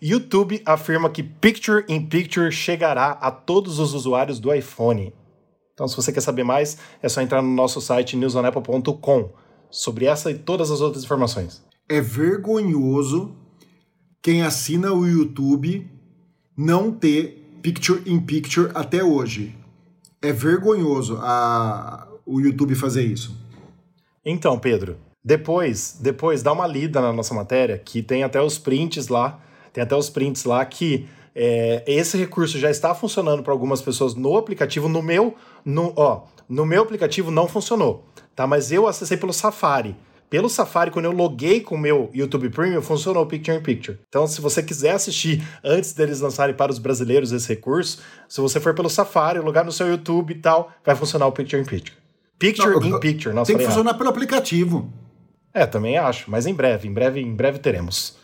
YouTube 0.00 0.62
afirma 0.64 1.10
que 1.10 1.22
Picture 1.22 1.84
in 1.88 2.06
Picture 2.06 2.50
chegará 2.50 3.10
a 3.20 3.30
todos 3.30 3.78
os 3.78 3.92
usuários 3.92 4.40
do 4.40 4.52
iPhone. 4.52 5.12
Então, 5.74 5.86
se 5.86 5.96
você 5.96 6.12
quer 6.12 6.20
saber 6.20 6.44
mais, 6.44 6.78
é 7.02 7.08
só 7.08 7.20
entrar 7.20 7.42
no 7.42 7.48
nosso 7.48 7.80
site 7.80 8.16
newsonapple.com 8.16 9.30
sobre 9.70 10.06
essa 10.06 10.30
e 10.30 10.34
todas 10.38 10.70
as 10.70 10.80
outras 10.80 11.04
informações. 11.04 11.62
É 11.88 12.00
vergonhoso 12.00 13.36
quem 14.22 14.42
assina 14.42 14.92
o 14.92 15.06
YouTube 15.06 15.90
não 16.56 16.92
ter 16.92 17.58
Picture 17.60 18.02
in 18.06 18.20
Picture 18.20 18.70
até 18.74 19.02
hoje. 19.02 19.54
É 20.22 20.32
vergonhoso 20.32 21.18
a, 21.20 22.08
o 22.24 22.40
YouTube 22.40 22.74
fazer 22.74 23.02
isso. 23.02 23.43
Então, 24.24 24.58
Pedro, 24.58 24.96
depois, 25.22 25.98
depois 26.00 26.42
dá 26.42 26.52
uma 26.52 26.66
lida 26.66 27.00
na 27.00 27.12
nossa 27.12 27.34
matéria, 27.34 27.78
que 27.78 28.02
tem 28.02 28.22
até 28.22 28.40
os 28.40 28.58
prints 28.58 29.08
lá, 29.08 29.40
tem 29.72 29.82
até 29.82 29.94
os 29.96 30.08
prints 30.08 30.44
lá 30.44 30.64
que 30.64 31.06
é, 31.34 31.82
esse 31.86 32.16
recurso 32.16 32.58
já 32.58 32.70
está 32.70 32.94
funcionando 32.94 33.42
para 33.42 33.52
algumas 33.52 33.82
pessoas 33.82 34.14
no 34.14 34.36
aplicativo. 34.36 34.88
No 34.88 35.02
meu, 35.02 35.34
no, 35.64 35.92
ó, 35.96 36.22
no 36.48 36.64
meu 36.64 36.82
aplicativo 36.82 37.30
não 37.30 37.48
funcionou, 37.48 38.04
tá? 38.36 38.46
Mas 38.46 38.70
eu 38.70 38.86
acessei 38.86 39.16
pelo 39.16 39.32
Safari. 39.32 39.96
Pelo 40.30 40.48
Safari, 40.48 40.90
quando 40.90 41.04
eu 41.04 41.12
loguei 41.12 41.60
com 41.60 41.74
o 41.74 41.78
meu 41.78 42.10
YouTube 42.12 42.50
Premium, 42.50 42.82
funcionou 42.82 43.22
o 43.22 43.26
Picture 43.26 43.56
in 43.56 43.62
Picture. 43.62 43.98
Então, 44.08 44.26
se 44.26 44.40
você 44.40 44.62
quiser 44.62 44.92
assistir 44.92 45.46
antes 45.62 45.92
deles 45.92 46.20
lançarem 46.20 46.54
para 46.54 46.72
os 46.72 46.78
brasileiros 46.78 47.30
esse 47.30 47.48
recurso, 47.48 48.00
se 48.28 48.40
você 48.40 48.58
for 48.58 48.74
pelo 48.74 48.90
Safari, 48.90 49.38
logar 49.38 49.64
no 49.64 49.72
seu 49.72 49.86
YouTube 49.86 50.32
e 50.32 50.38
tal, 50.38 50.72
vai 50.84 50.96
funcionar 50.96 51.26
o 51.26 51.32
Picture 51.32 51.60
in 51.60 51.64
Picture. 51.64 52.03
Picture 52.52 52.80
Não, 52.80 52.96
in 52.96 53.00
Picture, 53.00 53.34
nossa, 53.34 53.50
Tem 53.50 53.58
que 53.58 53.64
funcionar 53.64 53.94
pelo 53.94 54.10
aplicativo. 54.10 54.92
É, 55.52 55.64
também 55.66 55.96
acho, 55.96 56.30
mas 56.30 56.46
em 56.46 56.54
breve, 56.54 56.88
em 56.88 56.92
breve, 56.92 57.20
em 57.20 57.34
breve 57.34 57.58
teremos. 57.58 58.16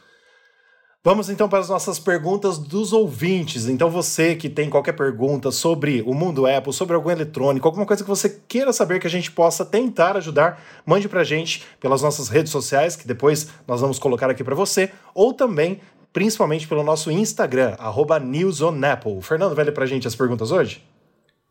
Vamos 1.02 1.30
então 1.30 1.48
para 1.48 1.60
as 1.60 1.70
nossas 1.70 1.98
perguntas 1.98 2.58
dos 2.58 2.92
ouvintes. 2.92 3.66
Então 3.66 3.88
você 3.88 4.36
que 4.36 4.50
tem 4.50 4.68
qualquer 4.68 4.92
pergunta 4.92 5.50
sobre 5.50 6.02
o 6.02 6.12
mundo 6.12 6.46
Apple, 6.46 6.74
sobre 6.74 6.94
algum 6.94 7.08
eletrônico, 7.08 7.66
alguma 7.66 7.86
coisa 7.86 8.02
que 8.04 8.08
você 8.08 8.28
queira 8.46 8.70
saber 8.70 9.00
que 9.00 9.06
a 9.06 9.10
gente 9.10 9.30
possa 9.30 9.64
tentar 9.64 10.14
ajudar, 10.18 10.62
mande 10.84 11.08
pra 11.08 11.24
gente 11.24 11.64
pelas 11.80 12.02
nossas 12.02 12.28
redes 12.28 12.52
sociais, 12.52 12.96
que 12.96 13.06
depois 13.06 13.48
nós 13.66 13.80
vamos 13.80 13.98
colocar 13.98 14.28
aqui 14.28 14.44
para 14.44 14.54
você, 14.54 14.90
ou 15.14 15.32
também, 15.32 15.80
principalmente 16.12 16.68
pelo 16.68 16.82
nosso 16.82 17.10
Instagram, 17.10 17.76
arroba 17.78 18.20
newsonapple. 18.20 19.22
Fernando 19.22 19.54
vai 19.54 19.64
ler 19.64 19.72
pra 19.72 19.86
gente 19.86 20.06
as 20.06 20.14
perguntas 20.14 20.50
hoje? 20.50 20.84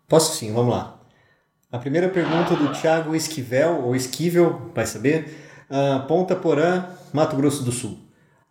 Posso 0.07 0.36
sim, 0.36 0.53
vamos 0.53 0.76
lá. 0.76 0.99
A 1.72 1.78
primeira 1.78 2.09
pergunta 2.09 2.55
do 2.55 2.72
Thiago 2.72 3.15
Esquivel, 3.15 3.84
ou 3.84 3.95
Esquivel, 3.95 4.72
vai 4.74 4.88
saber. 4.88 5.65
Ah, 5.70 6.03
Ponta 6.07 6.36
Porã, 6.36 6.86
Mato 7.13 7.36
Grosso 7.36 7.63
do 7.63 7.72
Sul. 7.72 7.99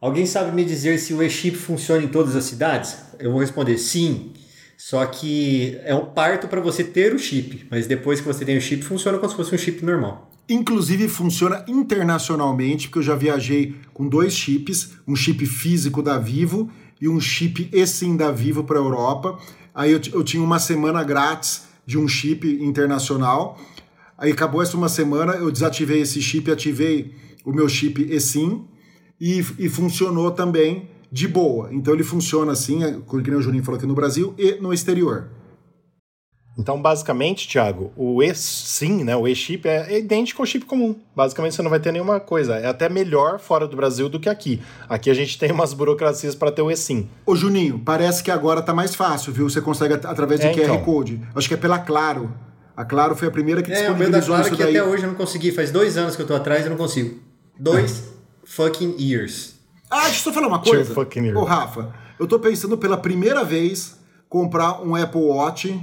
Alguém 0.00 0.24
sabe 0.24 0.54
me 0.54 0.64
dizer 0.64 1.00
se 1.00 1.12
o 1.12 1.20
eChip 1.20 1.56
funciona 1.56 2.04
em 2.04 2.06
todas 2.06 2.36
as 2.36 2.44
cidades? 2.44 2.96
Eu 3.18 3.32
vou 3.32 3.40
responder 3.40 3.76
sim. 3.76 4.32
Só 4.76 5.04
que 5.04 5.76
é 5.82 5.92
um 5.92 6.04
parto 6.04 6.46
para 6.46 6.60
você 6.60 6.84
ter 6.84 7.12
o 7.12 7.18
chip, 7.18 7.66
mas 7.68 7.88
depois 7.88 8.20
que 8.20 8.26
você 8.28 8.44
tem 8.44 8.56
o 8.56 8.60
chip, 8.60 8.84
funciona 8.84 9.18
como 9.18 9.28
se 9.28 9.34
fosse 9.34 9.52
um 9.52 9.58
chip 9.58 9.84
normal. 9.84 10.30
Inclusive 10.48 11.08
funciona 11.08 11.64
internacionalmente, 11.66 12.86
porque 12.86 13.00
eu 13.00 13.02
já 13.02 13.16
viajei 13.16 13.74
com 13.92 14.08
dois 14.08 14.32
chips, 14.32 14.92
um 15.08 15.16
chip 15.16 15.44
físico 15.44 16.04
da 16.04 16.18
Vivo 16.18 16.70
e 17.00 17.08
um 17.08 17.20
chip 17.20 17.68
eSIM 17.72 18.16
da 18.16 18.30
Vivo 18.30 18.62
para 18.62 18.78
a 18.78 18.82
Europa. 18.82 19.36
Aí 19.74 19.90
eu, 19.90 20.00
eu 20.12 20.22
tinha 20.22 20.40
uma 20.40 20.60
semana 20.60 21.02
grátis 21.02 21.66
de 21.89 21.97
um 21.97 22.07
chip 22.07 22.47
internacional. 22.62 23.59
Aí 24.18 24.30
acabou 24.30 24.61
essa 24.61 24.76
uma 24.76 24.91
semana, 24.91 25.32
eu 25.36 25.51
desativei 25.51 26.03
esse 26.03 26.20
chip, 26.20 26.51
ativei 26.51 27.14
o 27.47 27.51
meu 27.51 27.66
chip 27.66 28.07
eSIM 28.12 28.66
e, 29.18 29.39
e 29.59 29.70
funcionou 29.70 30.30
também 30.30 30.91
de 31.11 31.26
boa. 31.26 31.70
Então 31.72 31.95
ele 31.95 32.05
funciona 32.05 32.53
assim, 32.53 32.84
é, 32.84 32.93
como 33.07 33.22
o 33.22 33.41
Juninho 33.41 33.64
falou 33.64 33.78
aqui 33.78 33.86
no 33.86 33.95
Brasil, 33.95 34.34
e 34.36 34.61
no 34.61 34.70
exterior. 34.70 35.30
Então, 36.59 36.82
basicamente, 36.82 37.46
Thiago, 37.46 37.92
o 37.96 38.20
eSIM, 38.20 39.04
né, 39.04 39.14
o 39.14 39.28
eChip 39.28 39.68
é 39.68 39.96
idêntico 39.98 40.42
ao 40.42 40.46
chip 40.46 40.66
comum. 40.66 40.96
Basicamente, 41.14 41.54
você 41.54 41.62
não 41.62 41.70
vai 41.70 41.78
ter 41.78 41.92
nenhuma 41.92 42.18
coisa. 42.18 42.56
É 42.56 42.66
até 42.66 42.88
melhor 42.88 43.38
fora 43.38 43.66
do 43.68 43.76
Brasil 43.76 44.09
do 44.09 44.18
que 44.18 44.28
aqui. 44.28 44.61
Aqui 44.88 45.09
a 45.09 45.14
gente 45.14 45.38
tem 45.38 45.52
umas 45.52 45.72
burocracias 45.72 46.34
para 46.34 46.50
ter 46.50 46.62
o 46.62 46.68
eSIM. 46.70 47.09
Ô 47.24 47.36
Juninho, 47.36 47.78
parece 47.84 48.24
que 48.24 48.30
agora 48.30 48.61
tá 48.61 48.74
mais 48.74 48.94
fácil, 48.94 49.32
viu? 49.32 49.48
Você 49.48 49.61
consegue 49.61 49.94
at- 49.94 50.04
através 50.06 50.40
de 50.40 50.48
É, 50.48 50.52
QR 50.52 50.62
então. 50.64 50.82
Code. 50.82 51.20
Acho 51.34 51.46
que 51.46 51.54
é 51.54 51.56
pela 51.56 51.78
Claro. 51.78 52.34
A 52.76 52.84
Claro 52.84 53.14
foi 53.14 53.28
a 53.28 53.30
primeira 53.30 53.62
que 53.62 53.70
É, 53.72 53.90
o 53.90 53.96
meu 53.96 54.11
da 54.11 54.18
disponibilizou 54.18 54.34
Claro 54.34 54.46
isso 54.48 54.56
que 54.56 54.62
daí. 54.64 54.76
até 54.76 54.88
hoje 54.88 55.02
eu 55.04 55.09
não 55.11 55.14
consegui. 55.16 55.52
Faz 55.52 55.70
dois 55.70 55.96
anos 55.96 56.16
que 56.16 56.22
eu 56.22 56.26
tô 56.26 56.34
atrás 56.34 56.62
e 56.62 56.66
eu 56.66 56.70
não 56.70 56.76
consigo. 56.76 57.20
Dois 57.59 58.02
fucking 58.44 58.96
years. 58.98 59.54
Ah, 59.90 60.02
deixa 60.06 60.18
eu 60.20 60.22
só 60.24 60.32
falar 60.32 60.48
uma 60.48 60.59
Two 60.61 60.72
coisa. 60.74 60.92
fucking 60.92 61.22
years. 61.22 61.36
Ô 61.38 61.44
Rafa, 61.44 61.92
eu 62.18 62.26
tô 62.26 62.38
pensando 62.40 62.76
pela 62.76 62.96
primeira 62.96 63.44
vez 63.44 63.96
comprar 64.28 64.80
um 64.82 64.94
Apple 64.96 65.20
Watch 65.22 65.80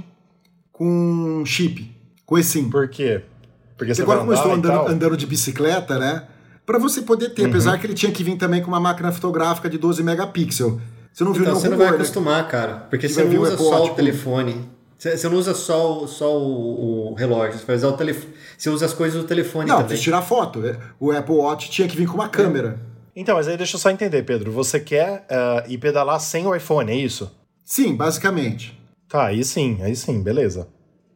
com 0.76 1.42
chip, 1.46 1.90
com 2.26 2.36
eSIM. 2.36 2.68
Por 2.68 2.86
quê? 2.88 3.22
Porque 3.78 3.94
você 3.94 4.02
Porque 4.02 4.12
agora 4.12 4.18
vai 4.18 4.26
como 4.26 4.32
eu 4.32 4.36
estou 4.36 4.52
andar 4.52 4.68
e 4.68 4.72
andando, 4.82 4.92
andando 4.92 5.16
de 5.16 5.26
bicicleta, 5.26 5.98
né? 5.98 6.24
Pra 6.66 6.78
você 6.78 7.00
poder 7.02 7.28
Uhum. 7.28 7.34
ter, 7.34 7.44
apesar 7.46 7.78
que 7.78 7.86
ele 7.86 7.94
tinha 7.94 8.12
que 8.12 8.22
vir 8.22 8.36
também 8.36 8.60
com 8.60 8.68
uma 8.68 8.80
máquina 8.80 9.10
fotográfica 9.12 9.70
de 9.70 9.78
12 9.78 10.02
megapixels. 10.02 10.80
Você 11.12 11.24
não 11.24 11.32
viu 11.32 11.42
Então 11.42 11.54
você 11.54 11.68
não 11.70 11.78
vai 11.78 11.86
né? 11.88 11.94
acostumar, 11.94 12.46
cara. 12.48 12.74
Porque 12.90 13.06
Que 13.06 13.12
você 13.14 13.24
não 13.24 13.30
o 13.36 13.40
usa 13.42 13.54
Apple 13.54 13.64
só 13.66 13.78
Watch 13.80 13.90
o 13.92 13.94
telefone. 13.94 14.68
Você 14.98 15.16
você 15.16 15.28
não 15.28 15.36
usa 15.38 15.54
só, 15.54 16.02
o- 16.02 16.06
só 16.08 16.38
o, 16.38 17.12
o 17.12 17.14
relógio. 17.14 17.58
Você 17.58 17.64
vai 17.64 17.76
usar 17.76 17.88
o 17.88 17.92
telefone. 17.94 18.34
Você 18.58 18.68
usa 18.68 18.84
as 18.86 18.92
coisas 18.92 19.18
do 19.20 19.26
telefone 19.26 19.66
Não, 19.68 19.76
também. 19.76 19.88
precisa 19.88 20.04
tirar 20.04 20.20
foto. 20.22 20.60
O 21.00 21.10
Apple 21.12 21.34
Watch 21.34 21.70
tinha 21.70 21.88
que 21.88 21.96
vir 21.96 22.06
com 22.06 22.14
uma 22.14 22.28
câmera. 22.28 22.78
Então, 23.14 23.36
mas 23.36 23.48
aí 23.48 23.56
deixa 23.56 23.76
eu 23.76 23.80
só 23.80 23.88
entender, 23.90 24.22
Pedro. 24.24 24.52
Você 24.52 24.78
quer 24.78 25.24
ah, 25.30 25.64
ir 25.68 25.78
pedalar 25.78 26.20
sem 26.20 26.46
o 26.46 26.54
iPhone, 26.54 26.90
é 26.92 26.96
isso? 26.96 27.30
Sim, 27.64 27.94
basicamente. 27.94 28.75
Tá, 29.08 29.26
aí 29.26 29.44
sim, 29.44 29.78
aí 29.82 29.94
sim, 29.94 30.22
beleza. 30.22 30.68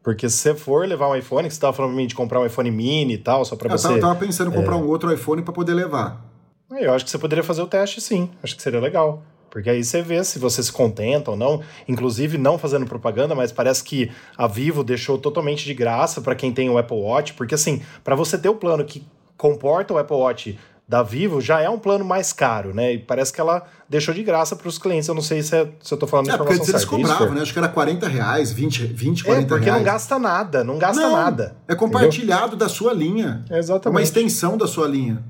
Porque 0.03 0.27
se 0.29 0.37
você 0.37 0.55
for 0.55 0.87
levar 0.87 1.09
um 1.09 1.15
iPhone, 1.15 1.47
que 1.47 1.53
você 1.53 1.59
tava 1.59 1.73
falando 1.73 1.91
pra 1.91 1.97
mim 2.01 2.07
de 2.07 2.15
comprar 2.15 2.39
um 2.39 2.45
iPhone 2.45 2.71
mini 2.71 3.13
e 3.13 3.17
tal, 3.17 3.45
só 3.45 3.55
pra 3.55 3.67
Eu 3.71 3.77
você. 3.77 3.87
tava, 3.87 3.99
tava 3.99 4.15
pensando 4.15 4.49
em 4.49 4.53
É. 4.53 4.55
comprar 4.57 4.75
um 4.75 4.87
outro 4.87 5.13
iPhone 5.13 5.41
pra 5.43 5.53
poder 5.53 5.73
levar. 5.73 6.25
Aí 6.71 6.85
Eu 6.85 6.93
acho 6.93 7.03
que 7.05 7.11
você 7.11 7.17
poderia 7.19 7.43
fazer 7.43 7.61
o 7.61 7.67
teste 7.67 7.99
sim. 8.01 8.29
Acho 8.41 8.55
que 8.55 8.61
seria 8.63 8.79
legal. 8.79 9.21
Porque 9.51 9.69
aí 9.69 9.83
você 9.83 10.01
vê 10.01 10.23
se 10.23 10.39
você 10.39 10.63
se 10.63 10.71
contenta 10.71 11.31
ou 11.31 11.37
não. 11.37 11.61
Inclusive, 11.87 12.37
não 12.37 12.57
fazendo 12.57 12.85
propaganda, 12.85 13.35
mas 13.35 13.51
parece 13.51 13.83
que 13.83 14.09
a 14.37 14.47
Vivo 14.47 14.81
deixou 14.83 15.17
totalmente 15.17 15.65
de 15.65 15.73
graça 15.73 16.21
para 16.21 16.33
quem 16.33 16.53
tem 16.53 16.69
o 16.69 16.77
Apple 16.77 16.97
Watch. 16.97 17.33
Porque, 17.33 17.53
assim, 17.53 17.81
para 18.03 18.15
você 18.15 18.37
ter 18.37 18.47
o 18.47 18.55
plano 18.55 18.85
que 18.85 19.05
comporta 19.37 19.93
o 19.93 19.97
Apple 19.97 20.15
Watch 20.15 20.57
da 20.91 21.01
Vivo, 21.01 21.39
já 21.39 21.61
é 21.61 21.69
um 21.69 21.79
plano 21.79 22.03
mais 22.03 22.33
caro, 22.33 22.73
né? 22.73 22.95
E 22.95 22.99
parece 22.99 23.31
que 23.31 23.39
ela 23.39 23.65
deixou 23.87 24.13
de 24.13 24.21
graça 24.23 24.57
para 24.57 24.67
os 24.67 24.77
clientes. 24.77 25.07
Eu 25.07 25.15
não 25.15 25.21
sei 25.21 25.41
se, 25.41 25.55
é- 25.55 25.69
se 25.81 25.93
eu 25.93 25.97
tô 25.97 26.05
falando 26.05 26.29
a 26.29 26.33
É, 26.33 26.37
porque 26.37 26.51
informação 26.53 26.73
eles 26.75 26.81
certa. 26.81 26.95
é 26.95 26.99
isso, 26.99 27.07
cobravam, 27.09 27.27
Fer? 27.29 27.35
né? 27.37 27.41
Acho 27.43 27.53
que 27.53 27.59
era 27.59 27.69
40 27.69 28.07
reais, 28.09 28.51
20, 28.51 28.83
20 28.87 29.21
É, 29.21 29.23
40 29.23 29.47
porque 29.47 29.63
reais. 29.65 29.79
não 29.79 29.85
gasta 29.85 30.19
nada, 30.19 30.63
não 30.65 30.77
gasta 30.77 31.01
Não, 31.01 31.13
nada. 31.13 31.55
É 31.65 31.73
compartilhado 31.75 32.57
da 32.57 32.67
sua 32.67 32.91
linha. 32.93 33.45
É 33.49 33.57
Exatamente. 33.57 33.95
uma 33.97 34.01
extensão 34.03 34.57
da 34.57 34.67
sua 34.67 34.85
linha. 34.85 35.23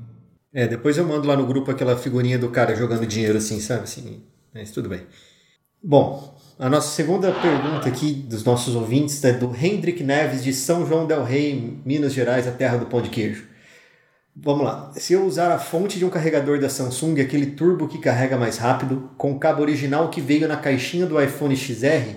É, 0.52 0.68
depois 0.68 0.98
eu 0.98 1.06
mando 1.08 1.28
lá 1.28 1.38
no 1.38 1.46
grupo 1.46 1.70
aquela 1.70 1.96
figurinha 1.96 2.40
do 2.40 2.50
cara 2.50 2.76
jogando 2.76 3.06
dinheiro 3.06 3.38
assim, 3.38 3.60
sabe? 3.62 3.84
Assim, 3.84 4.24
mas 4.54 4.72
tudo 4.72 4.90
bem. 4.90 5.02
Bom, 5.84 6.36
a 6.58 6.70
nossa 6.70 6.90
segunda 6.90 7.32
pergunta 7.32 7.88
aqui 7.88 8.12
dos 8.14 8.44
nossos 8.44 8.76
ouvintes 8.76 9.24
é 9.24 9.32
do 9.34 9.56
Hendrik 9.56 10.04
Neves 10.04 10.44
de 10.44 10.54
São 10.54 10.88
João 10.88 11.06
del 11.06 11.24
Rei, 11.24 11.80
Minas 11.86 12.14
Gerais, 12.14 12.48
a 12.48 12.52
terra 12.52 12.78
do 12.78 12.88
pão 12.88 13.00
de 13.02 13.10
queijo. 13.10 13.46
Vamos 14.36 14.64
lá. 14.64 14.92
Se 14.96 15.14
eu 15.14 15.26
usar 15.26 15.54
a 15.54 15.60
fonte 15.60 16.00
de 16.00 16.06
um 16.06 16.10
carregador 16.10 16.60
da 16.60 16.70
Samsung, 16.70 17.20
aquele 17.20 17.48
turbo 17.48 17.88
que 17.88 17.98
carrega 17.98 18.38
mais 18.38 18.58
rápido, 18.58 19.10
com 19.18 19.32
o 19.34 19.40
cabo 19.40 19.62
original 19.62 20.10
que 20.10 20.22
veio 20.22 20.48
na 20.48 20.56
caixinha 20.58 21.06
do 21.06 21.22
iPhone 21.22 21.56
XR, 21.56 22.16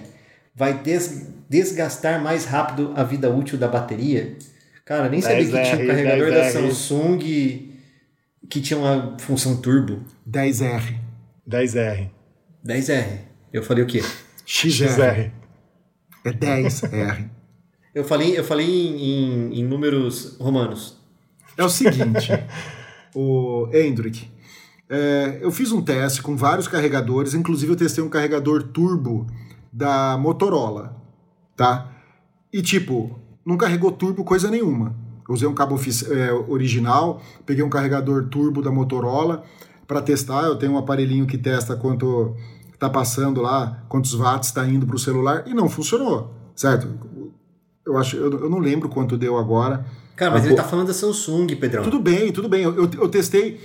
vai 0.55 0.75
des- 0.79 1.27
desgastar 1.49 2.23
mais 2.23 2.45
rápido 2.45 2.93
a 2.95 3.03
vida 3.03 3.29
útil 3.29 3.59
da 3.59 3.67
bateria? 3.67 4.37
Cara, 4.85 5.09
nem 5.09 5.21
sabia 5.21 5.45
que 5.45 5.51
10R, 5.53 5.65
tinha 5.71 5.85
um 5.85 5.87
carregador 5.89 6.31
da 6.31 6.41
10R. 6.43 6.53
Samsung 6.53 7.19
que 8.49 8.61
tinha 8.61 8.79
uma 8.79 9.17
função 9.19 9.57
turbo. 9.57 10.05
10R. 10.29 10.97
10R. 11.49 12.11
10R. 12.65 13.19
Eu 13.53 13.63
falei 13.63 13.83
o 13.83 13.87
quê? 13.87 14.03
XR. 14.47 14.71
XR. 14.89 15.31
É 16.25 16.31
10R. 16.33 17.29
Eu 17.95 18.05
falei, 18.05 18.39
eu 18.39 18.45
falei 18.45 18.67
em, 18.67 18.97
em- 19.53 19.61
em 19.61 19.65
números 19.65 20.37
romanos. 20.39 21.03
É 21.57 21.65
o 21.65 21.69
seguinte, 21.69 22.31
o 23.15 23.69
Hendrik, 23.73 24.31
é, 24.89 25.39
eu 25.41 25.51
fiz 25.51 25.73
um 25.73 25.83
teste 25.83 26.23
com 26.23 26.37
vários 26.37 26.69
carregadores, 26.69 27.35
inclusive 27.35 27.73
eu 27.73 27.77
testei 27.77 28.03
um 28.03 28.09
carregador 28.09 28.63
turbo 28.63 29.27
da 29.73 30.17
Motorola, 30.19 30.97
tá? 31.57 31.91
E 32.53 32.63
tipo, 32.63 33.19
não 33.45 33.57
carregou 33.57 33.91
turbo 33.91 34.25
coisa 34.25 34.51
nenhuma. 34.51 34.97
Eu 35.29 35.35
usei 35.35 35.49
um 35.49 35.55
cabo 35.55 35.77
é, 36.11 36.33
original, 36.49 37.21
peguei 37.47 37.65
um 37.65 37.71
carregador 37.71 38.29
turbo 38.29 38.61
da 38.61 38.71
Motorola 38.71 39.43
para 39.87 40.03
testar. 40.03 40.45
Eu 40.45 40.57
tenho 40.57 40.73
um 40.73 40.79
aparelhinho 40.79 41.27
que 41.27 41.39
testa 41.39 41.77
quanto 41.77 42.37
tá 42.79 42.91
passando 42.91 43.41
lá, 43.41 43.85
quantos 43.89 44.15
watts 44.15 44.49
está 44.49 44.67
indo 44.67 44.87
para 44.87 44.97
o 44.97 44.99
celular, 44.99 45.45
e 45.47 45.55
não 45.55 45.69
funcionou, 45.69 46.35
certo? 46.55 46.89
Eu 47.87 47.97
acho, 47.97 48.17
eu, 48.17 48.31
eu 48.31 48.51
não 48.51 48.59
lembro 48.59 48.89
quanto 48.89 49.17
deu 49.17 49.39
agora. 49.39 49.87
Cara, 50.17 50.33
mas, 50.33 50.45
ele 50.45 50.55
tá 50.55 50.65
falando 50.65 50.89
da 50.89 50.95
Samsung, 50.95 51.47
Pedrão. 51.57 51.83
Tudo 51.83 51.99
bem, 51.99 52.33
tudo 52.33 52.49
bem. 52.49 52.63
Eu, 52.63 52.75
eu, 52.75 52.91
eu 53.01 53.09
testei 53.09 53.61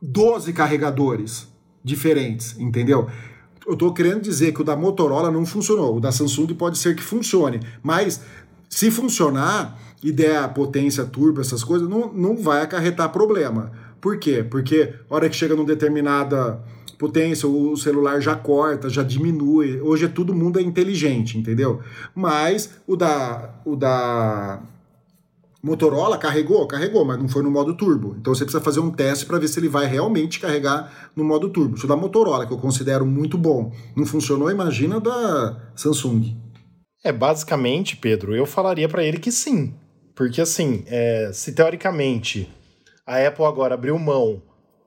12 0.00 0.52
carregadores 0.52 1.46
diferentes, 1.84 2.58
entendeu? 2.58 3.08
Eu 3.66 3.74
estou 3.74 3.92
querendo 3.94 4.20
dizer 4.20 4.52
que 4.52 4.60
o 4.60 4.64
da 4.64 4.74
Motorola 4.74 5.30
não 5.30 5.46
funcionou, 5.46 5.96
o 5.96 6.00
da 6.00 6.10
Samsung 6.10 6.48
pode 6.54 6.78
ser 6.78 6.96
que 6.96 7.02
funcione, 7.02 7.60
mas 7.82 8.20
se 8.68 8.90
funcionar 8.90 9.78
e 10.02 10.10
der 10.10 10.38
a 10.38 10.48
potência 10.48 11.04
turbo, 11.04 11.40
essas 11.40 11.62
coisas, 11.62 11.88
não, 11.88 12.12
não 12.12 12.36
vai 12.36 12.62
acarretar 12.62 13.10
problema. 13.10 13.70
Por 14.00 14.18
quê? 14.18 14.42
Porque 14.42 14.94
a 15.08 15.14
hora 15.14 15.28
que 15.28 15.36
chega 15.36 15.54
numa 15.54 15.66
determinada 15.66 16.60
potência, 16.98 17.48
o 17.48 17.76
celular 17.76 18.20
já 18.20 18.34
corta, 18.34 18.88
já 18.88 19.02
diminui. 19.04 19.80
Hoje 19.80 20.06
é 20.06 20.08
todo 20.08 20.34
mundo 20.34 20.58
é 20.58 20.62
inteligente, 20.62 21.38
entendeu? 21.38 21.80
Mas 22.14 22.70
o 22.86 22.96
da, 22.96 23.54
o 23.64 23.76
da 23.76 24.60
Motorola 25.62 26.18
carregou, 26.18 26.66
carregou, 26.66 27.04
mas 27.04 27.18
não 27.18 27.28
foi 27.28 27.42
no 27.42 27.50
modo 27.50 27.74
turbo. 27.74 28.16
Então 28.18 28.34
você 28.34 28.44
precisa 28.44 28.62
fazer 28.62 28.80
um 28.80 28.90
teste 28.90 29.24
para 29.24 29.38
ver 29.38 29.46
se 29.46 29.60
ele 29.60 29.68
vai 29.68 29.86
realmente 29.86 30.40
carregar 30.40 31.10
no 31.14 31.22
modo 31.22 31.48
turbo. 31.50 31.76
Isso 31.76 31.86
da 31.86 31.94
Motorola, 31.94 32.44
que 32.46 32.52
eu 32.52 32.58
considero 32.58 33.06
muito 33.06 33.38
bom, 33.38 33.72
não 33.94 34.04
funcionou, 34.04 34.50
imagina 34.50 34.98
da 34.98 35.56
Samsung. 35.76 36.36
É, 37.04 37.12
basicamente, 37.12 37.96
Pedro, 37.96 38.34
eu 38.34 38.44
falaria 38.44 38.88
para 38.88 39.04
ele 39.04 39.18
que 39.18 39.30
sim. 39.30 39.72
Porque 40.16 40.40
assim, 40.40 40.82
é, 40.86 41.30
se 41.32 41.52
teoricamente 41.52 42.50
a 43.06 43.24
Apple 43.24 43.44
agora 43.44 43.74
abriu 43.74 43.96
mão 43.98 44.42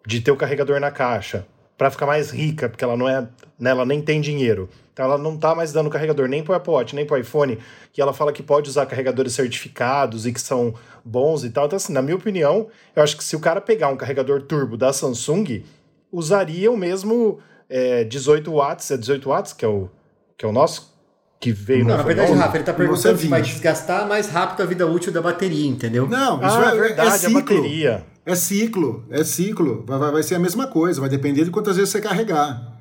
de 0.06 0.20
ter 0.20 0.32
o 0.32 0.38
carregador 0.38 0.80
na 0.80 0.92
caixa 0.92 1.48
para 1.78 1.90
ficar 1.90 2.06
mais 2.06 2.32
rica, 2.32 2.70
porque 2.70 2.84
ela 2.84 2.96
não 2.96 3.08
é, 3.08 3.22
né, 3.60 3.70
ela 3.70 3.86
nem 3.86 4.02
tem 4.02 4.22
dinheiro. 4.22 4.70
Então 4.96 5.04
ela 5.04 5.18
não 5.18 5.36
tá 5.36 5.54
mais 5.54 5.74
dando 5.74 5.90
carregador 5.90 6.26
nem 6.30 6.42
para 6.42 6.54
o 6.54 6.56
Apple 6.56 6.72
Watch, 6.72 6.96
nem 6.96 7.06
para 7.06 7.18
o 7.18 7.20
iPhone, 7.20 7.60
e 7.96 8.02
ela 8.02 8.14
fala 8.14 8.32
que 8.32 8.42
pode 8.42 8.70
usar 8.70 8.86
carregadores 8.86 9.34
certificados 9.34 10.26
e 10.26 10.32
que 10.32 10.40
são 10.40 10.74
bons 11.04 11.44
e 11.44 11.50
tal. 11.50 11.66
Então 11.66 11.76
assim, 11.76 11.92
na 11.92 12.02
minha 12.02 12.16
opinião, 12.16 12.70
eu 12.96 13.04
acho 13.04 13.18
que 13.18 13.24
se 13.24 13.36
o 13.36 13.40
cara 13.42 13.60
pegar 13.60 13.90
um 13.90 13.98
carregador 13.98 14.42
turbo 14.44 14.78
da 14.78 14.94
Samsung, 14.94 15.66
usaria 16.10 16.72
o 16.72 16.78
mesmo 16.78 17.40
é, 17.70 18.06
18 18.06 18.50
watts, 18.50 18.90
é 18.90 18.96
18 18.96 19.28
watts 19.28 19.52
que 19.52 19.66
é 19.66 19.68
o 19.68 19.90
que 20.38 20.46
é 20.46 20.48
o 20.48 20.54
nosso 20.54 20.96
que 21.42 21.52
veio 21.52 21.84
não, 21.84 21.98
na 21.98 22.04
verdade, 22.04 22.32
Rafa, 22.32 22.56
ele 22.56 22.64
tá 22.64 22.74
perguntando 22.74 23.18
se 23.18 23.28
vai 23.28 23.42
desgastar 23.42 24.08
mais 24.08 24.30
rápido 24.30 24.64
a 24.64 24.66
vida 24.66 24.88
útil 24.88 25.12
da 25.12 25.22
bateria, 25.22 25.68
entendeu? 25.68 26.08
Não, 26.08 26.38
isso 26.38 26.58
ah, 26.58 26.72
é, 26.72 26.78
é 26.78 26.82
verdade, 26.82 27.26
é 27.26 27.28
a 27.28 27.32
bateria. 27.32 28.06
É 28.26 28.34
ciclo, 28.34 29.06
é 29.10 29.24
ciclo. 29.26 29.84
Vai, 29.86 30.12
vai 30.12 30.24
ser 30.24 30.36
a 30.36 30.40
mesma 30.40 30.68
coisa, 30.68 31.02
vai 31.02 31.10
depender 31.10 31.44
de 31.44 31.52
quantas 31.52 31.76
vezes 31.76 31.92
você 31.92 32.00
carregar. 32.00 32.75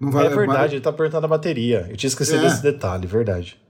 Não 0.00 0.10
vai, 0.10 0.26
é 0.26 0.30
verdade, 0.30 0.76
ele 0.76 0.82
tá 0.82 0.90
apertando 0.90 1.24
a 1.24 1.28
bateria. 1.28 1.86
Eu 1.90 1.96
tinha 1.96 2.08
esquecido 2.08 2.38
é. 2.38 2.48
desse 2.48 2.62
detalhe, 2.62 3.06
verdade. 3.06 3.60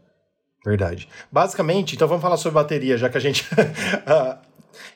Verdade. 0.65 1.09
Basicamente, 1.33 1.97
então 1.97 2.07
vamos 2.07 2.23
falar 2.23 2.37
sobre 2.37 2.55
bateria, 2.55 2.97
já 2.97 3.09
que 3.09 3.17
a 3.17 3.21
gente. 3.21 3.47
Ah, 4.07 4.39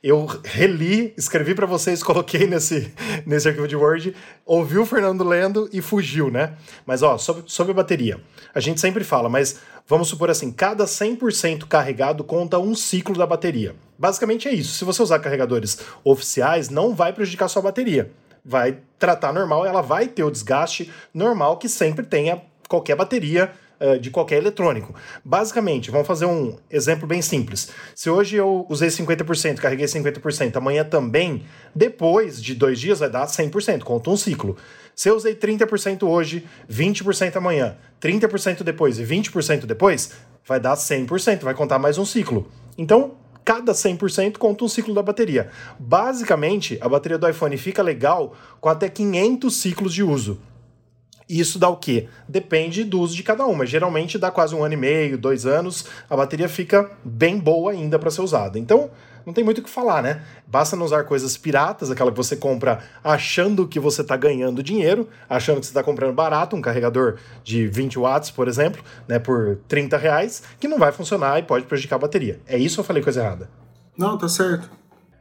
eu 0.03 0.27
reli, 0.45 1.13
escrevi 1.17 1.55
para 1.55 1.67
vocês, 1.67 2.03
coloquei 2.03 2.47
nesse, 2.47 2.93
nesse 3.27 3.49
arquivo 3.49 3.67
de 3.67 3.75
Word, 3.75 4.15
ouvi 4.47 4.79
o 4.79 4.87
Fernando 4.87 5.25
lendo 5.25 5.69
e 5.73 5.81
fugiu, 5.81 6.31
né? 6.31 6.55
Mas 6.87 7.03
ó, 7.03 7.19
sobre, 7.19 7.45
sobre 7.47 7.73
a 7.73 7.75
bateria. 7.75 8.21
A 8.55 8.61
gente 8.61 8.81
sempre 8.81 9.03
fala, 9.03 9.29
mas 9.29 9.61
vamos 9.87 10.09
supor 10.09 10.31
assim, 10.31 10.53
cada 10.53 10.85
100% 10.85 11.67
carregado 11.67 12.23
conta 12.23 12.59
um 12.59 12.75
ciclo 12.75 13.17
da 13.17 13.27
bateria. 13.27 13.75
Basicamente 13.99 14.49
é 14.49 14.53
isso. 14.53 14.75
Se 14.75 14.85
você 14.85 15.03
usar 15.03 15.19
carregadores 15.19 15.79
oficiais, 16.05 16.69
não 16.69 16.95
vai 16.95 17.13
prejudicar 17.13 17.49
sua 17.49 17.63
bateria. 17.63 18.11
Vai 18.45 18.79
tratar 18.99 19.33
normal, 19.33 19.65
ela 19.65 19.81
vai 19.81 20.07
ter 20.07 20.23
o 20.23 20.31
desgaste 20.31 20.93
normal 21.13 21.57
que 21.57 21.69
sempre 21.69 22.05
tenha 22.05 22.43
qualquer 22.69 22.97
bateria 22.97 23.51
uh, 23.81 23.99
de 23.99 24.11
qualquer 24.11 24.39
eletrônico. 24.39 24.95
Basicamente, 25.25 25.91
vamos 25.91 26.07
fazer 26.07 26.27
um 26.27 26.57
exemplo 26.71 27.07
bem 27.07 27.23
simples. 27.23 27.71
Se 27.95 28.11
hoje 28.11 28.37
eu 28.37 28.67
usei 28.69 28.89
50%, 28.89 29.57
carreguei 29.57 29.87
50%, 29.87 30.57
amanhã 30.57 30.85
também, 30.85 31.45
depois 31.75 32.43
de 32.43 32.55
dois 32.55 32.79
dias 32.79 33.01
vai 33.01 33.11
dar 33.11 33.27
100%, 33.27 33.83
conta 33.83 34.11
um 34.11 34.17
ciclo. 34.17 34.57
Se 34.95 35.09
eu 35.09 35.17
usei 35.17 35.35
30% 35.35 36.05
hoje, 36.05 36.47
20% 36.71 37.37
amanhã, 37.37 37.77
30% 38.01 38.63
depois 38.63 38.99
e 38.99 39.05
20% 39.05 39.67
depois, 39.67 40.13
vai 40.47 40.61
dar 40.61 40.75
100%, 40.75 41.43
vai 41.43 41.55
contar 41.55 41.79
mais 41.79 41.99
um 41.99 42.05
ciclo. 42.05 42.49
Então, 42.79 43.17
cada 43.45 43.73
100% 43.73 44.39
conta 44.39 44.65
um 44.65 44.69
ciclo 44.69 44.95
da 44.95 45.03
bateria. 45.03 45.51
Basicamente, 45.79 46.79
a 46.81 46.89
bateria 46.89 47.19
do 47.19 47.29
iPhone 47.29 47.57
fica 47.57 47.83
legal 47.83 48.35
com 48.61 48.69
até 48.69 48.89
500 48.89 49.55
ciclos 49.55 49.93
de 49.93 50.03
uso. 50.03 50.39
Isso 51.29 51.59
dá 51.59 51.69
o 51.69 51.77
quê? 51.77 52.09
Depende 52.29 52.85
do 52.85 53.01
uso 53.01 53.17
de 53.17 53.23
cada 53.23 53.47
uma. 53.47 53.65
Geralmente 53.65 54.19
dá 54.19 54.31
quase 54.31 54.55
um 54.55 54.63
ano 54.63 54.75
e 54.75 54.77
meio, 54.77 55.17
dois 55.17 55.47
anos, 55.47 55.87
a 56.09 56.17
bateria 56.17 56.49
fica 56.49 56.91
bem 57.03 57.39
boa 57.39 57.73
ainda 57.73 57.99
para 57.99 58.11
ser 58.11 58.21
usada. 58.21 58.59
Então, 58.59 58.91
não 59.25 59.33
tem 59.33 59.45
muito 59.45 59.59
o 59.59 59.63
que 59.63 59.71
falar, 59.71 60.03
né? 60.03 60.23
Basta 60.47 60.77
não 60.77 60.85
usar 60.85 61.05
coisas 61.05 61.37
piratas, 61.37 61.91
aquela 61.91 62.11
que 62.11 62.17
você 62.17 62.37
compra 62.37 62.81
achando 63.03 63.67
que 63.67 63.81
você 63.81 64.03
está 64.03 64.17
ganhando 64.17 64.63
dinheiro, 64.63 65.09
achando 65.29 65.61
que 65.61 65.67
você 65.67 65.71
está 65.71 65.83
comprando 65.83 66.13
barato, 66.13 66.57
um 66.57 66.61
carregador 66.61 67.17
de 67.43 67.67
20 67.67 67.99
watts, 67.99 68.31
por 68.31 68.49
exemplo, 68.49 68.83
né, 69.09 69.19
por 69.19 69.59
30 69.69 69.97
reais, 69.97 70.43
que 70.61 70.69
não 70.69 70.79
vai 70.79 70.93
funcionar 70.93 71.39
e 71.39 71.43
pode 71.43 71.67
prejudicar 71.67 71.97
a 71.97 72.01
bateria. 72.01 72.41
É 72.47 72.57
isso 72.57 72.81
ou 72.81 72.83
eu 72.83 72.87
falei 72.87 73.03
coisa 73.03 73.21
errada? 73.21 73.49
Não, 73.97 74.19
tá 74.19 74.29
certo. 74.29 74.69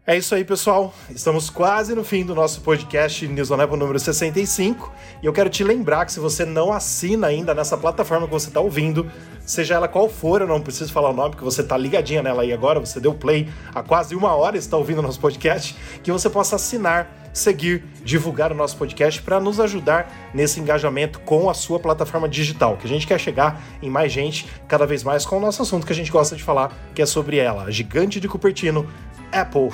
É 0.05 0.17
isso 0.17 0.35
aí, 0.35 0.43
pessoal. 0.43 0.93
Estamos 1.09 1.49
quase 1.49 1.95
no 1.95 2.03
fim 2.03 2.25
do 2.25 2.35
nosso 2.35 2.59
podcast 2.59 3.25
News 3.25 3.49
on 3.51 3.61
Apple 3.61 3.77
número 3.77 3.97
65. 3.97 4.91
E 5.21 5.25
eu 5.25 5.31
quero 5.31 5.49
te 5.49 5.63
lembrar 5.63 6.05
que 6.05 6.11
se 6.11 6.19
você 6.19 6.43
não 6.43 6.73
assina 6.73 7.27
ainda 7.27 7.53
nessa 7.55 7.77
plataforma 7.77 8.27
que 8.27 8.33
você 8.33 8.49
está 8.49 8.59
ouvindo, 8.59 9.09
seja 9.45 9.75
ela 9.75 9.87
qual 9.87 10.09
for, 10.09 10.41
eu 10.41 10.47
não 10.47 10.59
preciso 10.59 10.91
falar 10.91 11.11
o 11.11 11.13
nome, 11.13 11.29
porque 11.29 11.45
você 11.45 11.61
está 11.61 11.77
ligadinha 11.77 12.21
nela 12.21 12.41
aí 12.41 12.51
agora, 12.51 12.81
você 12.81 12.99
deu 12.99 13.13
play 13.13 13.47
há 13.73 13.81
quase 13.81 14.13
uma 14.13 14.35
hora 14.35 14.57
está 14.57 14.75
ouvindo 14.75 14.99
o 14.99 15.01
nosso 15.01 15.21
podcast, 15.21 15.73
que 16.03 16.11
você 16.11 16.29
possa 16.29 16.57
assinar, 16.57 17.29
seguir, 17.31 17.85
divulgar 18.03 18.51
o 18.51 18.55
nosso 18.55 18.75
podcast 18.75 19.21
para 19.21 19.39
nos 19.39 19.57
ajudar 19.57 20.31
nesse 20.33 20.59
engajamento 20.59 21.21
com 21.21 21.49
a 21.49 21.53
sua 21.53 21.79
plataforma 21.79 22.27
digital, 22.27 22.75
que 22.75 22.85
a 22.85 22.89
gente 22.89 23.07
quer 23.07 23.19
chegar 23.19 23.61
em 23.81 23.89
mais 23.89 24.11
gente, 24.11 24.47
cada 24.67 24.85
vez 24.85 25.01
mais 25.01 25.25
com 25.25 25.37
o 25.37 25.39
nosso 25.39 25.61
assunto 25.61 25.87
que 25.87 25.93
a 25.93 25.95
gente 25.95 26.11
gosta 26.11 26.35
de 26.35 26.43
falar, 26.43 26.77
que 26.93 27.01
é 27.01 27.05
sobre 27.05 27.37
ela, 27.37 27.63
a 27.63 27.71
gigante 27.71 28.19
de 28.19 28.27
Cupertino, 28.27 28.85
Apple. 29.33 29.69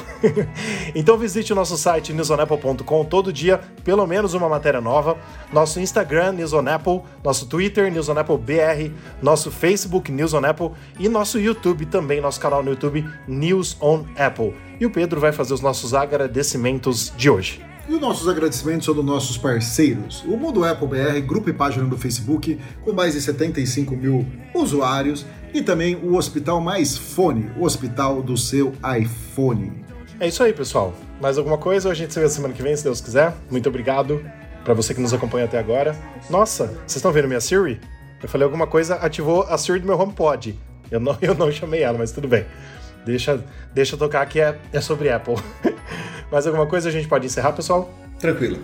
então 0.95 1.17
visite 1.17 1.51
o 1.51 1.55
nosso 1.55 1.77
site 1.77 2.13
newsonapple.com 2.13 3.05
todo 3.05 3.33
dia, 3.33 3.59
pelo 3.83 4.07
menos 4.07 4.33
uma 4.33 4.47
matéria 4.47 4.79
nova. 4.81 5.17
Nosso 5.51 5.79
Instagram, 5.79 6.33
News 6.33 6.53
on 6.53 6.67
Apple, 6.67 7.01
nosso 7.23 7.45
Twitter, 7.47 7.91
News 7.91 8.09
on 8.09 8.17
Apple 8.17 8.37
BR, 8.37 8.93
nosso 9.21 9.51
Facebook, 9.51 10.11
News 10.11 10.33
on 10.33 10.45
Apple 10.45 10.71
e 10.99 11.09
nosso 11.09 11.39
YouTube 11.39 11.85
também, 11.85 12.21
nosso 12.21 12.39
canal 12.39 12.63
no 12.63 12.71
YouTube, 12.71 13.05
News 13.27 13.77
on 13.81 14.05
Apple. 14.17 14.55
E 14.79 14.85
o 14.85 14.89
Pedro 14.89 15.19
vai 15.19 15.31
fazer 15.31 15.53
os 15.53 15.61
nossos 15.61 15.93
agradecimentos 15.93 17.13
de 17.17 17.29
hoje. 17.29 17.69
E 17.89 17.93
os 17.95 17.99
nossos 17.99 18.27
agradecimentos 18.27 18.85
são 18.85 18.93
dos 18.93 19.03
nossos 19.03 19.35
parceiros, 19.35 20.23
o 20.27 20.37
Mundo 20.37 20.63
Apple 20.63 20.87
BR, 20.87 21.19
grupo 21.25 21.49
e 21.49 21.53
página 21.53 21.87
do 21.87 21.97
Facebook, 21.97 22.59
com 22.85 22.93
mais 22.93 23.15
de 23.15 23.21
75 23.21 23.95
mil 23.95 24.23
usuários, 24.53 25.25
e 25.53 25.61
também 25.61 25.95
o 25.95 26.15
Hospital 26.15 26.61
Mais 26.61 26.97
Fone, 26.97 27.51
o 27.57 27.63
hospital 27.63 28.21
do 28.21 28.37
seu 28.37 28.73
iPhone. 28.99 29.83
É 30.19 30.27
isso 30.27 30.43
aí, 30.43 30.53
pessoal. 30.53 30.93
Mais 31.21 31.37
alguma 31.37 31.57
coisa? 31.57 31.89
A 31.89 31.93
gente 31.93 32.13
se 32.13 32.19
vê 32.19 32.27
semana 32.29 32.53
que 32.53 32.61
vem, 32.61 32.75
se 32.75 32.83
Deus 32.83 33.01
quiser. 33.01 33.33
Muito 33.49 33.69
obrigado 33.69 34.23
para 34.63 34.73
você 34.73 34.93
que 34.93 35.01
nos 35.01 35.13
acompanha 35.13 35.45
até 35.45 35.57
agora. 35.57 35.95
Nossa, 36.29 36.67
vocês 36.67 36.97
estão 36.97 37.11
vendo 37.11 37.27
minha 37.27 37.39
Siri? 37.39 37.79
Eu 38.21 38.27
falei 38.27 38.45
alguma 38.45 38.67
coisa, 38.67 38.95
ativou 38.95 39.43
a 39.43 39.57
Siri 39.57 39.79
do 39.79 39.87
meu 39.87 39.99
HomePod. 39.99 40.59
Eu 40.91 40.99
não, 40.99 41.17
eu 41.21 41.33
não 41.33 41.51
chamei 41.51 41.81
ela, 41.83 41.97
mas 41.97 42.11
tudo 42.11 42.27
bem. 42.27 42.45
Deixa, 43.05 43.43
deixa 43.73 43.95
eu 43.95 43.99
tocar 43.99 44.25
que 44.25 44.39
é, 44.39 44.59
é 44.73 44.81
sobre 44.81 45.09
Apple. 45.09 45.35
Mais 46.31 46.45
alguma 46.45 46.67
coisa 46.67 46.89
a 46.89 46.91
gente 46.91 47.07
pode 47.07 47.25
encerrar, 47.25 47.53
pessoal? 47.53 47.91
Tranquilo. 48.19 48.59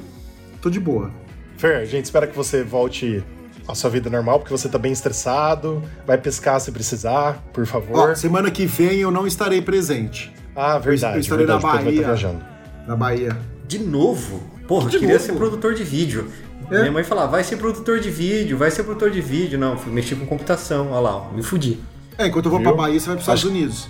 Tô 0.62 0.70
de 0.70 0.80
boa. 0.80 1.10
Fer, 1.58 1.78
a 1.78 1.86
gente 1.86 2.06
espera 2.06 2.28
que 2.28 2.36
você 2.36 2.64
volte 2.64 3.24
à 3.68 3.76
sua 3.76 3.89
vida 3.89 4.09
normal, 4.09 4.39
porque 4.39 4.51
você 4.51 4.70
tá 4.70 4.78
bem 4.78 4.91
estressado. 4.91 5.82
Vai 6.05 6.18
pescar 6.18 6.59
se 6.59 6.72
precisar, 6.72 7.43
por 7.53 7.66
favor. 7.66 8.11
Ó, 8.11 8.16
semana 8.16 8.51
que 8.51 8.66
vem 8.66 8.99
eu 8.99 9.11
não 9.11 9.26
estarei 9.26 9.61
presente. 9.61 10.34
Ah, 10.55 10.78
verdade. 10.78 11.18
Eu 11.18 11.22
estarei 11.22 11.45
verdade, 11.45 11.66
na 11.66 11.74
Bahia. 11.74 12.41
Na 12.88 12.95
Bahia. 12.95 13.38
De 13.68 13.80
novo? 13.80 14.43
Porra, 14.68 14.89
de 14.89 14.95
eu 14.97 14.99
queria 14.99 15.16
novo? 15.16 15.26
ser 15.26 15.34
produtor 15.34 15.74
de 15.74 15.84
vídeo. 15.84 16.28
É? 16.72 16.80
Minha 16.80 16.91
mãe 16.91 17.03
falava, 17.03 17.32
vai 17.32 17.43
ser 17.43 17.57
produtor 17.57 17.99
de 17.99 18.09
vídeo, 18.09 18.57
vai 18.57 18.72
ser 18.72 18.84
produtor 18.84 19.11
de 19.11 19.22
vídeo. 19.22 19.59
Não, 19.59 19.78
fui 19.78 19.91
mexer 19.91 20.16
com 20.16 20.26
computação, 20.26 20.91
olha 20.91 20.99
lá, 20.99 21.32
me 21.32 21.43
fudi. 21.43 21.80
É, 22.18 22.28
enquanto 22.28 22.45
eu 22.45 22.51
vou 22.51 22.59
Viu? 22.59 22.70
pra 22.70 22.84
Bahia, 22.84 22.99
você 22.99 23.07
vai 23.07 23.16
pros 23.16 23.24
Estados 23.24 23.43
Unidos. 23.43 23.88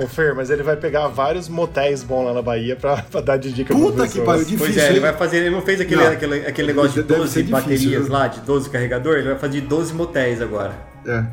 Ô, 0.00 0.06
Fer, 0.08 0.34
mas 0.36 0.50
ele 0.50 0.62
vai 0.62 0.76
pegar 0.76 1.06
vários 1.08 1.48
motéis 1.48 2.02
bons 2.02 2.24
lá 2.24 2.34
na 2.34 2.42
Bahia 2.42 2.76
pra, 2.76 2.96
pra 3.02 3.20
dar 3.20 3.36
de 3.36 3.52
dica 3.52 3.72
Puta 3.74 4.08
que 4.08 4.20
pariu, 4.20 4.44
difícil. 4.44 4.58
Pois 4.58 4.76
é, 4.76 4.90
ele 4.90 5.00
vai 5.00 5.12
fazer, 5.12 5.38
ele 5.38 5.50
não 5.50 5.62
fez 5.62 5.80
aquele, 5.80 6.02
não. 6.02 6.10
aquele, 6.10 6.46
aquele 6.46 6.66
negócio 6.68 7.02
de 7.02 7.08
12 7.08 7.42
baterias 7.44 8.08
lá, 8.08 8.26
de 8.26 8.40
12 8.40 8.70
carregadores, 8.70 9.20
ele 9.20 9.30
vai 9.30 9.38
fazer 9.38 9.60
12 9.60 9.94
motéis 9.94 10.42
agora. 10.42 10.74
É. 11.06 11.24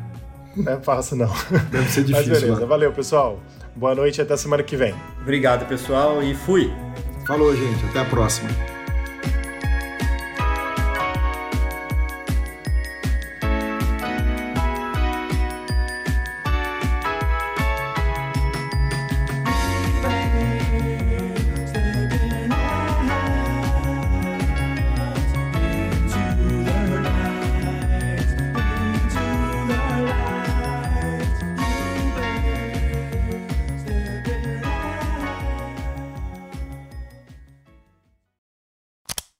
É 0.66 0.76
fácil 0.82 1.16
não. 1.16 1.32
Deve 1.70 1.90
ser 1.90 2.04
difícil. 2.04 2.30
Mas 2.30 2.40
beleza, 2.40 2.60
lá. 2.60 2.66
valeu, 2.66 2.92
pessoal. 2.92 3.40
Boa 3.74 3.94
noite 3.94 4.18
e 4.18 4.22
até 4.22 4.36
semana 4.36 4.62
que 4.62 4.76
vem. 4.76 4.94
Obrigado, 5.22 5.66
pessoal, 5.66 6.22
e 6.22 6.34
fui. 6.34 6.70
Falou, 7.26 7.56
gente. 7.56 7.84
Até 7.86 8.00
a 8.00 8.04
próxima. 8.04 8.50